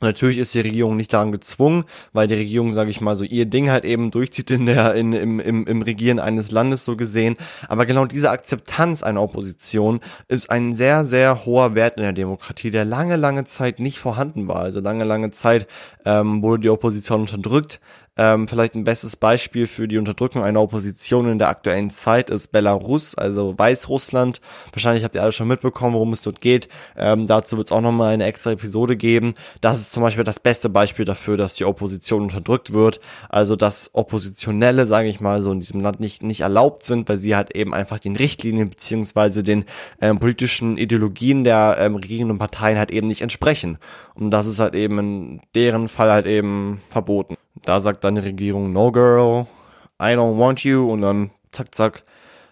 Natürlich 0.00 0.38
ist 0.38 0.54
die 0.54 0.60
Regierung 0.60 0.96
nicht 0.96 1.12
daran 1.12 1.30
gezwungen, 1.30 1.84
weil 2.12 2.26
die 2.26 2.34
Regierung, 2.34 2.72
sage 2.72 2.88
ich 2.88 3.02
mal, 3.02 3.14
so 3.14 3.24
ihr 3.24 3.44
Ding 3.44 3.70
halt 3.70 3.84
eben 3.84 4.10
durchzieht 4.10 4.50
in 4.50 4.64
der 4.64 4.94
in, 4.94 5.12
im, 5.12 5.40
im, 5.40 5.66
im 5.66 5.82
Regieren 5.82 6.18
eines 6.18 6.50
Landes 6.50 6.86
so 6.86 6.96
gesehen. 6.96 7.36
Aber 7.68 7.84
genau 7.84 8.06
diese 8.06 8.30
Akzeptanz 8.30 9.02
einer 9.02 9.22
Opposition 9.22 10.00
ist 10.26 10.50
ein 10.50 10.72
sehr 10.72 11.04
sehr 11.04 11.44
hoher 11.44 11.74
Wert 11.74 11.98
in 11.98 12.02
der 12.02 12.14
Demokratie, 12.14 12.70
der 12.70 12.86
lange 12.86 13.16
lange 13.16 13.44
Zeit 13.44 13.78
nicht 13.78 13.98
vorhanden 13.98 14.48
war. 14.48 14.60
Also 14.60 14.80
lange 14.80 15.04
lange 15.04 15.32
Zeit 15.32 15.66
ähm, 16.06 16.42
wurde 16.42 16.62
die 16.62 16.70
Opposition 16.70 17.20
unterdrückt. 17.22 17.78
Ähm, 18.16 18.48
vielleicht 18.48 18.74
ein 18.74 18.84
bestes 18.84 19.16
Beispiel 19.16 19.66
für 19.66 19.86
die 19.86 19.96
Unterdrückung 19.96 20.42
einer 20.42 20.60
Opposition 20.60 21.30
in 21.30 21.38
der 21.38 21.48
aktuellen 21.48 21.90
Zeit 21.90 22.28
ist 22.28 22.52
Belarus, 22.52 23.14
also 23.14 23.56
Weißrussland. 23.56 24.40
Wahrscheinlich 24.72 25.04
habt 25.04 25.14
ihr 25.14 25.22
alle 25.22 25.32
schon 25.32 25.48
mitbekommen, 25.48 25.94
worum 25.94 26.12
es 26.12 26.22
dort 26.22 26.40
geht. 26.40 26.68
Ähm, 26.96 27.26
dazu 27.26 27.56
wird 27.56 27.68
es 27.68 27.72
auch 27.72 27.80
nochmal 27.80 28.12
eine 28.14 28.24
extra 28.24 28.50
Episode 28.50 28.96
geben. 28.96 29.34
Das 29.60 29.78
ist 29.78 29.92
zum 29.92 30.02
Beispiel 30.02 30.24
das 30.24 30.40
beste 30.40 30.68
Beispiel 30.68 31.04
dafür, 31.04 31.36
dass 31.36 31.54
die 31.54 31.64
Opposition 31.64 32.22
unterdrückt 32.22 32.72
wird. 32.72 33.00
Also 33.28 33.54
dass 33.54 33.90
Oppositionelle, 33.94 34.86
sage 34.86 35.08
ich 35.08 35.20
mal, 35.20 35.42
so 35.42 35.52
in 35.52 35.60
diesem 35.60 35.80
Land 35.80 36.00
nicht, 36.00 36.22
nicht 36.22 36.40
erlaubt 36.40 36.82
sind, 36.82 37.08
weil 37.08 37.16
sie 37.16 37.36
halt 37.36 37.54
eben 37.54 37.72
einfach 37.72 38.00
den 38.00 38.16
Richtlinien 38.16 38.70
beziehungsweise 38.70 39.42
den 39.42 39.64
ähm, 40.00 40.18
politischen 40.18 40.78
Ideologien 40.78 41.44
der 41.44 41.76
ähm, 41.78 41.94
regierenden 41.94 42.38
Parteien 42.38 42.76
halt 42.76 42.90
eben 42.90 43.06
nicht 43.06 43.22
entsprechen. 43.22 43.78
Und 44.20 44.30
das 44.30 44.46
ist 44.46 44.60
halt 44.60 44.74
eben 44.74 44.98
in 44.98 45.40
deren 45.54 45.88
Fall 45.88 46.10
halt 46.10 46.26
eben 46.26 46.82
verboten. 46.88 47.36
Da 47.64 47.80
sagt 47.80 48.04
dann 48.04 48.16
die 48.16 48.20
Regierung, 48.20 48.72
no 48.72 48.92
girl, 48.92 49.46
I 50.00 50.14
don't 50.14 50.38
want 50.38 50.62
you 50.62 50.90
und 50.90 51.00
dann 51.02 51.30
zack, 51.52 51.74
zack, 51.74 52.02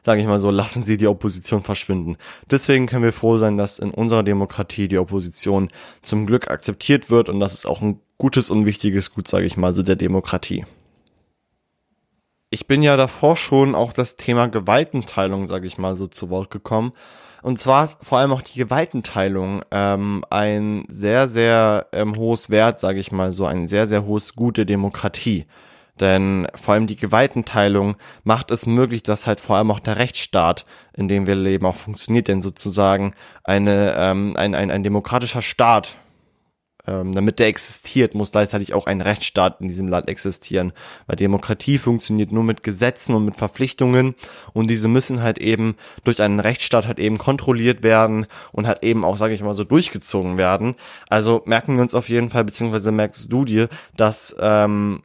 sage 0.02 0.20
ich 0.20 0.26
mal 0.26 0.38
so, 0.38 0.50
lassen 0.50 0.82
sie 0.82 0.96
die 0.96 1.06
Opposition 1.06 1.62
verschwinden. 1.62 2.16
Deswegen 2.50 2.86
können 2.86 3.04
wir 3.04 3.12
froh 3.12 3.36
sein, 3.36 3.58
dass 3.58 3.78
in 3.78 3.90
unserer 3.90 4.22
Demokratie 4.22 4.88
die 4.88 4.98
Opposition 4.98 5.68
zum 6.02 6.26
Glück 6.26 6.50
akzeptiert 6.50 7.10
wird 7.10 7.28
und 7.28 7.40
das 7.40 7.54
ist 7.54 7.66
auch 7.66 7.82
ein 7.82 8.00
gutes 8.16 8.50
und 8.50 8.66
wichtiges 8.66 9.12
Gut, 9.12 9.28
sage 9.28 9.46
ich 9.46 9.56
mal, 9.56 9.72
so 9.72 9.82
der 9.82 9.96
Demokratie. 9.96 10.64
Ich 12.50 12.66
bin 12.66 12.82
ja 12.82 12.96
davor 12.96 13.36
schon 13.36 13.74
auch 13.74 13.92
das 13.92 14.16
Thema 14.16 14.48
Gewaltenteilung, 14.48 15.46
sage 15.46 15.66
ich 15.66 15.76
mal, 15.76 15.96
so 15.96 16.06
zu 16.06 16.30
Wort 16.30 16.50
gekommen. 16.50 16.92
Und 17.42 17.58
zwar 17.58 17.84
ist 17.84 17.98
vor 18.02 18.18
allem 18.18 18.32
auch 18.32 18.40
die 18.40 18.58
Gewaltenteilung 18.58 19.62
ähm, 19.70 20.24
ein 20.30 20.84
sehr, 20.88 21.28
sehr 21.28 21.86
ähm, 21.92 22.16
hohes 22.16 22.48
Wert, 22.48 22.80
sage 22.80 23.00
ich 23.00 23.12
mal 23.12 23.32
so, 23.32 23.44
ein 23.44 23.68
sehr, 23.68 23.86
sehr 23.86 24.06
hohes 24.06 24.34
Gut 24.34 24.56
der 24.56 24.64
Demokratie. 24.64 25.44
Denn 26.00 26.46
vor 26.54 26.74
allem 26.74 26.86
die 26.86 26.96
Gewaltenteilung 26.96 27.96
macht 28.24 28.50
es 28.50 28.64
möglich, 28.66 29.02
dass 29.02 29.26
halt 29.26 29.40
vor 29.40 29.56
allem 29.56 29.70
auch 29.70 29.80
der 29.80 29.96
Rechtsstaat, 29.96 30.64
in 30.94 31.08
dem 31.08 31.26
wir 31.26 31.34
leben, 31.34 31.66
auch 31.66 31.74
funktioniert. 31.76 32.28
Denn 32.28 32.40
sozusagen 32.40 33.14
eine, 33.44 33.94
ähm, 33.98 34.34
ein, 34.36 34.54
ein, 34.54 34.70
ein 34.70 34.82
demokratischer 34.82 35.42
Staat 35.42 35.96
ähm, 36.88 37.12
damit 37.12 37.38
der 37.38 37.48
existiert, 37.48 38.14
muss 38.14 38.32
gleichzeitig 38.32 38.72
auch 38.72 38.86
ein 38.86 39.00
Rechtsstaat 39.00 39.60
in 39.60 39.68
diesem 39.68 39.88
Land 39.88 40.08
existieren. 40.08 40.72
Weil 41.06 41.16
Demokratie 41.16 41.78
funktioniert 41.78 42.32
nur 42.32 42.44
mit 42.44 42.62
Gesetzen 42.62 43.14
und 43.14 43.24
mit 43.24 43.36
Verpflichtungen 43.36 44.14
und 44.54 44.68
diese 44.68 44.88
müssen 44.88 45.22
halt 45.22 45.38
eben 45.38 45.76
durch 46.04 46.22
einen 46.22 46.40
Rechtsstaat 46.40 46.86
halt 46.86 46.98
eben 46.98 47.18
kontrolliert 47.18 47.82
werden 47.82 48.26
und 48.52 48.66
halt 48.66 48.82
eben 48.82 49.04
auch, 49.04 49.18
sage 49.18 49.34
ich 49.34 49.42
mal 49.42 49.52
so, 49.52 49.64
durchgezogen 49.64 50.38
werden. 50.38 50.76
Also 51.08 51.42
merken 51.44 51.76
wir 51.76 51.82
uns 51.82 51.94
auf 51.94 52.08
jeden 52.08 52.30
Fall, 52.30 52.44
beziehungsweise 52.44 52.90
merkst 52.90 53.30
du 53.30 53.44
dir, 53.44 53.68
dass 53.96 54.34
ähm, 54.40 55.02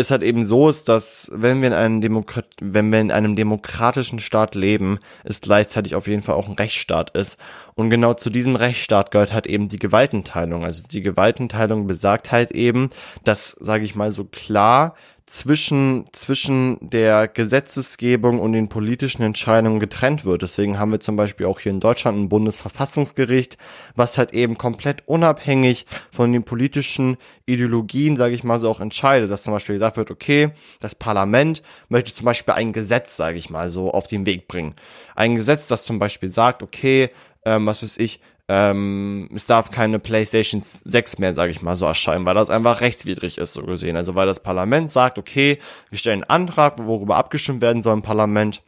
es 0.00 0.10
halt 0.10 0.22
eben 0.22 0.44
so 0.44 0.68
ist, 0.68 0.88
dass 0.88 1.30
wenn 1.32 1.60
wir 1.60 1.68
in 1.68 1.74
einem 1.74 2.00
Demokrat 2.00 2.46
wenn 2.60 2.90
wir 2.90 3.00
in 3.00 3.10
einem 3.10 3.36
demokratischen 3.36 4.18
Staat 4.18 4.54
leben, 4.54 4.98
es 5.24 5.40
gleichzeitig 5.40 5.94
auf 5.94 6.06
jeden 6.06 6.22
Fall 6.22 6.34
auch 6.34 6.48
ein 6.48 6.54
Rechtsstaat 6.54 7.10
ist. 7.10 7.38
Und 7.74 7.90
genau 7.90 8.14
zu 8.14 8.30
diesem 8.30 8.56
Rechtsstaat 8.56 9.10
gehört 9.10 9.32
halt 9.32 9.46
eben 9.46 9.68
die 9.68 9.78
Gewaltenteilung. 9.78 10.64
Also 10.64 10.82
die 10.90 11.02
Gewaltenteilung 11.02 11.86
besagt 11.86 12.32
halt 12.32 12.50
eben, 12.50 12.90
dass, 13.24 13.50
sage 13.60 13.84
ich 13.84 13.94
mal 13.94 14.12
so 14.12 14.24
klar, 14.24 14.94
zwischen, 15.30 16.06
zwischen 16.12 16.76
der 16.80 17.28
Gesetzesgebung 17.28 18.40
und 18.40 18.52
den 18.52 18.68
politischen 18.68 19.22
Entscheidungen 19.22 19.78
getrennt 19.78 20.24
wird. 20.24 20.42
Deswegen 20.42 20.76
haben 20.76 20.90
wir 20.90 20.98
zum 20.98 21.14
Beispiel 21.14 21.46
auch 21.46 21.60
hier 21.60 21.70
in 21.70 21.78
Deutschland 21.78 22.18
ein 22.18 22.28
Bundesverfassungsgericht, 22.28 23.56
was 23.94 24.18
halt 24.18 24.34
eben 24.34 24.58
komplett 24.58 25.06
unabhängig 25.06 25.86
von 26.10 26.32
den 26.32 26.42
politischen 26.42 27.16
Ideologien, 27.46 28.16
sage 28.16 28.34
ich 28.34 28.42
mal 28.42 28.58
so, 28.58 28.68
auch 28.68 28.80
entscheidet. 28.80 29.30
Dass 29.30 29.44
zum 29.44 29.52
Beispiel 29.52 29.76
gesagt 29.76 29.96
wird, 29.96 30.10
okay, 30.10 30.50
das 30.80 30.96
Parlament 30.96 31.62
möchte 31.88 32.12
zum 32.12 32.24
Beispiel 32.24 32.54
ein 32.54 32.72
Gesetz, 32.72 33.16
sage 33.16 33.38
ich 33.38 33.50
mal 33.50 33.70
so, 33.70 33.92
auf 33.92 34.08
den 34.08 34.26
Weg 34.26 34.48
bringen. 34.48 34.74
Ein 35.14 35.36
Gesetz, 35.36 35.68
das 35.68 35.84
zum 35.84 36.00
Beispiel 36.00 36.28
sagt, 36.28 36.60
okay, 36.60 37.10
ähm, 37.44 37.66
was 37.66 37.84
weiß 37.84 37.98
ich, 37.98 38.20
ähm, 38.52 39.30
es 39.32 39.46
darf 39.46 39.70
keine 39.70 40.00
PlayStation 40.00 40.60
6 40.60 41.18
mehr, 41.20 41.34
sage 41.34 41.52
ich 41.52 41.62
mal, 41.62 41.76
so 41.76 41.86
erscheinen, 41.86 42.26
weil 42.26 42.34
das 42.34 42.50
einfach 42.50 42.80
rechtswidrig 42.80 43.38
ist, 43.38 43.52
so 43.52 43.62
gesehen. 43.62 43.96
Also 43.96 44.16
weil 44.16 44.26
das 44.26 44.42
Parlament 44.42 44.90
sagt, 44.90 45.18
okay, 45.18 45.58
wir 45.88 45.98
stellen 45.98 46.24
einen 46.24 46.48
Antrag, 46.48 46.84
worüber 46.84 47.14
abgestimmt 47.14 47.60
werden 47.60 47.84
soll 47.84 47.94
im 47.94 48.02
Parlament. 48.02 48.60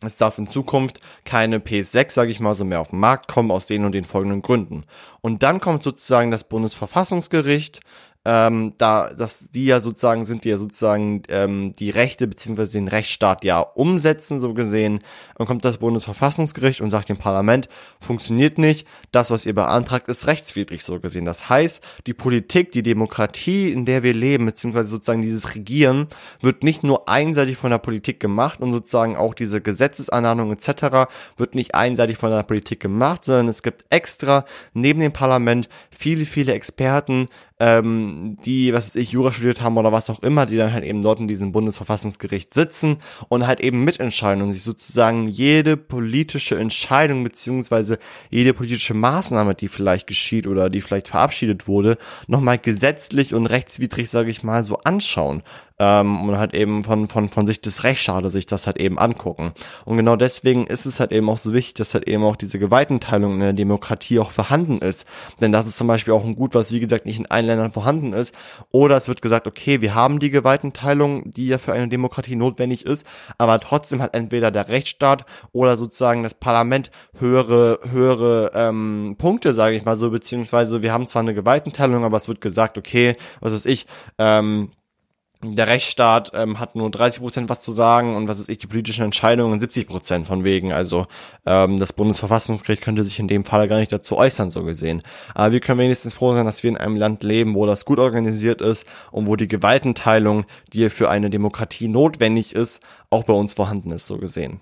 Es 0.00 0.16
darf 0.16 0.38
in 0.38 0.46
Zukunft 0.46 1.00
keine 1.26 1.58
PS6, 1.58 2.10
sage 2.10 2.30
ich 2.30 2.40
mal, 2.40 2.54
so 2.54 2.64
mehr 2.64 2.80
auf 2.80 2.88
den 2.88 3.00
Markt 3.00 3.28
kommen, 3.28 3.50
aus 3.50 3.66
den 3.66 3.84
und 3.84 3.92
den 3.92 4.06
folgenden 4.06 4.40
Gründen. 4.40 4.84
Und 5.20 5.42
dann 5.42 5.60
kommt 5.60 5.82
sozusagen 5.82 6.30
das 6.30 6.44
Bundesverfassungsgericht, 6.44 7.80
ähm, 8.24 8.74
da, 8.78 9.12
dass 9.12 9.50
die 9.50 9.64
ja 9.64 9.80
sozusagen 9.80 10.24
sind, 10.24 10.44
die 10.44 10.50
ja 10.50 10.56
sozusagen 10.56 11.24
ähm, 11.28 11.72
die 11.72 11.90
Rechte 11.90 12.28
beziehungsweise 12.28 12.72
den 12.72 12.86
Rechtsstaat 12.86 13.44
ja 13.44 13.58
umsetzen, 13.58 14.38
so 14.38 14.54
gesehen. 14.54 15.00
Dann 15.36 15.46
kommt 15.46 15.64
das 15.64 15.78
Bundesverfassungsgericht 15.78 16.80
und 16.80 16.90
sagt 16.90 17.08
dem 17.08 17.16
Parlament, 17.16 17.68
funktioniert 18.00 18.58
nicht, 18.58 18.86
das, 19.10 19.32
was 19.32 19.44
ihr 19.44 19.54
beantragt, 19.54 20.06
ist 20.06 20.28
rechtswidrig, 20.28 20.84
so 20.84 21.00
gesehen. 21.00 21.24
Das 21.24 21.48
heißt, 21.48 21.82
die 22.06 22.14
Politik, 22.14 22.70
die 22.70 22.84
Demokratie, 22.84 23.72
in 23.72 23.86
der 23.86 24.04
wir 24.04 24.14
leben, 24.14 24.46
beziehungsweise 24.46 24.88
sozusagen 24.88 25.22
dieses 25.22 25.56
Regieren, 25.56 26.06
wird 26.40 26.62
nicht 26.62 26.84
nur 26.84 27.08
einseitig 27.08 27.56
von 27.56 27.70
der 27.70 27.78
Politik 27.78 28.20
gemacht 28.20 28.60
und 28.60 28.72
sozusagen 28.72 29.16
auch 29.16 29.34
diese 29.34 29.60
Gesetzesanordnung 29.60 30.52
etc. 30.52 31.10
wird 31.36 31.56
nicht 31.56 31.74
einseitig 31.74 32.18
von 32.18 32.30
der 32.30 32.44
Politik 32.44 32.78
gemacht, 32.78 33.24
sondern 33.24 33.48
es 33.48 33.64
gibt 33.64 33.84
extra 33.90 34.44
neben 34.74 35.00
dem 35.00 35.12
Parlament 35.12 35.68
viele, 35.90 36.24
viele 36.24 36.52
Experten, 36.52 37.28
ähm, 37.62 38.38
die, 38.44 38.72
was 38.72 38.88
weiß 38.88 38.96
ich, 38.96 39.12
Jura 39.12 39.32
studiert 39.32 39.60
haben 39.60 39.76
oder 39.76 39.92
was 39.92 40.10
auch 40.10 40.20
immer, 40.20 40.46
die 40.46 40.56
dann 40.56 40.72
halt 40.72 40.82
eben 40.82 41.00
dort 41.00 41.20
in 41.20 41.28
diesem 41.28 41.52
Bundesverfassungsgericht 41.52 42.52
sitzen 42.52 42.96
und 43.28 43.46
halt 43.46 43.60
eben 43.60 43.84
mitentscheiden 43.84 44.42
und 44.42 44.50
sich 44.50 44.64
sozusagen 44.64 45.28
jede 45.28 45.76
politische 45.76 46.58
Entscheidung 46.58 47.22
beziehungsweise 47.22 48.00
jede 48.30 48.52
politische 48.52 48.94
Maßnahme, 48.94 49.54
die 49.54 49.68
vielleicht 49.68 50.08
geschieht 50.08 50.48
oder 50.48 50.70
die 50.70 50.80
vielleicht 50.80 51.06
verabschiedet 51.06 51.68
wurde, 51.68 51.98
nochmal 52.26 52.58
gesetzlich 52.58 53.32
und 53.32 53.46
rechtswidrig, 53.46 54.10
sage 54.10 54.30
ich 54.30 54.42
mal, 54.42 54.64
so 54.64 54.78
anschauen 54.78 55.44
ähm, 55.78 56.28
und 56.28 56.38
halt 56.38 56.54
eben 56.54 56.84
von, 56.84 57.08
von, 57.08 57.28
von 57.28 57.46
Sicht 57.46 57.66
des 57.66 57.84
Rechtsstaates 57.84 58.32
sich 58.32 58.46
das 58.46 58.66
halt 58.66 58.78
eben 58.78 58.98
angucken. 58.98 59.52
Und 59.84 59.96
genau 59.96 60.16
deswegen 60.16 60.66
ist 60.66 60.86
es 60.86 61.00
halt 61.00 61.12
eben 61.12 61.28
auch 61.28 61.38
so 61.38 61.52
wichtig, 61.52 61.74
dass 61.74 61.94
halt 61.94 62.08
eben 62.08 62.24
auch 62.24 62.36
diese 62.36 62.58
Gewaltenteilung 62.58 63.34
in 63.34 63.40
der 63.40 63.52
Demokratie 63.52 64.18
auch 64.18 64.30
vorhanden 64.30 64.78
ist. 64.78 65.06
Denn 65.40 65.52
das 65.52 65.66
ist 65.66 65.76
zum 65.76 65.86
Beispiel 65.86 66.14
auch 66.14 66.24
ein 66.24 66.36
Gut, 66.36 66.54
was 66.54 66.72
wie 66.72 66.80
gesagt 66.80 67.06
nicht 67.06 67.18
in 67.18 67.30
allen 67.30 67.46
Ländern 67.46 67.72
vorhanden 67.72 68.12
ist. 68.12 68.34
Oder 68.70 68.96
es 68.96 69.08
wird 69.08 69.22
gesagt, 69.22 69.46
okay, 69.46 69.80
wir 69.80 69.94
haben 69.94 70.20
die 70.20 70.30
Gewaltenteilung, 70.30 71.30
die 71.30 71.48
ja 71.48 71.58
für 71.58 71.72
eine 71.72 71.88
Demokratie 71.88 72.36
notwendig 72.36 72.86
ist, 72.86 73.06
aber 73.38 73.60
trotzdem 73.60 74.02
hat 74.02 74.14
entweder 74.14 74.50
der 74.50 74.68
Rechtsstaat 74.68 75.24
oder 75.52 75.76
sozusagen 75.76 76.22
das 76.22 76.34
Parlament 76.34 76.90
höhere, 77.18 77.80
höhere 77.90 78.52
ähm, 78.54 79.16
Punkte, 79.18 79.52
sage 79.52 79.76
ich 79.76 79.84
mal 79.84 79.96
so, 79.96 80.10
beziehungsweise 80.10 80.82
wir 80.82 80.92
haben 80.92 81.06
zwar 81.06 81.22
eine 81.22 81.34
Gewaltenteilung, 81.34 82.04
aber 82.04 82.16
es 82.16 82.28
wird 82.28 82.40
gesagt, 82.40 82.78
okay, 82.78 83.16
was 83.40 83.52
weiß 83.52 83.66
ich, 83.66 83.86
ähm, 84.18 84.70
der 85.42 85.66
Rechtsstaat 85.66 86.30
ähm, 86.34 86.60
hat 86.60 86.76
nur 86.76 86.90
30 86.90 87.20
Prozent 87.20 87.48
was 87.48 87.60
zu 87.62 87.72
sagen 87.72 88.14
und 88.14 88.28
was 88.28 88.38
ist 88.38 88.48
ich, 88.48 88.58
die 88.58 88.68
politischen 88.68 89.04
Entscheidungen 89.04 89.58
70 89.58 89.88
Prozent 89.88 90.26
von 90.26 90.44
wegen. 90.44 90.72
Also 90.72 91.06
ähm, 91.44 91.78
das 91.78 91.92
Bundesverfassungsgericht 91.92 92.82
könnte 92.82 93.04
sich 93.04 93.18
in 93.18 93.28
dem 93.28 93.44
Fall 93.44 93.66
gar 93.66 93.78
nicht 93.78 93.92
dazu 93.92 94.16
äußern, 94.16 94.50
so 94.50 94.62
gesehen. 94.62 95.02
Aber 95.34 95.52
wir 95.52 95.60
können 95.60 95.80
wenigstens 95.80 96.14
froh 96.14 96.32
sein, 96.34 96.46
dass 96.46 96.62
wir 96.62 96.70
in 96.70 96.76
einem 96.76 96.96
Land 96.96 97.24
leben, 97.24 97.54
wo 97.54 97.66
das 97.66 97.84
gut 97.84 97.98
organisiert 97.98 98.60
ist 98.60 98.86
und 99.10 99.26
wo 99.26 99.34
die 99.34 99.48
Gewaltenteilung, 99.48 100.44
die 100.72 100.88
für 100.90 101.10
eine 101.10 101.28
Demokratie 101.28 101.88
notwendig 101.88 102.54
ist, 102.54 102.80
auch 103.10 103.24
bei 103.24 103.34
uns 103.34 103.54
vorhanden 103.54 103.90
ist, 103.90 104.06
so 104.06 104.18
gesehen. 104.18 104.60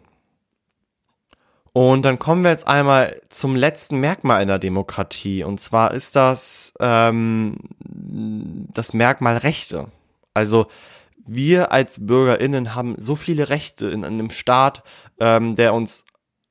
Und 1.73 2.03
dann 2.03 2.19
kommen 2.19 2.43
wir 2.43 2.51
jetzt 2.51 2.67
einmal 2.67 3.21
zum 3.29 3.55
letzten 3.55 3.99
Merkmal 4.01 4.41
einer 4.41 4.59
Demokratie. 4.59 5.45
Und 5.45 5.61
zwar 5.61 5.93
ist 5.93 6.17
das 6.17 6.73
ähm, 6.81 7.57
das 7.79 8.93
Merkmal 8.93 9.37
Rechte. 9.37 9.87
Also 10.35 10.67
wir 11.27 11.73
als 11.73 12.07
BürgerInnen 12.07 12.75
haben 12.75 12.95
so 12.99 13.15
viele 13.15 13.51
Rechte 13.51 13.89
in 13.89 14.05
einem 14.05 14.31
Staat, 14.31 14.83
ähm, 15.19 15.57
der 15.57 15.75
uns 15.75 16.05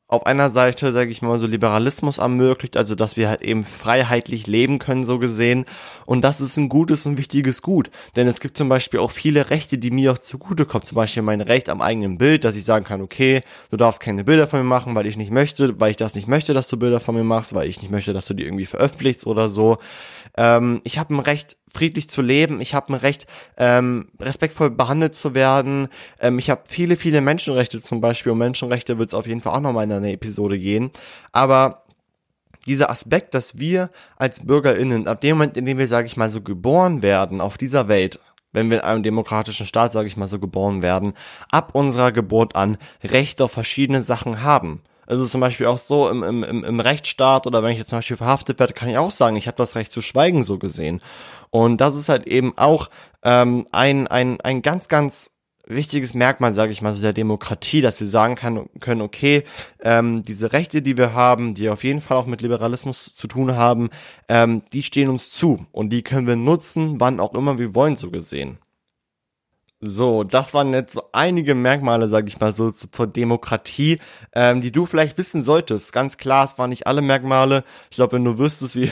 auf 0.09 0.25
einer 0.25 0.49
Seite, 0.49 0.91
sage 0.91 1.11
ich 1.11 1.21
mal, 1.21 1.37
so 1.37 1.45
Liberalismus 1.45 2.17
ermöglicht, 2.17 2.75
also 2.75 2.95
dass 2.95 3.15
wir 3.15 3.29
halt 3.29 3.43
eben 3.43 3.63
freiheitlich 3.63 4.47
leben 4.47 4.79
können, 4.79 5.03
so 5.03 5.19
gesehen. 5.19 5.65
Und 6.07 6.23
das 6.23 6.41
ist 6.41 6.57
ein 6.57 6.67
gutes 6.67 7.05
und 7.05 7.19
wichtiges 7.19 7.61
Gut. 7.61 7.91
Denn 8.15 8.27
es 8.27 8.39
gibt 8.39 8.57
zum 8.57 8.69
Beispiel 8.69 9.01
auch 9.01 9.11
viele 9.11 9.51
Rechte, 9.51 9.77
die 9.77 9.91
mir 9.91 10.11
auch 10.11 10.17
zugutekommen. 10.17 10.83
Zum 10.83 10.95
Beispiel 10.95 11.21
mein 11.21 11.41
Recht 11.41 11.69
am 11.69 11.79
eigenen 11.79 12.17
Bild, 12.17 12.43
dass 12.43 12.55
ich 12.55 12.65
sagen 12.65 12.85
kann, 12.85 13.03
okay, 13.03 13.43
du 13.69 13.77
darfst 13.77 14.01
keine 14.01 14.23
Bilder 14.23 14.47
von 14.47 14.61
mir 14.61 14.65
machen, 14.65 14.95
weil 14.95 15.05
ich 15.05 15.15
nicht 15.15 15.29
möchte, 15.29 15.79
weil 15.79 15.91
ich 15.91 15.97
das 15.97 16.15
nicht 16.15 16.27
möchte, 16.27 16.55
dass 16.55 16.67
du 16.67 16.77
Bilder 16.77 16.99
von 16.99 17.13
mir 17.13 17.23
machst, 17.23 17.53
weil 17.53 17.69
ich 17.69 17.79
nicht 17.79 17.91
möchte, 17.91 18.11
dass 18.11 18.25
du 18.25 18.33
die 18.33 18.45
irgendwie 18.45 18.65
veröffentlichst 18.65 19.27
oder 19.27 19.47
so. 19.47 19.77
Ähm, 20.37 20.81
ich 20.83 20.97
habe 20.97 21.13
ein 21.13 21.19
Recht, 21.19 21.57
friedlich 21.71 22.09
zu 22.09 22.21
leben. 22.21 22.61
Ich 22.61 22.73
habe 22.73 22.93
ein 22.93 22.95
Recht, 22.95 23.27
ähm, 23.57 24.09
respektvoll 24.19 24.71
behandelt 24.71 25.15
zu 25.15 25.35
werden. 25.35 25.87
Ähm, 26.19 26.39
ich 26.39 26.49
habe 26.49 26.61
viele, 26.65 26.95
viele 26.95 27.21
Menschenrechte 27.21 27.81
zum 27.81 28.01
Beispiel. 28.01 28.31
Um 28.31 28.37
Menschenrechte 28.37 28.97
wird 28.97 29.09
es 29.09 29.13
auf 29.13 29.27
jeden 29.27 29.41
Fall 29.41 29.53
auch 29.53 29.61
nochmal 29.61 29.85
in 29.85 29.91
einer 29.91 30.09
Episode 30.09 30.57
gehen. 30.57 30.91
Aber 31.31 31.83
dieser 32.65 32.89
Aspekt, 32.89 33.33
dass 33.33 33.59
wir 33.59 33.89
als 34.17 34.45
BürgerInnen, 34.45 35.07
ab 35.07 35.21
dem 35.21 35.37
Moment, 35.37 35.57
in 35.57 35.65
dem 35.65 35.77
wir, 35.77 35.87
sage 35.87 36.07
ich 36.07 36.17
mal, 36.17 36.29
so 36.29 36.41
geboren 36.41 37.01
werden 37.01 37.41
auf 37.41 37.57
dieser 37.57 37.87
Welt, 37.87 38.19
wenn 38.51 38.69
wir 38.69 38.79
in 38.79 38.83
einem 38.83 39.03
demokratischen 39.03 39.65
Staat, 39.65 39.91
sage 39.91 40.07
ich 40.07 40.17
mal, 40.17 40.27
so 40.27 40.39
geboren 40.39 40.81
werden, 40.81 41.13
ab 41.51 41.71
unserer 41.73 42.11
Geburt 42.11 42.55
an 42.55 42.77
Rechte 43.03 43.45
auf 43.45 43.51
verschiedene 43.51 44.01
Sachen 44.01 44.43
haben. 44.43 44.81
Also 45.09 45.25
zum 45.25 45.41
Beispiel 45.41 45.65
auch 45.65 45.79
so 45.79 46.07
im, 46.07 46.21
im, 46.21 46.63
im 46.63 46.79
Rechtsstaat 46.79 47.47
oder 47.47 47.63
wenn 47.63 47.71
ich 47.71 47.79
jetzt 47.79 47.89
zum 47.89 47.97
Beispiel 47.97 48.17
verhaftet 48.17 48.59
werde, 48.59 48.73
kann 48.73 48.89
ich 48.89 48.97
auch 48.97 49.11
sagen, 49.11 49.35
ich 49.35 49.47
habe 49.47 49.57
das 49.57 49.75
Recht 49.75 49.91
zu 49.91 50.03
schweigen 50.03 50.43
so 50.43 50.59
gesehen. 50.59 51.01
Und 51.49 51.81
das 51.81 51.95
ist 51.95 52.09
halt 52.09 52.27
eben 52.27 52.55
auch 52.57 52.91
ähm, 53.23 53.67
ein, 53.71 54.07
ein, 54.07 54.39
ein 54.41 54.61
ganz, 54.61 54.87
ganz 54.87 55.31
wichtiges 55.65 56.13
Merkmal, 56.13 56.53
sage 56.53 56.71
ich 56.71 56.83
mal, 56.83 56.93
so 56.93 57.01
der 57.01 57.13
Demokratie, 57.13 57.81
dass 57.81 57.99
wir 57.99 58.07
sagen 58.07 58.35
kann, 58.35 58.69
können, 58.79 59.01
okay, 59.01 59.43
ähm, 59.81 60.23
diese 60.23 60.51
Rechte, 60.53 60.83
die 60.83 60.97
wir 60.97 61.13
haben, 61.13 61.55
die 61.55 61.69
auf 61.69 61.83
jeden 61.83 62.01
Fall 62.01 62.17
auch 62.17 62.25
mit 62.27 62.41
Liberalismus 62.41 63.15
zu 63.15 63.27
tun 63.27 63.55
haben, 63.55 63.89
ähm, 64.27 64.63
die 64.73 64.83
stehen 64.83 65.09
uns 65.09 65.31
zu 65.31 65.65
und 65.71 65.91
die 65.91 66.03
können 66.03 66.27
wir 66.27 66.35
nutzen, 66.35 66.99
wann 66.99 67.19
auch 67.19 67.33
immer 67.33 67.57
wir 67.57 67.73
wollen, 67.73 67.95
so 67.95 68.11
gesehen. 68.11 68.59
So, 69.81 70.25
das 70.25 70.53
waren 70.53 70.73
jetzt 70.73 70.91
so 70.91 71.03
einige 71.13 71.55
Merkmale, 71.55 72.09
sag 72.09 72.27
ich 72.27 72.37
mal, 72.37 72.51
so, 72.51 72.69
so 72.69 72.87
zur 72.87 73.07
Demokratie, 73.07 73.99
ähm, 74.33 74.59
die 74.59 74.73
du 74.73 74.85
vielleicht 74.85 75.17
wissen 75.17 75.41
solltest. 75.41 75.93
Ganz 75.93 76.17
klar, 76.17 76.43
es 76.43 76.57
waren 76.57 76.69
nicht 76.69 76.85
alle 76.85 77.01
Merkmale. 77.01 77.63
Ich 77.89 77.95
glaube, 77.95 78.17
wenn 78.17 78.25
du 78.25 78.37
wüsstest, 78.37 78.75
wie, 78.75 78.91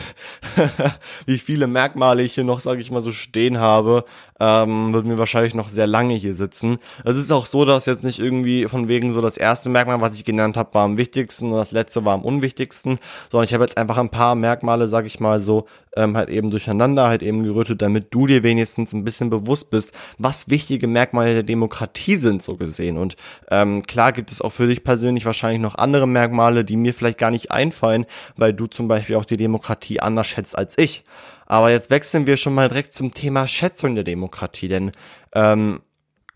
wie 1.25 1.39
viele 1.39 1.67
Merkmale 1.67 2.23
ich 2.23 2.35
hier 2.35 2.45
noch, 2.45 2.61
sag 2.61 2.79
ich 2.79 2.89
mal, 2.89 3.01
so 3.01 3.11
stehen 3.11 3.59
habe, 3.59 4.05
ähm, 4.39 4.93
würden 4.93 5.09
wir 5.09 5.17
wahrscheinlich 5.17 5.53
noch 5.53 5.69
sehr 5.69 5.87
lange 5.87 6.13
hier 6.15 6.33
sitzen. 6.33 6.77
Es 7.03 7.17
ist 7.17 7.31
auch 7.31 7.45
so, 7.45 7.65
dass 7.65 7.85
jetzt 7.85 8.03
nicht 8.03 8.19
irgendwie 8.19 8.67
von 8.67 8.87
wegen 8.87 9.13
so 9.13 9.21
das 9.21 9.37
erste 9.37 9.69
Merkmal, 9.69 10.01
was 10.01 10.15
ich 10.15 10.25
genannt 10.25 10.57
habe, 10.57 10.73
war 10.73 10.83
am 10.83 10.97
wichtigsten 10.97 11.51
und 11.51 11.57
das 11.57 11.71
letzte 11.71 12.05
war 12.05 12.13
am 12.13 12.23
unwichtigsten, 12.23 12.99
sondern 13.31 13.45
ich 13.45 13.53
habe 13.53 13.63
jetzt 13.63 13.77
einfach 13.77 13.97
ein 13.97 14.09
paar 14.09 14.35
Merkmale, 14.35 14.87
sag 14.87 15.05
ich 15.05 15.19
mal, 15.19 15.39
so 15.39 15.65
ähm, 15.97 16.15
halt 16.15 16.29
eben 16.29 16.51
durcheinander 16.51 17.07
halt 17.07 17.23
eben 17.23 17.43
gerüttet, 17.43 17.81
damit 17.81 18.13
du 18.13 18.27
dir 18.27 18.43
wenigstens 18.43 18.93
ein 18.93 19.03
bisschen 19.03 19.29
bewusst 19.29 19.71
bist, 19.71 19.93
was 20.17 20.49
wichtige 20.49 20.87
Merkmale 20.87 21.33
der 21.33 21.43
Demokratie 21.43 22.15
sind, 22.15 22.43
so 22.43 22.55
gesehen. 22.55 22.97
Und 22.97 23.17
ähm, 23.49 23.83
klar 23.83 24.11
gibt 24.11 24.31
es 24.31 24.41
auch 24.41 24.51
für 24.51 24.67
dich 24.67 24.83
persönlich 24.83 25.25
wahrscheinlich 25.25 25.61
noch 25.61 25.75
andere 25.75 26.07
Merkmale, 26.07 26.63
die 26.63 26.77
mir 26.77 26.93
vielleicht 26.93 27.17
gar 27.17 27.31
nicht 27.31 27.51
einfallen, 27.51 28.05
weil 28.35 28.53
du 28.53 28.67
zum 28.67 28.87
Beispiel 28.87 29.15
auch 29.15 29.25
die 29.25 29.37
Demokratie 29.37 29.99
anders 29.99 30.27
schätzt 30.27 30.57
als 30.57 30.77
ich. 30.77 31.03
Aber 31.47 31.71
jetzt 31.71 31.89
wechseln 31.89 32.27
wir 32.27 32.37
schon 32.37 32.53
mal 32.53 32.69
direkt 32.69 32.93
zum 32.93 33.13
Thema 33.13 33.47
Schätzung 33.47 33.95
der 33.95 34.03
Demokratie, 34.03 34.67
denn 34.67 34.91
ähm, 35.33 35.79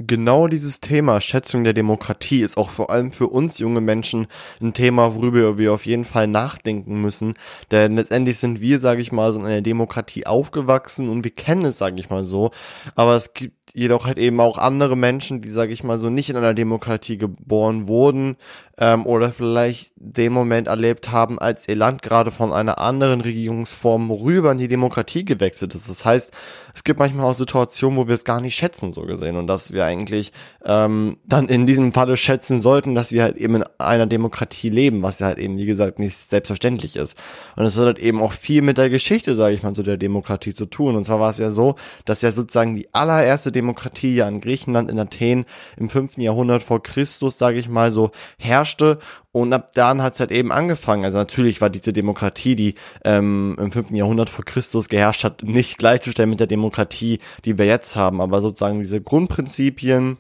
genau 0.08 0.48
dieses 0.48 0.80
Thema 0.80 1.22
Schätzung 1.22 1.64
der 1.64 1.74
Demokratie 1.74 2.42
ist 2.42 2.58
auch 2.58 2.70
vor 2.70 2.90
allem 2.90 3.12
für 3.12 3.28
uns 3.28 3.60
junge 3.60 3.82
Menschen 3.82 4.28
ein 4.62 4.74
Thema, 4.74 5.16
worüber 5.16 5.58
wir 5.58 5.74
auf 5.74 5.86
jeden 5.86 6.06
Fall 6.06 6.28
nachdenken 6.28 7.02
müssen. 7.02 7.36
Denn 7.72 7.96
letztendlich 7.96 8.40
sind 8.40 8.62
wir, 8.62 8.80
sage 8.80 9.02
ich 9.02 9.12
mal, 9.12 9.32
so 9.32 9.40
in 9.40 9.46
einer 9.46 9.62
Demokratie 9.62 10.26
aufgewachsen 10.26 11.10
und 11.10 11.24
wir 11.24 11.32
kennen 11.32 11.66
es, 11.66 11.78
sage 11.78 12.00
ich 12.00 12.10
mal 12.10 12.24
so. 12.24 12.52
Aber 12.96 13.16
es 13.16 13.34
gibt 13.34 13.61
jedoch 13.74 14.06
halt 14.06 14.18
eben 14.18 14.40
auch 14.40 14.58
andere 14.58 14.96
Menschen, 14.96 15.42
die, 15.42 15.50
sage 15.50 15.74
ich 15.74 15.84
mal 15.84 15.98
so, 15.98 16.10
nicht 16.10 16.30
in 16.30 16.36
einer 16.36 16.54
Demokratie 16.54 17.18
geboren 17.18 17.88
wurden 17.88 18.38
ähm, 18.78 19.06
oder 19.06 19.32
vielleicht 19.32 19.94
den 19.96 20.34
Moment 20.34 20.68
erlebt 20.68 21.12
haben, 21.12 21.40
als 21.40 21.68
ihr 21.68 21.76
Land 21.76 22.02
gerade 22.02 22.32
von 22.32 22.54
einer 22.54 22.80
anderen 22.80 23.22
Regierungsform 23.22 24.12
rüber 24.12 24.52
in 24.52 24.58
die 24.58 24.68
Demokratie 24.68 25.26
gewechselt 25.26 25.76
ist. 25.76 25.90
Das 25.90 26.06
heißt, 26.06 26.32
es 26.74 26.84
gibt 26.84 27.00
manchmal 27.00 27.26
auch 27.26 27.34
Situationen, 27.34 27.98
wo 27.98 28.08
wir 28.08 28.16
es 28.16 28.24
gar 28.24 28.42
nicht 28.42 28.56
schätzen, 28.56 28.94
so 28.94 29.02
gesehen, 29.02 29.36
und 29.36 29.48
dass 29.48 29.72
wir 29.72 29.86
eigentlich 29.86 30.32
ähm, 30.66 31.18
dann 31.26 31.48
in 31.50 31.66
diesem 31.66 31.94
Falle 31.94 32.18
schätzen 32.18 32.62
sollten, 32.62 32.96
dass 32.96 33.12
wir 33.12 33.24
halt 33.24 33.38
eben 33.38 33.56
in 33.56 33.64
einer 33.78 34.06
Demokratie 34.06 34.70
leben, 34.70 35.04
was 35.04 35.20
ja 35.20 35.28
halt 35.28 35.40
eben, 35.40 35.58
wie 35.58 35.66
gesagt, 35.66 36.00
nicht 36.00 36.18
selbstverständlich 36.30 36.96
ist. 36.96 37.18
Und 37.56 37.66
es 37.66 37.78
hat 37.78 37.86
halt 37.86 38.00
eben 38.00 38.22
auch 38.22 38.34
viel 38.34 38.62
mit 38.62 38.78
der 38.78 38.90
Geschichte, 38.90 39.36
sage 39.36 39.56
ich 39.56 39.64
mal, 39.64 39.76
so 39.76 39.84
der 39.84 39.98
Demokratie 39.98 40.54
zu 40.54 40.66
tun. 40.66 40.96
Und 40.96 41.06
zwar 41.06 41.20
war 41.20 41.32
es 41.32 41.38
ja 41.38 41.50
so, 41.50 41.76
dass 42.06 42.22
ja 42.22 42.32
sozusagen 42.32 42.76
die 42.76 42.94
allererste 42.94 43.52
Demokratie 43.52 44.16
ja 44.16 44.28
in 44.28 44.42
Griechenland, 44.42 44.90
in 44.90 45.00
Athen 45.00 45.46
im 45.78 45.90
fünften 45.90 46.22
Jahrhundert 46.22 46.64
vor 46.64 46.82
Christus, 46.84 47.38
sage 47.38 47.60
ich 47.60 47.70
mal, 47.70 47.92
so 47.92 48.12
herrschte 48.38 49.00
und 49.32 49.54
ab 49.54 49.72
dann 49.74 50.02
hat 50.02 50.14
es 50.14 50.20
halt 50.20 50.32
eben 50.32 50.52
angefangen. 50.52 51.06
Also 51.06 51.18
natürlich 51.18 51.62
war 51.62 51.70
diese 51.70 51.94
Demokratie, 51.94 52.56
die 52.56 52.76
ähm, 53.06 53.56
im 53.60 53.72
fünften 53.72 53.96
Jahrhundert 53.96 54.30
vor 54.30 54.44
Christus 54.44 54.90
geherrscht 54.90 55.24
hat, 55.24 55.44
nicht 55.44 55.78
gleichzustellen 55.78 56.30
mit 56.30 56.40
der 56.40 56.48
Demokratie, 56.48 57.20
die 57.46 57.58
wir 57.58 57.66
jetzt 57.66 57.96
haben. 57.96 58.20
Aber 58.20 58.42
sozusagen 58.42 58.80
diese 58.80 59.02
Grundprinzipien, 59.02 60.18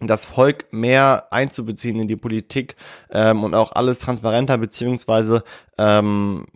das 0.00 0.24
Volk 0.24 0.66
mehr 0.72 1.32
einzubeziehen 1.32 1.98
in 1.98 2.06
die 2.06 2.16
Politik 2.16 2.76
ähm, 3.10 3.42
und 3.42 3.54
auch 3.54 3.72
alles 3.72 3.98
transparenter 3.98 4.56
beziehungsweise 4.58 5.42
ähm, 5.76 6.46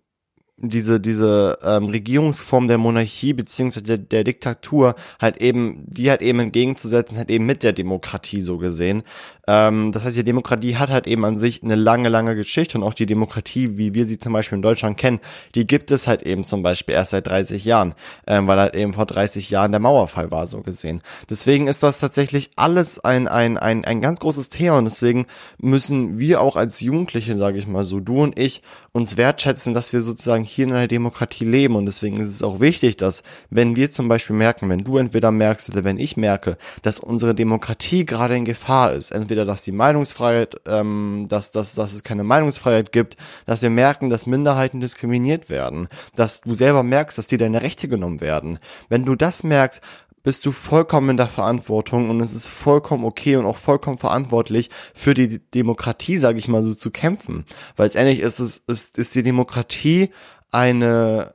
diese 0.63 1.01
diese 1.01 1.59
ähm, 1.63 1.87
Regierungsform 1.87 2.69
der 2.69 2.79
Monarchie 2.79 3.33
beziehungsweise 3.33 3.85
der, 3.85 3.99
der 3.99 4.23
Diktatur 4.23 4.95
halt 5.21 5.39
eben 5.39 5.85
die 5.89 6.09
halt 6.09 6.23
eben 6.23 6.39
entgegenzusetzen 6.39 7.19
halt 7.19 7.31
eben 7.31 7.47
mit 7.47 7.65
der 7.65 7.73
Demokratie 7.73 8.41
so 8.41 8.59
gesehen 8.59 9.03
Ähm, 9.49 9.91
das 9.93 10.05
heißt, 10.05 10.17
die 10.17 10.25
Demokratie 10.25 10.77
hat 10.77 10.91
halt 10.91 11.07
eben 11.07 11.25
an 11.25 11.37
sich 11.37 11.63
eine 11.63 11.75
lange, 11.75 12.09
lange 12.09 12.37
Geschichte 12.37 12.79
und 12.79 12.85
auch 12.85 12.95
die 12.95 13.07
Demokratie, 13.07 13.77
wie 13.77 13.93
wir 13.93 14.07
sie 14.07 14.19
zum 14.19 14.33
Beispiel 14.33 14.57
in 14.57 14.63
Deutschland 14.63 14.97
kennen, 14.97 15.21
die 15.55 15.67
gibt 15.67 15.91
es 15.91 16.07
halt 16.07 16.23
eben 16.23 16.45
zum 16.45 16.63
Beispiel 16.63 16.95
erst 16.95 17.11
seit 17.11 17.27
30 17.27 17.65
Jahren, 17.65 17.95
ähm, 18.27 18.47
weil 18.47 18.59
halt 18.59 18.75
eben 18.77 18.93
vor 18.93 19.07
30 19.07 19.51
Jahren 19.51 19.73
der 19.73 19.81
Mauerfall 19.81 20.31
war, 20.31 20.47
so 20.47 20.61
gesehen. 20.61 21.01
Deswegen 21.29 21.67
ist 21.67 21.83
das 21.83 21.99
tatsächlich 21.99 22.51
alles 22.55 23.01
ein, 23.01 23.27
ein, 23.27 23.59
ein, 23.59 23.85
ein 23.85 24.01
ganz 24.01 24.21
großes 24.21 24.49
Thema 24.49 24.79
und 24.79 24.85
deswegen 24.85 25.27
müssen 25.59 26.19
wir 26.19 26.41
auch 26.41 26.55
als 26.55 26.81
Jugendliche, 26.81 27.35
sage 27.35 27.59
ich 27.59 27.67
mal 27.67 27.85
so, 27.85 27.99
du 27.99 28.23
und 28.23 28.39
ich, 28.39 28.63
uns 28.93 29.17
wertschätzen, 29.17 29.75
dass 29.75 29.93
wir 29.93 30.03
sozusagen 30.03 30.45
hier 30.45 30.67
in 30.67 30.73
einer 30.73 30.87
Demokratie 30.87 31.47
leben 31.47 31.77
und 31.77 31.87
deswegen 31.87 32.21
ist 32.21 32.31
es 32.31 32.43
auch 32.43 32.61
wichtig, 32.61 32.97
dass 32.99 33.23
wenn 33.51 33.75
wir 33.75 33.91
zum 33.91 34.07
Beispiel 34.07 34.37
merken, 34.37 34.69
wenn 34.69 34.85
du 34.85 34.99
entweder 34.99 35.31
merkst 35.33 35.71
oder 35.71 35.83
wenn 35.83 35.99
ich 35.99 36.17
merke, 36.17 36.59
dass 36.83 37.01
unsere 37.01 37.35
Demokratie 37.35 38.05
gerade 38.05 38.37
in 38.37 38.45
Gefahr 38.45 38.93
ist, 38.93 39.11
entweder 39.11 39.32
dass 39.35 39.63
die 39.63 39.73
Meinungsfreiheit, 39.73 40.61
ähm, 40.67 41.27
dass, 41.29 41.51
dass, 41.51 41.75
dass 41.75 41.93
es 41.93 42.03
keine 42.03 42.25
Meinungsfreiheit 42.25 42.93
gibt, 42.93 43.17
dass 43.47 43.63
wir 43.63 43.71
merken, 43.71 44.11
dass 44.11 44.27
Minderheiten 44.27 44.81
diskriminiert 44.81 45.51
werden, 45.51 45.89
dass 46.15 46.43
du 46.43 46.55
selber 46.55 46.83
merkst, 46.83 47.19
dass 47.19 47.29
dir 47.29 47.39
deine 47.39 47.63
Rechte 47.63 47.89
genommen 47.89 48.21
werden. 48.21 48.59
Wenn 48.89 49.05
du 49.05 49.15
das 49.15 49.43
merkst, 49.43 49.83
bist 50.23 50.47
du 50.47 50.53
vollkommen 50.53 51.11
in 51.11 51.17
der 51.17 51.29
Verantwortung 51.29 52.09
und 52.09 52.21
es 52.21 52.33
ist 52.33 52.47
vollkommen 52.47 53.05
okay 53.05 53.37
und 53.37 53.45
auch 53.45 53.57
vollkommen 53.57 53.99
verantwortlich 53.99 54.71
für 54.95 55.15
die 55.15 55.39
Demokratie, 55.39 56.17
sage 56.17 56.39
ich 56.39 56.49
mal 56.49 56.63
so, 56.63 56.75
zu 56.75 56.91
kämpfen. 56.91 57.45
Weil 57.77 57.87
es 57.87 57.97
ähnlich 57.97 58.21
ist, 58.21 58.39
es 58.39 58.59
ist, 58.59 58.99
ist 58.99 59.15
die 59.15 59.25
Demokratie 59.25 60.11
eine 60.53 61.35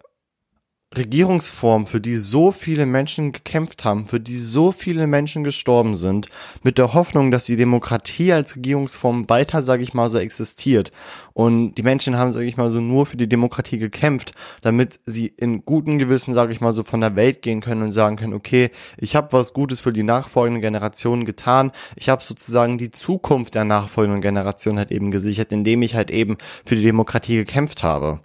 Regierungsform, 0.95 1.86
für 1.86 2.00
die 2.00 2.15
so 2.15 2.52
viele 2.52 2.86
Menschen 2.86 3.34
gekämpft 3.34 3.84
haben, 3.84 4.08
für 4.08 4.21
die 4.21 4.39
so 4.39 4.71
viele 4.71 5.06
Menschen 5.06 5.43
gestorben 5.43 5.97
sind, 5.97 6.28
mit 6.63 6.78
der 6.78 6.93
Hoffnung, 6.93 7.30
dass 7.30 7.43
die 7.43 7.58
Demokratie 7.58 8.32
als 8.32 8.56
Regierungsform 8.56 9.30
weiter, 9.30 9.62
sage 9.62 9.84
ich 9.84 9.93
mal 9.93 10.08
so, 10.08 10.17
existiert. 10.17 10.93
Und 11.34 11.76
die 11.76 11.84
Menschen 11.84 12.17
haben, 12.17 12.32
sage 12.32 12.45
ich 12.45 12.56
mal 12.56 12.71
so, 12.71 12.80
nur 12.80 13.06
für 13.06 13.17
die 13.17 13.28
Demokratie 13.28 13.80
gekämpft, 13.80 14.32
damit 14.62 15.02
sie 15.06 15.28
in 15.28 15.65
guten 15.65 16.00
Gewissen, 16.00 16.34
sage 16.34 16.54
ich 16.54 16.62
mal 16.62 16.71
so, 16.71 16.84
von 16.84 17.02
der 17.02 17.17
Welt 17.17 17.41
gehen 17.41 17.60
können 17.60 17.84
und 17.84 17.91
sagen 17.91 18.15
können, 18.15 18.34
okay, 18.34 18.71
ich 18.95 19.15
habe 19.17 19.34
was 19.34 19.54
Gutes 19.54 19.82
für 19.82 19.91
die 19.91 20.04
nachfolgenden 20.04 20.62
Generationen 20.62 21.26
getan. 21.26 21.73
Ich 21.97 22.08
habe 22.08 22.23
sozusagen 22.23 22.78
die 22.78 22.91
Zukunft 22.91 23.56
der 23.56 23.65
nachfolgenden 23.65 24.21
Generation 24.21 24.78
halt 24.78 24.91
eben 24.91 25.12
gesichert, 25.12 25.52
indem 25.52 25.82
ich 25.82 25.95
halt 25.95 26.12
eben 26.12 26.38
für 26.65 26.78
die 26.78 26.84
Demokratie 26.84 27.36
gekämpft 27.36 27.84
habe. 27.84 28.21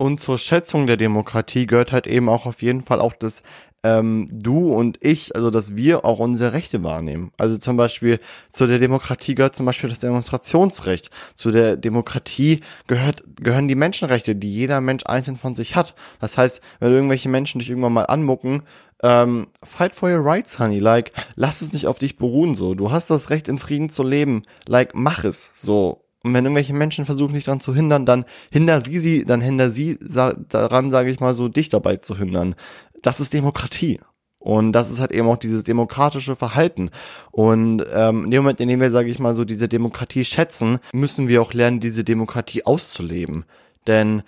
Und 0.00 0.18
zur 0.18 0.38
Schätzung 0.38 0.86
der 0.86 0.96
Demokratie 0.96 1.66
gehört 1.66 1.92
halt 1.92 2.06
eben 2.06 2.30
auch 2.30 2.46
auf 2.46 2.62
jeden 2.62 2.80
Fall 2.80 3.00
auch 3.00 3.12
das 3.12 3.42
ähm, 3.82 4.30
du 4.32 4.72
und 4.72 4.96
ich, 5.02 5.36
also 5.36 5.50
dass 5.50 5.76
wir 5.76 6.06
auch 6.06 6.20
unsere 6.20 6.54
Rechte 6.54 6.82
wahrnehmen. 6.82 7.32
Also 7.36 7.58
zum 7.58 7.76
Beispiel 7.76 8.18
zu 8.48 8.66
der 8.66 8.78
Demokratie 8.78 9.34
gehört 9.34 9.54
zum 9.54 9.66
Beispiel 9.66 9.90
das 9.90 9.98
Demonstrationsrecht. 9.98 11.10
Zu 11.34 11.50
der 11.50 11.76
Demokratie 11.76 12.60
gehört, 12.86 13.24
gehören 13.36 13.68
die 13.68 13.74
Menschenrechte, 13.74 14.34
die 14.34 14.50
jeder 14.50 14.80
Mensch 14.80 15.04
einzeln 15.04 15.36
von 15.36 15.54
sich 15.54 15.76
hat. 15.76 15.94
Das 16.18 16.38
heißt, 16.38 16.62
wenn 16.78 16.92
irgendwelche 16.92 17.28
Menschen 17.28 17.58
dich 17.58 17.68
irgendwann 17.68 17.92
mal 17.92 18.04
anmucken, 18.04 18.62
ähm, 19.02 19.48
fight 19.62 19.94
for 19.94 20.08
your 20.08 20.24
rights, 20.24 20.58
honey. 20.58 20.78
Like, 20.78 21.12
lass 21.36 21.60
es 21.60 21.74
nicht 21.74 21.86
auf 21.86 21.98
dich 21.98 22.16
beruhen, 22.16 22.54
so. 22.54 22.74
Du 22.74 22.90
hast 22.90 23.10
das 23.10 23.28
Recht, 23.28 23.48
in 23.48 23.58
Frieden 23.58 23.90
zu 23.90 24.02
leben. 24.02 24.44
Like, 24.66 24.94
mach 24.94 25.24
es, 25.24 25.52
so. 25.54 26.06
Und 26.22 26.34
wenn 26.34 26.44
irgendwelche 26.44 26.74
Menschen 26.74 27.04
versuchen, 27.04 27.34
dich 27.34 27.44
daran 27.44 27.60
zu 27.60 27.74
hindern, 27.74 28.04
dann 28.04 28.24
hinder 28.50 28.84
sie 28.84 28.98
sie, 28.98 29.24
dann 29.24 29.40
hinder 29.40 29.70
sie 29.70 29.98
daran, 30.48 30.90
sage 30.90 31.10
ich 31.10 31.20
mal 31.20 31.34
so, 31.34 31.48
dich 31.48 31.68
dabei 31.70 31.96
zu 31.96 32.16
hindern. 32.16 32.54
Das 33.02 33.20
ist 33.20 33.32
Demokratie. 33.32 34.00
Und 34.38 34.72
das 34.72 34.90
ist 34.90 35.00
halt 35.00 35.12
eben 35.12 35.28
auch 35.28 35.36
dieses 35.36 35.64
demokratische 35.64 36.34
Verhalten. 36.34 36.90
Und 37.30 37.84
ähm, 37.92 38.24
in 38.24 38.30
dem 38.30 38.42
Moment, 38.42 38.60
in 38.60 38.68
dem 38.68 38.80
wir, 38.80 38.90
sage 38.90 39.10
ich 39.10 39.18
mal, 39.18 39.34
so 39.34 39.44
diese 39.44 39.68
Demokratie 39.68 40.24
schätzen, 40.24 40.78
müssen 40.92 41.28
wir 41.28 41.42
auch 41.42 41.52
lernen, 41.52 41.80
diese 41.80 42.04
Demokratie 42.04 42.64
auszuleben. 42.64 43.44
Denn 43.86 44.22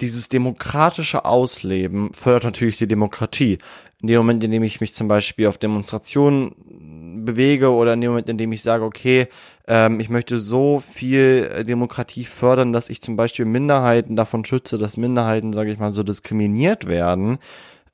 dieses 0.00 0.28
demokratische 0.28 1.24
Ausleben 1.24 2.12
fördert 2.12 2.44
natürlich 2.44 2.78
die 2.78 2.86
Demokratie. 2.86 3.58
In 4.00 4.08
dem 4.08 4.18
Moment, 4.18 4.42
in 4.44 4.52
dem 4.52 4.62
ich 4.62 4.80
mich 4.80 4.94
zum 4.94 5.08
Beispiel 5.08 5.48
auf 5.48 5.58
Demonstrationen 5.58 6.54
bewege 7.24 7.70
oder 7.70 7.94
in 7.94 8.00
dem 8.00 8.10
Moment, 8.10 8.28
in 8.28 8.38
dem 8.38 8.52
ich 8.52 8.62
sage, 8.62 8.84
okay, 8.84 9.28
ähm, 9.66 10.00
ich 10.00 10.08
möchte 10.08 10.38
so 10.38 10.82
viel 10.86 11.50
äh, 11.52 11.64
Demokratie 11.64 12.24
fördern, 12.24 12.72
dass 12.72 12.90
ich 12.90 13.02
zum 13.02 13.16
Beispiel 13.16 13.44
Minderheiten 13.44 14.16
davon 14.16 14.44
schütze, 14.44 14.78
dass 14.78 14.96
Minderheiten, 14.96 15.52
sage 15.52 15.72
ich 15.72 15.78
mal, 15.78 15.90
so 15.90 16.02
diskriminiert 16.02 16.86
werden, 16.86 17.38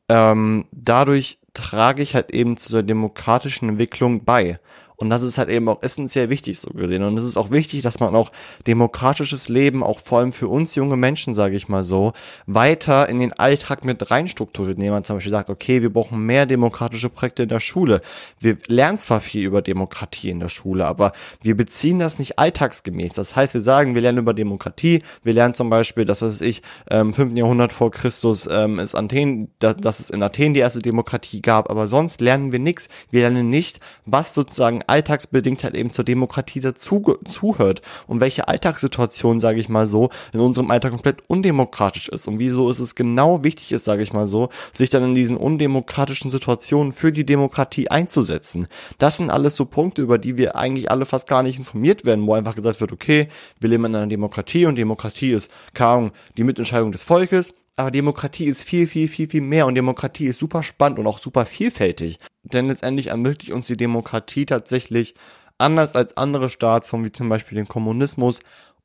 ähm, 0.09 0.67
dadurch 0.73 1.39
trage 1.55 2.03
ich 2.03 2.15
halt 2.15 2.31
eben 2.31 2.57
zur 2.57 2.83
demokratischen 2.83 3.69
Entwicklung 3.69 4.25
bei. 4.25 4.59
Und 5.01 5.09
das 5.09 5.23
ist 5.23 5.39
halt 5.39 5.49
eben 5.49 5.67
auch 5.71 5.83
essentiell 5.83 6.29
wichtig 6.29 6.61
so 6.61 6.71
gesehen. 6.71 7.03
Und 7.03 7.17
es 7.19 7.25
ist 7.25 7.39
auch 7.39 7.51
wichtig, 7.51 7.81
dass 7.81 8.01
man 8.01 8.15
auch 8.15 8.31
demokratisches 8.67 9.49
Leben, 9.49 9.83
auch 9.83 9.99
vor 9.99 10.19
allem 10.19 10.33
für 10.33 10.47
uns 10.47 10.75
junge 10.75 10.97
Menschen, 10.97 11.35
sage 11.35 11.57
ich 11.57 11.69
mal 11.69 11.85
so, 11.85 12.13
weiter 12.47 13.09
in 13.09 13.19
den 13.19 13.33
Alltag 13.33 13.83
mit 13.83 14.11
reinstrukturiert. 14.11 14.77
Indem 14.77 14.93
man 14.93 15.05
zum 15.05 15.17
Beispiel 15.17 15.31
sagt, 15.31 15.49
okay, 15.49 15.81
wir 15.81 15.91
brauchen 15.91 16.25
mehr 16.27 16.45
demokratische 16.45 17.09
Projekte 17.09 17.45
in 17.45 17.49
der 17.49 17.61
Schule. 17.61 18.03
Wir 18.39 18.59
lernen 18.67 18.99
zwar 18.99 19.21
viel 19.21 19.43
über 19.43 19.63
Demokratie 19.63 20.29
in 20.29 20.39
der 20.39 20.51
Schule, 20.51 20.85
aber 20.85 21.13
wir 21.41 21.57
beziehen 21.57 21.99
das 21.99 22.19
nicht 22.19 22.39
alltagsgemäß. 22.39 23.15
Das 23.15 23.35
heißt, 23.35 23.55
wir 23.55 23.63
sagen, 23.63 23.95
wir 23.95 24.03
lernen 24.03 24.19
über 24.19 24.35
Demokratie, 24.35 25.03
wir 25.23 25.33
lernen 25.33 25.55
zum 25.55 25.71
Beispiel, 25.71 26.05
dass 26.05 26.21
was 26.21 26.43
ich, 26.43 26.63
ähm, 26.91 27.15
5. 27.15 27.37
Jahrhundert 27.37 27.73
vor 27.73 27.91
Christus 27.91 28.47
ähm, 28.53 28.79
ist 28.79 28.95
Athen, 28.95 29.49
dass, 29.61 29.77
dass 29.79 30.01
es 30.01 30.11
in 30.11 30.23
Athen 30.23 30.53
die 30.53 30.61
erste 30.61 30.81
Demokratie 30.81 31.41
gab, 31.41 31.71
aber 31.71 31.87
sonst 31.87 32.21
lernen 32.21 32.53
wir 32.53 32.59
nichts. 32.59 32.89
Wir 33.11 33.23
lernen 33.23 33.49
nicht, 33.49 33.81
was 34.05 34.35
sozusagen 34.35 34.83
alltagsbedingt 34.91 35.65
halt 35.65 35.75
eben 35.75 35.93
zur 35.93 36.05
Demokratie 36.05 36.61
dazu 36.61 37.17
zuhört 37.25 37.81
und 38.07 38.21
welche 38.21 38.49
Alltagssituation, 38.49 39.41
sage 39.41 39.61
ich 39.61 39.69
mal 39.69 39.87
so, 39.87 40.11
in 40.33 40.41
unserem 40.41 40.71
Alltag 40.71 40.91
komplett 40.91 41.23
undemokratisch 41.29 42.09
ist 42.09 42.29
und 42.29 42.39
wieso 42.39 42.69
ist 42.69 42.81
es 42.81 42.95
genau 42.95 43.45
wichtig 43.45 43.73
ist, 43.73 43.85
sage 43.85 44.03
ich 44.03 44.13
mal 44.13 44.27
so, 44.27 44.51
sich 44.73 44.91
dann 44.91 45.05
in 45.05 45.15
diesen 45.15 45.37
undemokratischen 45.37 46.31
Situationen 46.31 46.93
für 46.93 47.13
die 47.13 47.25
Demokratie 47.25 47.91
einzusetzen. 47.91 48.67
Das 48.99 49.17
sind 49.17 49.31
alles 49.31 49.57
so 49.57 49.65
Punkte, 49.65 50.03
über 50.03 50.19
die 50.19 50.37
wir 50.37 50.57
eigentlich 50.57 50.91
alle 50.91 51.07
fast 51.07 51.29
gar 51.29 51.43
nicht 51.43 51.59
informiert 51.59 52.05
werden, 52.05 52.27
wo 52.27 52.35
einfach 52.35 52.57
gesagt 52.57 52.81
wird, 52.81 52.93
okay, 52.93 53.29
wir 53.61 53.71
leben 53.71 53.85
in 53.85 53.95
einer 53.95 54.07
Demokratie 54.07 54.67
und 54.67 54.77
Demokratie 54.77 55.33
ist, 55.33 55.51
keine 55.73 55.91
Ahnung, 55.91 56.13
die 56.37 56.45
Mitentscheidung 56.45 56.93
des 56.93 57.03
Volkes, 57.03 57.55
aber 57.81 57.91
Demokratie 57.91 58.45
ist 58.45 58.63
viel, 58.63 58.87
viel, 58.87 59.09
viel, 59.09 59.27
viel 59.27 59.41
mehr 59.41 59.67
und 59.67 59.75
Demokratie 59.75 60.27
ist 60.27 60.39
super 60.39 60.63
spannend 60.63 60.99
und 60.99 61.07
auch 61.07 61.19
super 61.19 61.47
vielfältig. 61.47 62.19
Denn 62.43 62.67
letztendlich 62.67 63.07
ermöglicht 63.07 63.53
uns 63.53 63.69
die 63.69 63.77
Demokratie 63.79 64.45
tatsächlich 64.45 65.15
anders 65.57 65.95
als 65.95 66.15
andere 66.15 66.51
Staatsformen, 66.51 67.07
wie 67.07 67.13
zum 67.13 67.31
Beispiel 67.31 67.57
den 67.57 67.69
Kommunismus 67.69 68.41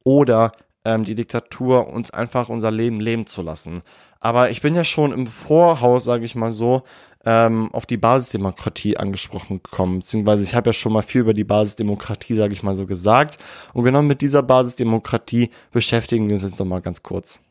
oder 0.06 0.54
ähm, 0.86 1.04
die 1.04 1.16
Diktatur, 1.16 1.90
uns 1.90 2.10
einfach 2.10 2.48
unser 2.48 2.72
Leben 2.72 3.02
leben 3.02 3.28
zu 3.28 3.42
lassen. 3.42 3.82
Aber 4.22 4.50
ich 4.50 4.62
bin 4.62 4.76
ja 4.76 4.86
schon 4.86 5.12
im 5.12 5.28
Vorhaus, 5.28 6.06
sage 6.06 6.24
ich 6.24 6.36
mal 6.36 6.54
so, 6.54 6.84
ähm, 7.26 7.70
auf 7.74 7.86
die 7.86 7.98
Basisdemokratie 7.98 8.96
angesprochen 8.96 9.62
gekommen, 9.62 10.00
beziehungsweise 10.00 10.44
ich 10.44 10.56
habe 10.56 10.70
ja 10.70 10.74
schon 10.74 10.94
mal 10.94 11.02
viel 11.02 11.20
über 11.20 11.34
die 11.34 11.44
Basisdemokratie, 11.44 12.36
sage 12.36 12.54
ich 12.54 12.64
mal 12.64 12.76
so, 12.76 12.86
gesagt. 12.86 13.40
Und 13.74 13.84
genau 13.84 14.02
mit 14.04 14.22
dieser 14.22 14.42
Basisdemokratie 14.42 15.50
beschäftigen 15.74 16.30
wir 16.30 16.36
uns 16.36 16.46
jetzt 16.46 16.60
nochmal 16.60 16.82
ganz 16.82 17.04
kurz. 17.04 17.42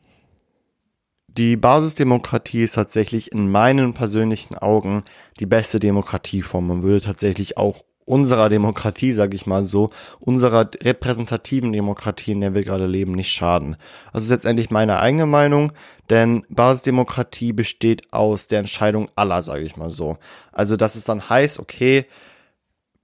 Die 1.37 1.57
Basisdemokratie 1.57 2.63
ist 2.63 2.75
tatsächlich 2.75 3.33
in 3.33 3.51
meinen 3.51 3.93
persönlichen 3.93 4.55
Augen 4.55 5.03
die 5.37 5.45
beste 5.45 5.81
Demokratieform. 5.81 6.67
Man 6.67 6.81
würde 6.81 7.05
tatsächlich 7.05 7.57
auch 7.57 7.83
unserer 8.05 8.47
Demokratie, 8.47 9.11
sage 9.11 9.35
ich 9.35 9.45
mal 9.45 9.65
so, 9.65 9.89
unserer 10.21 10.69
repräsentativen 10.81 11.73
Demokratie, 11.73 12.31
in 12.31 12.39
der 12.39 12.53
wir 12.53 12.63
gerade 12.63 12.87
leben, 12.87 13.11
nicht 13.11 13.33
schaden. 13.33 13.75
Das 14.13 14.23
ist 14.23 14.29
letztendlich 14.29 14.69
meine 14.69 14.99
eigene 14.99 15.25
Meinung, 15.25 15.73
denn 16.09 16.45
Basisdemokratie 16.47 17.51
besteht 17.51 18.13
aus 18.13 18.47
der 18.47 18.59
Entscheidung 18.59 19.09
aller, 19.15 19.41
sage 19.41 19.63
ich 19.63 19.75
mal 19.75 19.89
so. 19.89 20.17
Also, 20.53 20.77
dass 20.77 20.95
es 20.95 21.03
dann 21.03 21.29
heißt, 21.29 21.59
okay, 21.59 22.05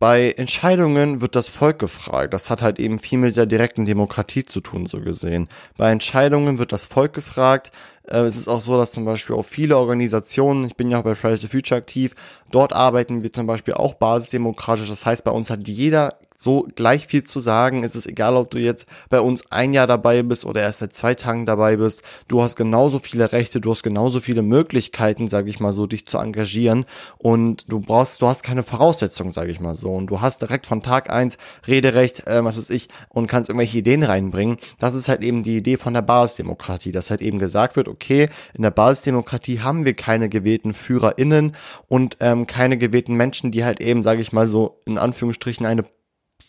bei 0.02 0.32
Entscheidungen 0.32 1.22
wird 1.22 1.36
das 1.36 1.48
Volk 1.48 1.78
gefragt. 1.78 2.34
Das 2.34 2.50
hat 2.50 2.64
halt 2.64 2.80
eben 2.80 2.98
viel 2.98 3.20
mit 3.20 3.36
der 3.36 3.46
direkten 3.46 3.86
Demokratie 3.86 4.44
zu 4.44 4.60
tun, 4.60 4.88
so 4.88 5.00
gesehen. 5.00 5.48
Bei 5.78 5.92
Entscheidungen 5.92 6.58
wird 6.58 6.72
das 6.72 6.86
Volk 6.86 7.14
gefragt. 7.14 7.72
Äh, 8.08 8.22
es 8.22 8.36
ist 8.36 8.48
auch 8.48 8.62
so, 8.62 8.78
dass 8.78 8.92
zum 8.92 9.06
Beispiel 9.06 9.36
auch 9.36 9.46
viele 9.46 9.78
Organisationen, 9.78 10.66
ich 10.66 10.76
bin 10.76 10.90
ja 10.90 10.98
auch 10.98 11.04
bei 11.04 11.14
Fridays 11.14 11.42
for 11.42 11.52
Future 11.52 11.78
aktiv, 11.78 12.16
dort 12.50 12.74
arbeiten 12.74 13.22
wir 13.22 13.32
zum 13.32 13.46
Beispiel 13.46 13.76
auch 13.76 13.94
basisdemokratisch. 13.94 14.90
Das 14.90 15.06
heißt, 15.06 15.24
bei 15.24 15.30
uns 15.30 15.52
hat 15.52 15.68
jeder 15.70 16.18
so 16.41 16.67
gleich 16.75 17.06
viel 17.06 17.23
zu 17.23 17.39
sagen. 17.39 17.84
Es 17.84 17.95
ist 17.95 18.08
egal, 18.08 18.36
ob 18.36 18.49
du 18.49 18.58
jetzt 18.58 18.88
bei 19.10 19.21
uns 19.21 19.43
ein 19.51 19.73
Jahr 19.73 19.86
dabei 19.86 20.23
bist 20.23 20.45
oder 20.45 20.62
erst 20.62 20.80
seit 20.80 20.93
zwei 20.93 21.13
Tagen 21.13 21.45
dabei 21.45 21.77
bist. 21.77 22.01
Du 22.27 22.41
hast 22.41 22.56
genauso 22.56 22.97
viele 22.97 23.32
Rechte, 23.32 23.62
du 23.62 23.69
hast 23.69 23.84
genauso 23.84 24.19
viele 24.19 24.41
Möglichkeiten, 24.41 25.27
sage 25.27 25.49
ich 25.49 25.60
mal 25.60 25.71
so, 25.71 25.86
dich 25.86 26.08
zu 26.08 26.17
engagieren. 26.17 26.86
Und 27.19 27.65
du 27.71 27.80
brauchst, 27.80 28.21
du 28.21 28.27
hast 28.27 28.41
keine 28.41 28.63
Voraussetzungen, 28.63 29.32
sage 29.32 29.51
ich 29.51 29.60
mal 29.60 29.75
so. 29.75 29.91
Und 29.91 30.08
du 30.08 30.21
hast 30.21 30.41
direkt 30.41 30.65
von 30.65 30.82
Tag 30.82 31.12
eins 31.12 31.38
Rederecht, 31.67 32.27
äh, 32.27 32.43
was 32.43 32.58
weiß 32.58 32.71
ich, 32.71 32.89
und 33.10 33.27
kannst 33.27 33.49
irgendwelche 33.49 33.77
Ideen 33.77 34.01
reinbringen. 34.01 34.58
Das 34.80 34.95
ist 34.95 35.10
halt 35.10 35.21
eben 35.21 35.43
die 35.43 35.58
Idee 35.58 35.77
von 35.77 35.93
der 35.93 36.01
Basisdemokratie, 36.01 36.91
dass 36.91 37.12
halt 37.12 37.21
eben 37.21 37.38
gesagt 37.38 37.75
wird, 37.75 37.88
okay, 37.88 38.30
in 38.56 38.63
der 38.63 38.71
Basisdemokratie 38.71 39.60
haben 39.60 39.86
wir 39.86 39.93
keine 39.93 40.27
gewählten 40.27 40.73
FührerInnen 40.73 41.56
und 41.88 42.17
ähm, 42.19 42.47
keine 42.47 42.80
gewählten 42.80 43.13
Menschen, 43.13 43.51
die 43.51 43.63
halt 43.63 43.80
eben, 43.80 44.01
sage 44.01 44.21
ich 44.21 44.32
mal 44.32 44.47
so, 44.47 44.80
in 44.86 44.97
Anführungsstrichen 44.97 45.67
eine 45.67 45.86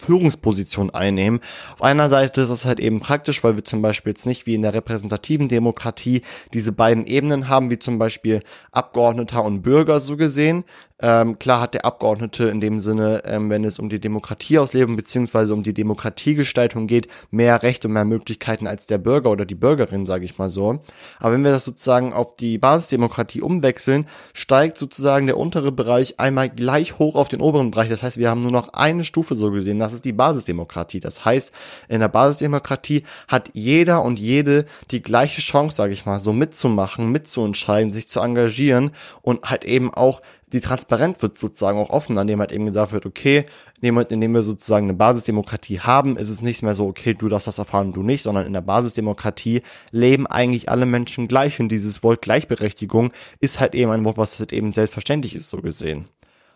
Führungsposition 0.02 0.90
einnehmen. 0.90 1.40
Auf 1.74 1.82
einer 1.82 2.08
Seite 2.08 2.42
ist 2.42 2.50
es 2.50 2.64
halt 2.64 2.80
eben 2.80 3.00
praktisch, 3.00 3.42
weil 3.44 3.56
wir 3.56 3.64
zum 3.64 3.82
Beispiel 3.82 4.12
jetzt 4.12 4.26
nicht 4.26 4.46
wie 4.46 4.54
in 4.54 4.62
der 4.62 4.74
repräsentativen 4.74 5.48
Demokratie 5.48 6.22
diese 6.52 6.72
beiden 6.72 7.06
Ebenen 7.06 7.48
haben, 7.48 7.70
wie 7.70 7.78
zum 7.78 7.98
Beispiel 7.98 8.42
Abgeordneter 8.72 9.44
und 9.44 9.62
Bürger 9.62 10.00
so 10.00 10.16
gesehen, 10.16 10.64
ähm, 11.04 11.40
klar 11.40 11.60
hat 11.60 11.74
der 11.74 11.84
Abgeordnete 11.84 12.44
in 12.44 12.60
dem 12.60 12.78
Sinne, 12.78 13.22
ähm, 13.24 13.50
wenn 13.50 13.64
es 13.64 13.80
um 13.80 13.88
die 13.88 13.98
Demokratieauslebung 13.98 14.94
beziehungsweise 14.94 15.52
um 15.52 15.64
die 15.64 15.74
Demokratiegestaltung 15.74 16.86
geht, 16.86 17.08
mehr 17.32 17.64
Rechte 17.64 17.88
und 17.88 17.94
mehr 17.94 18.04
Möglichkeiten 18.04 18.68
als 18.68 18.86
der 18.86 18.98
Bürger 18.98 19.32
oder 19.32 19.44
die 19.44 19.56
Bürgerin, 19.56 20.06
sage 20.06 20.24
ich 20.24 20.38
mal 20.38 20.48
so. 20.48 20.78
Aber 21.18 21.34
wenn 21.34 21.42
wir 21.42 21.50
das 21.50 21.64
sozusagen 21.64 22.12
auf 22.12 22.36
die 22.36 22.56
Basisdemokratie 22.56 23.42
umwechseln, 23.42 24.06
steigt 24.32 24.78
sozusagen 24.78 25.26
der 25.26 25.38
untere 25.38 25.72
Bereich 25.72 26.20
einmal 26.20 26.48
gleich 26.48 27.00
hoch 27.00 27.16
auf 27.16 27.28
den 27.28 27.40
oberen 27.40 27.72
Bereich. 27.72 27.90
Das 27.90 28.04
heißt, 28.04 28.18
wir 28.18 28.30
haben 28.30 28.42
nur 28.42 28.52
noch 28.52 28.72
eine 28.72 29.02
Stufe 29.02 29.34
so 29.34 29.50
gesehen. 29.50 29.80
Das 29.80 29.91
ist 29.92 30.04
die 30.04 30.12
Basisdemokratie. 30.12 31.00
Das 31.00 31.24
heißt, 31.24 31.52
in 31.88 32.00
der 32.00 32.08
Basisdemokratie 32.08 33.04
hat 33.28 33.50
jeder 33.52 34.02
und 34.02 34.18
jede 34.18 34.66
die 34.90 35.02
gleiche 35.02 35.40
Chance, 35.40 35.76
sage 35.76 35.92
ich 35.92 36.06
mal, 36.06 36.20
so 36.20 36.32
mitzumachen, 36.32 37.10
mitzuentscheiden, 37.10 37.92
sich 37.92 38.08
zu 38.08 38.20
engagieren 38.20 38.92
und 39.22 39.50
halt 39.50 39.64
eben 39.64 39.92
auch 39.92 40.22
die 40.52 40.60
Transparenz 40.60 41.22
wird 41.22 41.38
sozusagen 41.38 41.78
auch 41.78 41.90
offen, 41.90 42.18
an 42.18 42.26
dem 42.26 42.38
halt 42.40 42.52
eben 42.52 42.66
gesagt 42.66 42.92
wird, 42.92 43.06
okay, 43.06 43.46
in 43.76 43.86
dem 43.86 43.94
Moment, 43.94 44.12
in 44.12 44.20
dem 44.20 44.34
wir 44.34 44.42
sozusagen 44.42 44.86
eine 44.86 44.94
Basisdemokratie 44.94 45.80
haben, 45.80 46.16
ist 46.16 46.28
es 46.28 46.42
nicht 46.42 46.62
mehr 46.62 46.74
so, 46.74 46.86
okay, 46.86 47.14
du 47.14 47.28
darfst 47.28 47.46
das 47.46 47.58
erfahren, 47.58 47.92
du 47.92 48.02
nicht, 48.02 48.22
sondern 48.22 48.46
in 48.46 48.52
der 48.52 48.60
Basisdemokratie 48.60 49.62
leben 49.90 50.26
eigentlich 50.26 50.68
alle 50.68 50.86
Menschen 50.86 51.26
gleich 51.26 51.58
und 51.58 51.70
dieses 51.70 52.02
Wort 52.02 52.22
Gleichberechtigung 52.22 53.12
ist 53.40 53.60
halt 53.60 53.74
eben 53.74 53.90
ein 53.90 54.04
Wort, 54.04 54.18
was 54.18 54.38
halt 54.38 54.52
eben 54.52 54.72
selbstverständlich 54.72 55.34
ist, 55.34 55.50
so 55.50 55.58
gesehen. 55.58 56.06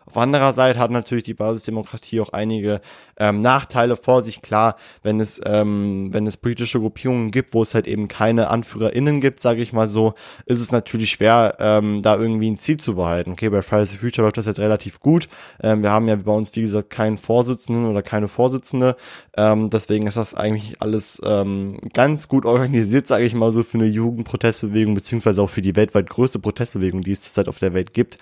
Auf 0.07 0.15
anderer 0.15 0.53
Seite 0.53 0.79
hat 0.79 0.89
natürlich 0.89 1.25
die 1.25 1.33
Basisdemokratie 1.33 2.21
auch 2.21 2.29
einige 2.29 2.79
ähm, 3.17 3.41
Nachteile 3.41 3.97
vor 3.97 4.23
sich. 4.23 4.41
Klar, 4.41 4.77
wenn 5.03 5.19
es 5.19 5.41
ähm, 5.45 6.09
wenn 6.13 6.25
es 6.25 6.37
politische 6.37 6.79
Gruppierungen 6.79 7.29
gibt, 7.29 7.53
wo 7.53 7.61
es 7.61 7.73
halt 7.73 7.87
eben 7.87 8.07
keine 8.07 8.49
AnführerInnen 8.49 9.19
gibt, 9.19 9.41
sage 9.41 9.61
ich 9.61 9.73
mal 9.73 9.89
so, 9.89 10.13
ist 10.45 10.61
es 10.61 10.71
natürlich 10.71 11.09
schwer, 11.09 11.57
ähm, 11.59 12.01
da 12.03 12.17
irgendwie 12.17 12.49
ein 12.49 12.57
Ziel 12.57 12.77
zu 12.77 12.95
behalten. 12.95 13.31
Okay, 13.33 13.49
bei 13.49 13.61
Fridays 13.61 13.89
for 13.89 13.99
Future 13.99 14.25
läuft 14.25 14.37
das 14.37 14.45
jetzt 14.45 14.59
relativ 14.59 15.01
gut. 15.01 15.27
Ähm, 15.61 15.83
wir 15.83 15.91
haben 15.91 16.07
ja 16.07 16.15
bei 16.15 16.31
uns, 16.31 16.55
wie 16.55 16.61
gesagt, 16.61 16.89
keinen 16.89 17.17
Vorsitzenden 17.17 17.85
oder 17.85 18.01
keine 18.01 18.29
Vorsitzende. 18.29 18.95
Ähm, 19.35 19.69
deswegen 19.69 20.07
ist 20.07 20.17
das 20.17 20.35
eigentlich 20.35 20.81
alles 20.81 21.21
ähm, 21.25 21.79
ganz 21.93 22.29
gut 22.29 22.45
organisiert, 22.45 23.07
sage 23.07 23.25
ich 23.25 23.33
mal 23.33 23.51
so, 23.51 23.63
für 23.63 23.77
eine 23.77 23.87
Jugendprotestbewegung, 23.87 24.95
beziehungsweise 24.95 25.41
auch 25.41 25.49
für 25.49 25.61
die 25.61 25.75
weltweit 25.75 26.09
größte 26.09 26.39
Protestbewegung, 26.39 27.01
die 27.01 27.11
es 27.11 27.23
zurzeit 27.23 27.49
auf 27.49 27.59
der 27.59 27.73
Welt 27.73 27.93
gibt. 27.93 28.17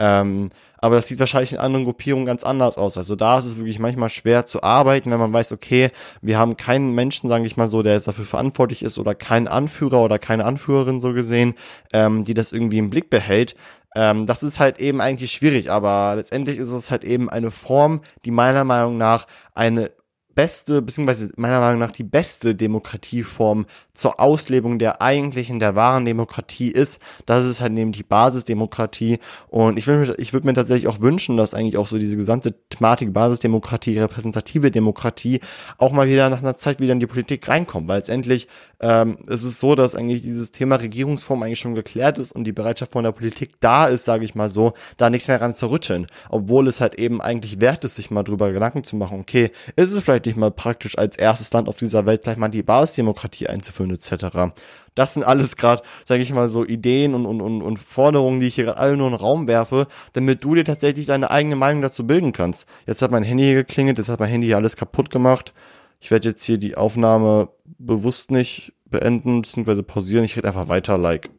Ähm, 0.00 0.50
aber 0.78 0.96
das 0.96 1.06
sieht 1.06 1.20
wahrscheinlich 1.20 1.52
in 1.52 1.58
anderen 1.58 1.84
Gruppierungen 1.84 2.24
ganz 2.26 2.42
anders 2.42 2.78
aus. 2.78 2.96
Also 2.96 3.14
da 3.14 3.38
ist 3.38 3.44
es 3.44 3.56
wirklich 3.56 3.78
manchmal 3.78 4.08
schwer 4.08 4.46
zu 4.46 4.62
arbeiten, 4.62 5.10
wenn 5.10 5.18
man 5.20 5.32
weiß, 5.32 5.52
okay, 5.52 5.90
wir 6.22 6.38
haben 6.38 6.56
keinen 6.56 6.94
Menschen, 6.94 7.28
sage 7.28 7.44
ich 7.44 7.58
mal 7.58 7.68
so, 7.68 7.82
der 7.82 7.92
jetzt 7.92 8.08
dafür 8.08 8.24
verantwortlich 8.24 8.82
ist 8.82 8.98
oder 8.98 9.14
keinen 9.14 9.46
Anführer 9.46 10.02
oder 10.02 10.18
keine 10.18 10.46
Anführerin 10.46 11.00
so 11.00 11.12
gesehen, 11.12 11.54
ähm, 11.92 12.24
die 12.24 12.32
das 12.32 12.52
irgendwie 12.52 12.78
im 12.78 12.88
Blick 12.88 13.10
behält. 13.10 13.54
Ähm, 13.94 14.24
das 14.24 14.42
ist 14.42 14.58
halt 14.58 14.80
eben 14.80 15.02
eigentlich 15.02 15.32
schwierig, 15.32 15.70
aber 15.70 16.14
letztendlich 16.16 16.56
ist 16.56 16.70
es 16.70 16.90
halt 16.90 17.04
eben 17.04 17.28
eine 17.28 17.50
Form, 17.50 18.00
die 18.24 18.30
meiner 18.30 18.64
Meinung 18.64 18.96
nach 18.96 19.26
eine 19.54 19.90
beste, 20.40 20.80
beziehungsweise 20.80 21.30
meiner 21.36 21.60
Meinung 21.60 21.80
nach 21.80 21.90
die 21.90 22.02
beste 22.02 22.54
Demokratieform 22.54 23.66
zur 23.92 24.18
Auslebung 24.18 24.78
der 24.78 25.02
eigentlichen, 25.02 25.58
der 25.58 25.74
wahren 25.74 26.06
Demokratie 26.06 26.70
ist. 26.70 26.98
Das 27.26 27.44
ist 27.44 27.60
halt 27.60 27.76
eben 27.76 27.92
die 27.92 28.02
Basisdemokratie. 28.02 29.18
Und 29.48 29.76
ich 29.76 29.86
würde 29.86 30.14
ich 30.16 30.32
würde 30.32 30.46
mir 30.46 30.54
tatsächlich 30.54 30.88
auch 30.88 31.00
wünschen, 31.00 31.36
dass 31.36 31.52
eigentlich 31.52 31.76
auch 31.76 31.86
so 31.86 31.98
diese 31.98 32.16
gesamte 32.16 32.54
Thematik 32.70 33.12
Basisdemokratie, 33.12 33.98
repräsentative 33.98 34.70
Demokratie 34.70 35.40
auch 35.76 35.92
mal 35.92 36.08
wieder 36.08 36.30
nach 36.30 36.38
einer 36.38 36.56
Zeit 36.56 36.80
wieder 36.80 36.94
in 36.94 37.00
die 37.00 37.06
Politik 37.06 37.46
reinkommt, 37.46 37.86
weil 37.86 37.98
letztendlich 37.98 38.48
ähm, 38.80 39.18
es 39.26 39.44
ist 39.44 39.60
so, 39.60 39.74
dass 39.74 39.94
eigentlich 39.94 40.22
dieses 40.22 40.52
Thema 40.52 40.76
Regierungsform 40.76 41.42
eigentlich 41.42 41.60
schon 41.60 41.74
geklärt 41.74 42.18
ist 42.18 42.32
und 42.32 42.44
die 42.44 42.52
Bereitschaft 42.52 42.92
von 42.92 43.04
der 43.04 43.12
Politik 43.12 43.60
da 43.60 43.86
ist, 43.86 44.06
sage 44.06 44.24
ich 44.24 44.34
mal 44.34 44.48
so, 44.48 44.72
da 44.96 45.10
nichts 45.10 45.28
mehr 45.28 45.40
ran 45.40 45.54
zu 45.54 45.70
rütteln. 45.70 46.06
Obwohl 46.30 46.66
es 46.66 46.80
halt 46.80 46.94
eben 46.94 47.20
eigentlich 47.20 47.60
wert 47.60 47.84
ist, 47.84 47.96
sich 47.96 48.10
mal 48.10 48.22
drüber 48.22 48.52
Gedanken 48.52 48.82
zu 48.82 48.96
machen, 48.96 49.20
okay, 49.20 49.50
ist 49.76 49.92
es 49.92 50.02
vielleicht 50.02 50.26
nicht 50.26 50.36
mal 50.36 50.50
praktisch 50.50 50.96
als 50.96 51.16
erstes 51.16 51.52
Land 51.52 51.68
auf 51.68 51.76
dieser 51.76 52.06
Welt 52.06 52.22
gleich 52.22 52.38
mal 52.38 52.48
die 52.48 52.62
Basisdemokratie 52.62 53.48
einzuführen 53.48 53.90
etc. 53.90 54.52
Das 54.94 55.14
sind 55.14 55.24
alles 55.24 55.56
gerade, 55.56 55.82
sage 56.04 56.22
ich 56.22 56.32
mal, 56.32 56.48
so 56.48 56.64
Ideen 56.64 57.14
und, 57.14 57.26
und, 57.26 57.40
und, 57.42 57.62
und 57.62 57.78
Forderungen, 57.78 58.40
die 58.40 58.46
ich 58.46 58.54
hier 58.54 58.64
gerade 58.64 58.78
alle 58.78 58.96
nur 58.96 59.08
in 59.08 59.12
den 59.12 59.20
Raum 59.20 59.46
werfe, 59.46 59.86
damit 60.14 60.42
du 60.42 60.54
dir 60.54 60.64
tatsächlich 60.64 61.06
deine 61.06 61.30
eigene 61.30 61.56
Meinung 61.56 61.82
dazu 61.82 62.06
bilden 62.06 62.32
kannst. 62.32 62.66
Jetzt 62.86 63.02
hat 63.02 63.10
mein 63.10 63.22
Handy 63.22 63.44
hier 63.44 63.54
geklingelt, 63.54 63.98
jetzt 63.98 64.08
hat 64.08 64.20
mein 64.20 64.30
Handy 64.30 64.48
hier 64.48 64.56
alles 64.56 64.76
kaputt 64.76 65.10
gemacht. 65.10 65.52
Ich 66.00 66.10
werde 66.10 66.28
jetzt 66.30 66.42
hier 66.44 66.58
die 66.58 66.76
Aufnahme 66.76 67.50
bewusst 67.78 68.30
nicht 68.30 68.72
beenden, 68.86 69.42
beziehungsweise 69.42 69.82
pausieren. 69.82 70.24
Ich 70.24 70.36
rede 70.36 70.48
einfach 70.48 70.68
weiter, 70.68 70.98
like, 70.98 71.30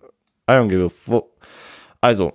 I 0.49 0.53
don't 0.53 0.69
give 0.69 0.85
a 0.85 0.89
fuck. 0.89 1.29
Also, 1.99 2.33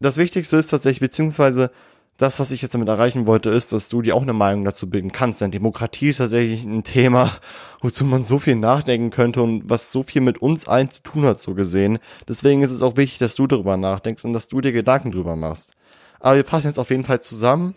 das 0.00 0.16
Wichtigste 0.16 0.56
ist 0.56 0.68
tatsächlich, 0.68 1.00
beziehungsweise 1.00 1.70
das, 2.18 2.38
was 2.38 2.52
ich 2.52 2.62
jetzt 2.62 2.74
damit 2.74 2.88
erreichen 2.88 3.26
wollte, 3.26 3.50
ist, 3.50 3.72
dass 3.72 3.88
du 3.88 4.02
dir 4.02 4.14
auch 4.14 4.22
eine 4.22 4.32
Meinung 4.32 4.64
dazu 4.64 4.88
bilden 4.88 5.12
kannst. 5.12 5.40
Denn 5.40 5.50
Demokratie 5.50 6.08
ist 6.08 6.18
tatsächlich 6.18 6.62
ein 6.64 6.84
Thema, 6.84 7.32
wozu 7.80 8.04
man 8.04 8.22
so 8.24 8.38
viel 8.38 8.56
nachdenken 8.56 9.10
könnte 9.10 9.42
und 9.42 9.68
was 9.68 9.92
so 9.92 10.02
viel 10.02 10.20
mit 10.20 10.40
uns 10.40 10.68
allen 10.68 10.90
zu 10.90 11.02
tun 11.02 11.24
hat, 11.24 11.40
so 11.40 11.54
gesehen. 11.54 11.98
Deswegen 12.28 12.62
ist 12.62 12.70
es 12.70 12.82
auch 12.82 12.96
wichtig, 12.96 13.18
dass 13.18 13.34
du 13.34 13.46
darüber 13.46 13.76
nachdenkst 13.76 14.24
und 14.24 14.34
dass 14.34 14.48
du 14.48 14.60
dir 14.60 14.72
Gedanken 14.72 15.10
drüber 15.10 15.36
machst. 15.36 15.72
Aber 16.20 16.36
wir 16.36 16.44
fassen 16.44 16.68
jetzt 16.68 16.78
auf 16.78 16.90
jeden 16.90 17.04
Fall 17.04 17.20
zusammen 17.20 17.74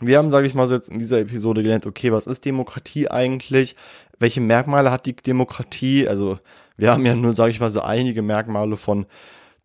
wir 0.00 0.18
haben, 0.18 0.30
sage 0.30 0.46
ich 0.46 0.54
mal 0.54 0.66
so 0.66 0.74
jetzt 0.74 0.88
in 0.88 0.98
dieser 0.98 1.20
Episode 1.20 1.62
gelernt, 1.62 1.86
okay, 1.86 2.12
was 2.12 2.26
ist 2.26 2.44
Demokratie 2.44 3.08
eigentlich? 3.08 3.76
Welche 4.18 4.40
Merkmale 4.40 4.90
hat 4.90 5.06
die 5.06 5.16
Demokratie? 5.16 6.08
Also 6.08 6.38
wir 6.76 6.92
haben 6.92 7.06
ja 7.06 7.14
nur, 7.14 7.32
sage 7.32 7.50
ich 7.50 7.60
mal, 7.60 7.70
so 7.70 7.80
einige 7.80 8.22
Merkmale 8.22 8.76
von 8.76 9.06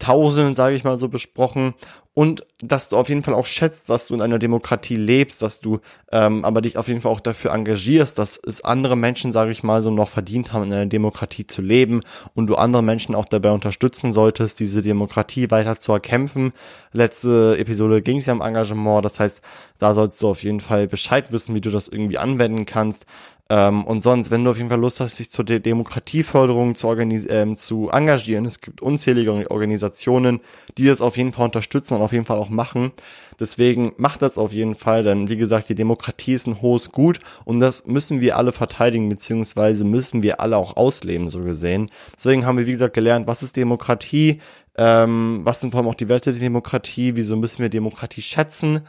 Tausenden, 0.02 0.56
sage 0.56 0.76
ich 0.76 0.84
mal 0.84 0.98
so, 0.98 1.10
besprochen 1.10 1.76
und 2.14 2.46
dass 2.60 2.90
du 2.90 2.98
auf 2.98 3.08
jeden 3.08 3.24
Fall 3.24 3.34
auch 3.34 3.46
schätzt, 3.46 3.90
dass 3.90 4.08
du 4.08 4.16
in 4.16 4.22
einer 4.22 4.38
Demokratie 4.38 4.98
lebst, 4.98 5.42
dass 5.42 5.62
du 5.62 5.80
ähm, 6.12 6.44
aber 6.44 6.62
dich 6.62 6.78
auf 6.78 6.90
jeden 6.90 7.02
Fall 7.02 7.12
auch 7.12 7.22
dafür 7.22 7.54
engagierst, 7.54 8.20
dass 8.20 8.38
es 8.46 8.66
andere 8.66 8.98
Menschen, 8.98 9.32
sage 9.32 9.52
ich 9.52 9.64
mal, 9.64 9.82
so 9.82 9.92
noch 9.92 10.10
verdient 10.10 10.52
haben, 10.52 10.66
in 10.66 10.74
einer 10.74 10.88
Demokratie 10.88 11.48
zu 11.48 11.62
leben 11.62 12.02
und 12.36 12.48
du 12.48 12.56
andere 12.56 12.84
Menschen 12.84 13.16
auch 13.16 13.26
dabei 13.26 13.52
unterstützen 13.52 14.12
solltest, 14.12 14.60
diese 14.60 14.82
Demokratie 14.82 15.50
weiter 15.52 15.80
zu 15.80 15.94
erkämpfen. 15.94 16.52
Letzte 16.92 17.56
Episode 17.58 18.02
ging 18.02 18.18
es 18.18 18.26
ja 18.26 18.34
um 18.34 18.42
Engagement, 18.42 19.06
das 19.06 19.20
heißt, 19.20 19.42
da 19.78 19.94
sollst 19.94 20.22
du 20.22 20.30
auf 20.30 20.44
jeden 20.44 20.60
Fall 20.60 20.88
Bescheid 20.88 21.32
wissen, 21.32 21.56
wie 21.56 21.62
du 21.62 21.72
das 21.72 21.88
irgendwie 21.88 22.18
anwenden 22.18 22.66
kannst. 22.66 23.06
Ähm, 23.52 23.84
und 23.84 24.02
sonst, 24.02 24.32
wenn 24.32 24.46
du 24.46 24.52
auf 24.52 24.56
jeden 24.56 24.70
Fall 24.70 24.80
Lust 24.80 25.02
hast, 25.02 25.20
dich 25.20 25.30
zur 25.30 25.44
De 25.44 25.60
Demokratieförderung 25.60 26.76
zu, 26.76 26.88
ähm, 26.88 27.58
zu 27.58 27.90
engagieren, 27.90 28.46
es 28.46 28.62
gibt 28.62 28.82
unzählige 28.82 29.52
Organisationen, 29.52 30.40
die 30.78 30.86
das 30.86 31.02
auf 31.02 31.18
jeden 31.18 31.34
Fall 31.34 31.44
unterstützen 31.44 31.96
und 31.96 32.02
auf 32.02 32.14
jeden 32.14 32.24
Fall 32.24 32.38
auch 32.38 32.48
machen. 32.48 32.94
Deswegen 33.42 33.92
macht 33.98 34.22
das 34.22 34.38
auf 34.38 34.54
jeden 34.54 34.76
Fall, 34.76 35.04
denn 35.04 35.28
wie 35.28 35.36
gesagt, 35.36 35.68
die 35.68 35.76
Demokratie 35.76 36.32
ist 36.32 36.48
ein 36.48 36.62
hohes 36.62 36.94
Gut 36.94 37.20
und 37.44 37.60
das 37.60 37.86
müssen 37.86 38.22
wir 38.22 38.38
alle 38.38 38.54
verteidigen, 38.54 39.10
beziehungsweise 39.10 39.84
müssen 39.84 40.24
wir 40.24 40.40
alle 40.40 40.56
auch 40.56 40.78
ausleben, 40.78 41.28
so 41.28 41.44
gesehen. 41.44 41.90
Deswegen 42.16 42.46
haben 42.46 42.58
wir, 42.58 42.68
wie 42.68 42.72
gesagt, 42.72 42.94
gelernt, 42.94 43.28
was 43.28 43.44
ist 43.44 43.58
Demokratie, 43.58 44.40
ähm, 44.78 45.42
was 45.44 45.60
sind 45.60 45.72
vor 45.72 45.82
allem 45.82 45.90
auch 45.90 45.96
die 45.96 46.08
Werte 46.08 46.32
der 46.32 46.42
Demokratie, 46.42 47.18
wieso 47.18 47.36
müssen 47.36 47.60
wir 47.62 47.68
Demokratie 47.68 48.22
schätzen 48.22 48.84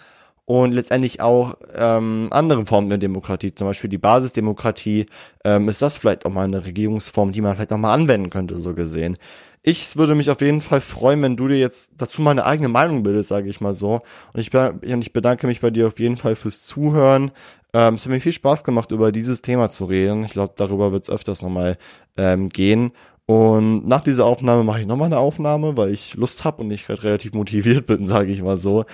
und 0.53 0.73
letztendlich 0.73 1.23
auch 1.23 1.57
ähm, 1.75 2.29
andere 2.31 2.67
Formen 2.67 2.91
der 2.91 2.99
Demokratie, 2.99 3.55
zum 3.55 3.69
Beispiel 3.69 3.88
die 3.88 3.97
Basisdemokratie, 3.97 5.07
ähm, 5.45 5.67
ist 5.71 5.81
das 5.81 5.97
vielleicht 5.97 6.27
auch 6.27 6.31
mal 6.31 6.45
eine 6.45 6.67
Regierungsform, 6.67 7.33
die 7.33 7.41
man 7.41 7.55
vielleicht 7.55 7.71
noch 7.71 7.79
mal 7.79 7.95
anwenden 7.95 8.29
könnte, 8.29 8.61
so 8.61 8.75
gesehen. 8.75 9.17
Ich 9.62 9.97
würde 9.97 10.15
mich 10.15 10.29
auf 10.29 10.43
jeden 10.43 10.61
Fall 10.61 10.83
freuen, 10.83 11.23
wenn 11.23 11.38
du 11.38 11.49
dir 11.49 11.59
jetzt 11.59 11.93
dazu 11.97 12.21
mal 12.21 12.33
eine 12.33 12.45
eigene 12.45 12.69
Meinung 12.69 13.03
bildest, 13.03 13.31
sage 13.31 13.49
ich 13.49 13.62
mal 13.62 13.73
so. 13.73 14.03
Und 14.35 14.41
ich, 14.41 14.53
und 14.55 15.01
ich 15.01 15.15
bedanke 15.15 15.47
mich 15.47 15.62
bei 15.62 15.71
dir 15.71 15.87
auf 15.87 15.99
jeden 15.99 16.19
Fall 16.19 16.37
fürs 16.37 16.62
Zuhören. 16.62 17.31
Ähm, 17.73 17.95
es 17.95 18.03
hat 18.03 18.11
mir 18.11 18.21
viel 18.21 18.33
Spaß 18.33 18.62
gemacht, 18.62 18.91
über 18.91 19.11
dieses 19.11 19.41
Thema 19.41 19.71
zu 19.71 19.87
reden. 19.87 20.25
Ich 20.25 20.33
glaube, 20.33 20.53
darüber 20.55 20.93
wird 20.93 21.05
es 21.05 21.11
öfters 21.11 21.41
nochmal 21.41 21.79
ähm, 22.19 22.51
gehen. 22.51 22.93
Und 23.25 23.88
nach 23.88 24.05
dieser 24.05 24.27
Aufnahme 24.27 24.65
mache 24.65 24.81
ich 24.81 24.87
nochmal 24.87 25.07
eine 25.07 25.19
Aufnahme, 25.19 25.79
weil 25.79 25.93
ich 25.93 26.12
Lust 26.12 26.45
habe 26.45 26.62
und 26.62 26.71
ich 26.71 26.85
gerade 26.87 27.05
relativ 27.05 27.33
motiviert 27.33 27.87
bin, 27.87 28.05
sage 28.07 28.33
ich 28.33 28.43
mal 28.43 28.59
so. 28.59 28.85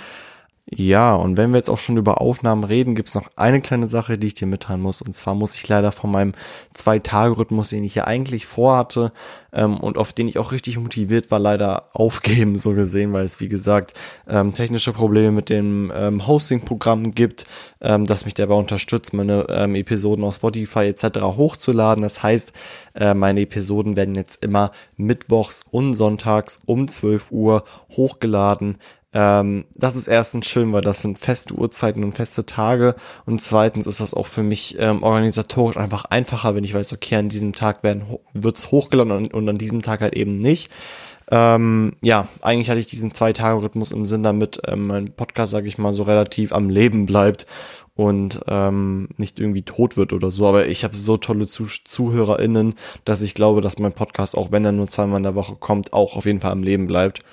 Ja, 0.70 1.14
und 1.14 1.38
wenn 1.38 1.50
wir 1.50 1.56
jetzt 1.56 1.70
auch 1.70 1.78
schon 1.78 1.96
über 1.96 2.20
Aufnahmen 2.20 2.62
reden, 2.62 2.94
gibt's 2.94 3.14
noch 3.14 3.30
eine 3.36 3.62
kleine 3.62 3.88
Sache, 3.88 4.18
die 4.18 4.26
ich 4.26 4.34
dir 4.34 4.46
mitteilen 4.46 4.82
muss. 4.82 5.00
Und 5.00 5.16
zwar 5.16 5.34
muss 5.34 5.54
ich 5.54 5.66
leider 5.66 5.92
von 5.92 6.10
meinem 6.10 6.34
Zwei-Tage-Rhythmus, 6.74 7.70
den 7.70 7.84
ich 7.84 7.94
ja 7.94 8.04
eigentlich 8.04 8.44
vorhatte 8.44 9.12
ähm, 9.54 9.78
und 9.78 9.96
auf 9.96 10.12
den 10.12 10.28
ich 10.28 10.36
auch 10.36 10.52
richtig 10.52 10.78
motiviert 10.78 11.30
war, 11.30 11.38
leider 11.38 11.88
aufgeben, 11.94 12.58
so 12.58 12.74
gesehen, 12.74 13.14
weil 13.14 13.24
es, 13.24 13.40
wie 13.40 13.48
gesagt, 13.48 13.94
ähm, 14.28 14.52
technische 14.52 14.92
Probleme 14.92 15.30
mit 15.30 15.48
dem 15.48 15.90
ähm, 15.94 16.26
Hosting-Programm 16.26 17.14
gibt, 17.14 17.46
ähm, 17.80 18.04
das 18.04 18.26
mich 18.26 18.34
dabei 18.34 18.54
unterstützt, 18.54 19.14
meine 19.14 19.46
ähm, 19.48 19.74
Episoden 19.74 20.22
auf 20.22 20.34
Spotify 20.34 20.80
etc. 20.80 21.20
hochzuladen. 21.22 22.02
Das 22.02 22.22
heißt, 22.22 22.52
äh, 22.94 23.14
meine 23.14 23.40
Episoden 23.40 23.96
werden 23.96 24.14
jetzt 24.14 24.44
immer 24.44 24.72
mittwochs 24.98 25.64
und 25.70 25.94
sonntags 25.94 26.60
um 26.66 26.88
12 26.88 27.32
Uhr 27.32 27.64
hochgeladen 27.96 28.76
Ähm, 29.18 29.64
das 29.74 29.96
ist 29.96 30.06
erstens 30.06 30.46
schön, 30.46 30.72
weil 30.72 30.80
das 30.80 31.02
sind 31.02 31.18
feste 31.18 31.52
Uhrzeiten 31.52 32.04
und 32.04 32.12
feste 32.12 32.46
Tage. 32.46 32.94
Und 33.26 33.42
zweitens 33.42 33.88
ist 33.88 33.98
das 33.98 34.14
auch 34.14 34.28
für 34.28 34.44
mich 34.44 34.76
ähm, 34.78 35.02
organisatorisch 35.02 35.76
einfach 35.76 36.04
einfacher, 36.04 36.54
wenn 36.54 36.62
ich 36.62 36.72
weiß, 36.72 36.92
okay, 36.92 37.16
an 37.16 37.28
diesem 37.28 37.52
Tag 37.52 37.82
werden 37.82 38.02
wird's 38.32 38.70
hochgeladen 38.70 39.10
und, 39.10 39.34
und 39.34 39.48
an 39.48 39.58
diesem 39.58 39.82
Tag 39.82 40.02
halt 40.02 40.14
eben 40.14 40.36
nicht. 40.36 40.70
Ähm, 41.32 41.94
ja, 42.00 42.28
eigentlich 42.42 42.70
hatte 42.70 42.78
ich 42.78 42.86
diesen 42.86 43.12
Zwei-Tage-Rhythmus 43.12 43.90
im 43.90 44.06
Sinn, 44.06 44.22
damit 44.22 44.60
ähm, 44.68 44.86
mein 44.86 45.10
Podcast, 45.10 45.50
sage 45.50 45.66
ich 45.66 45.78
mal, 45.78 45.92
so 45.92 46.04
relativ 46.04 46.52
am 46.52 46.70
Leben 46.70 47.04
bleibt 47.04 47.44
und 47.96 48.38
ähm, 48.46 49.08
nicht 49.16 49.40
irgendwie 49.40 49.62
tot 49.62 49.96
wird 49.96 50.12
oder 50.12 50.30
so. 50.30 50.46
Aber 50.46 50.68
ich 50.68 50.84
habe 50.84 50.96
so 50.96 51.16
tolle 51.16 51.48
Zuh 51.48 51.66
ZuhörerInnen, 51.66 52.76
dass 53.04 53.20
ich 53.20 53.34
glaube, 53.34 53.62
dass 53.62 53.80
mein 53.80 53.92
Podcast, 53.92 54.36
auch 54.38 54.52
wenn 54.52 54.64
er 54.64 54.70
nur 54.70 54.86
zweimal 54.86 55.16
in 55.16 55.24
der 55.24 55.34
Woche 55.34 55.56
kommt, 55.56 55.92
auch 55.92 56.14
auf 56.14 56.24
jeden 56.24 56.40
Fall 56.40 56.52
am 56.52 56.62
Leben 56.62 56.86
bleibt. 56.86 57.24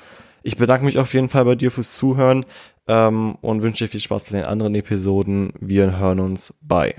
Ich 0.48 0.58
bedanke 0.58 0.86
mich 0.86 1.00
auf 1.00 1.12
jeden 1.16 1.28
Fall 1.28 1.44
bei 1.44 1.56
dir 1.56 1.72
fürs 1.72 1.96
Zuhören 1.96 2.46
ähm, 2.88 3.36
und 3.42 3.64
wünsche 3.64 3.86
dir 3.86 3.90
viel 3.90 4.00
Spaß 4.00 4.26
bei 4.26 4.38
den 4.38 4.46
anderen 4.46 4.76
Episoden. 4.76 5.54
Wir 5.60 5.98
hören 5.98 6.20
uns. 6.20 6.54
Bye. 6.62 6.94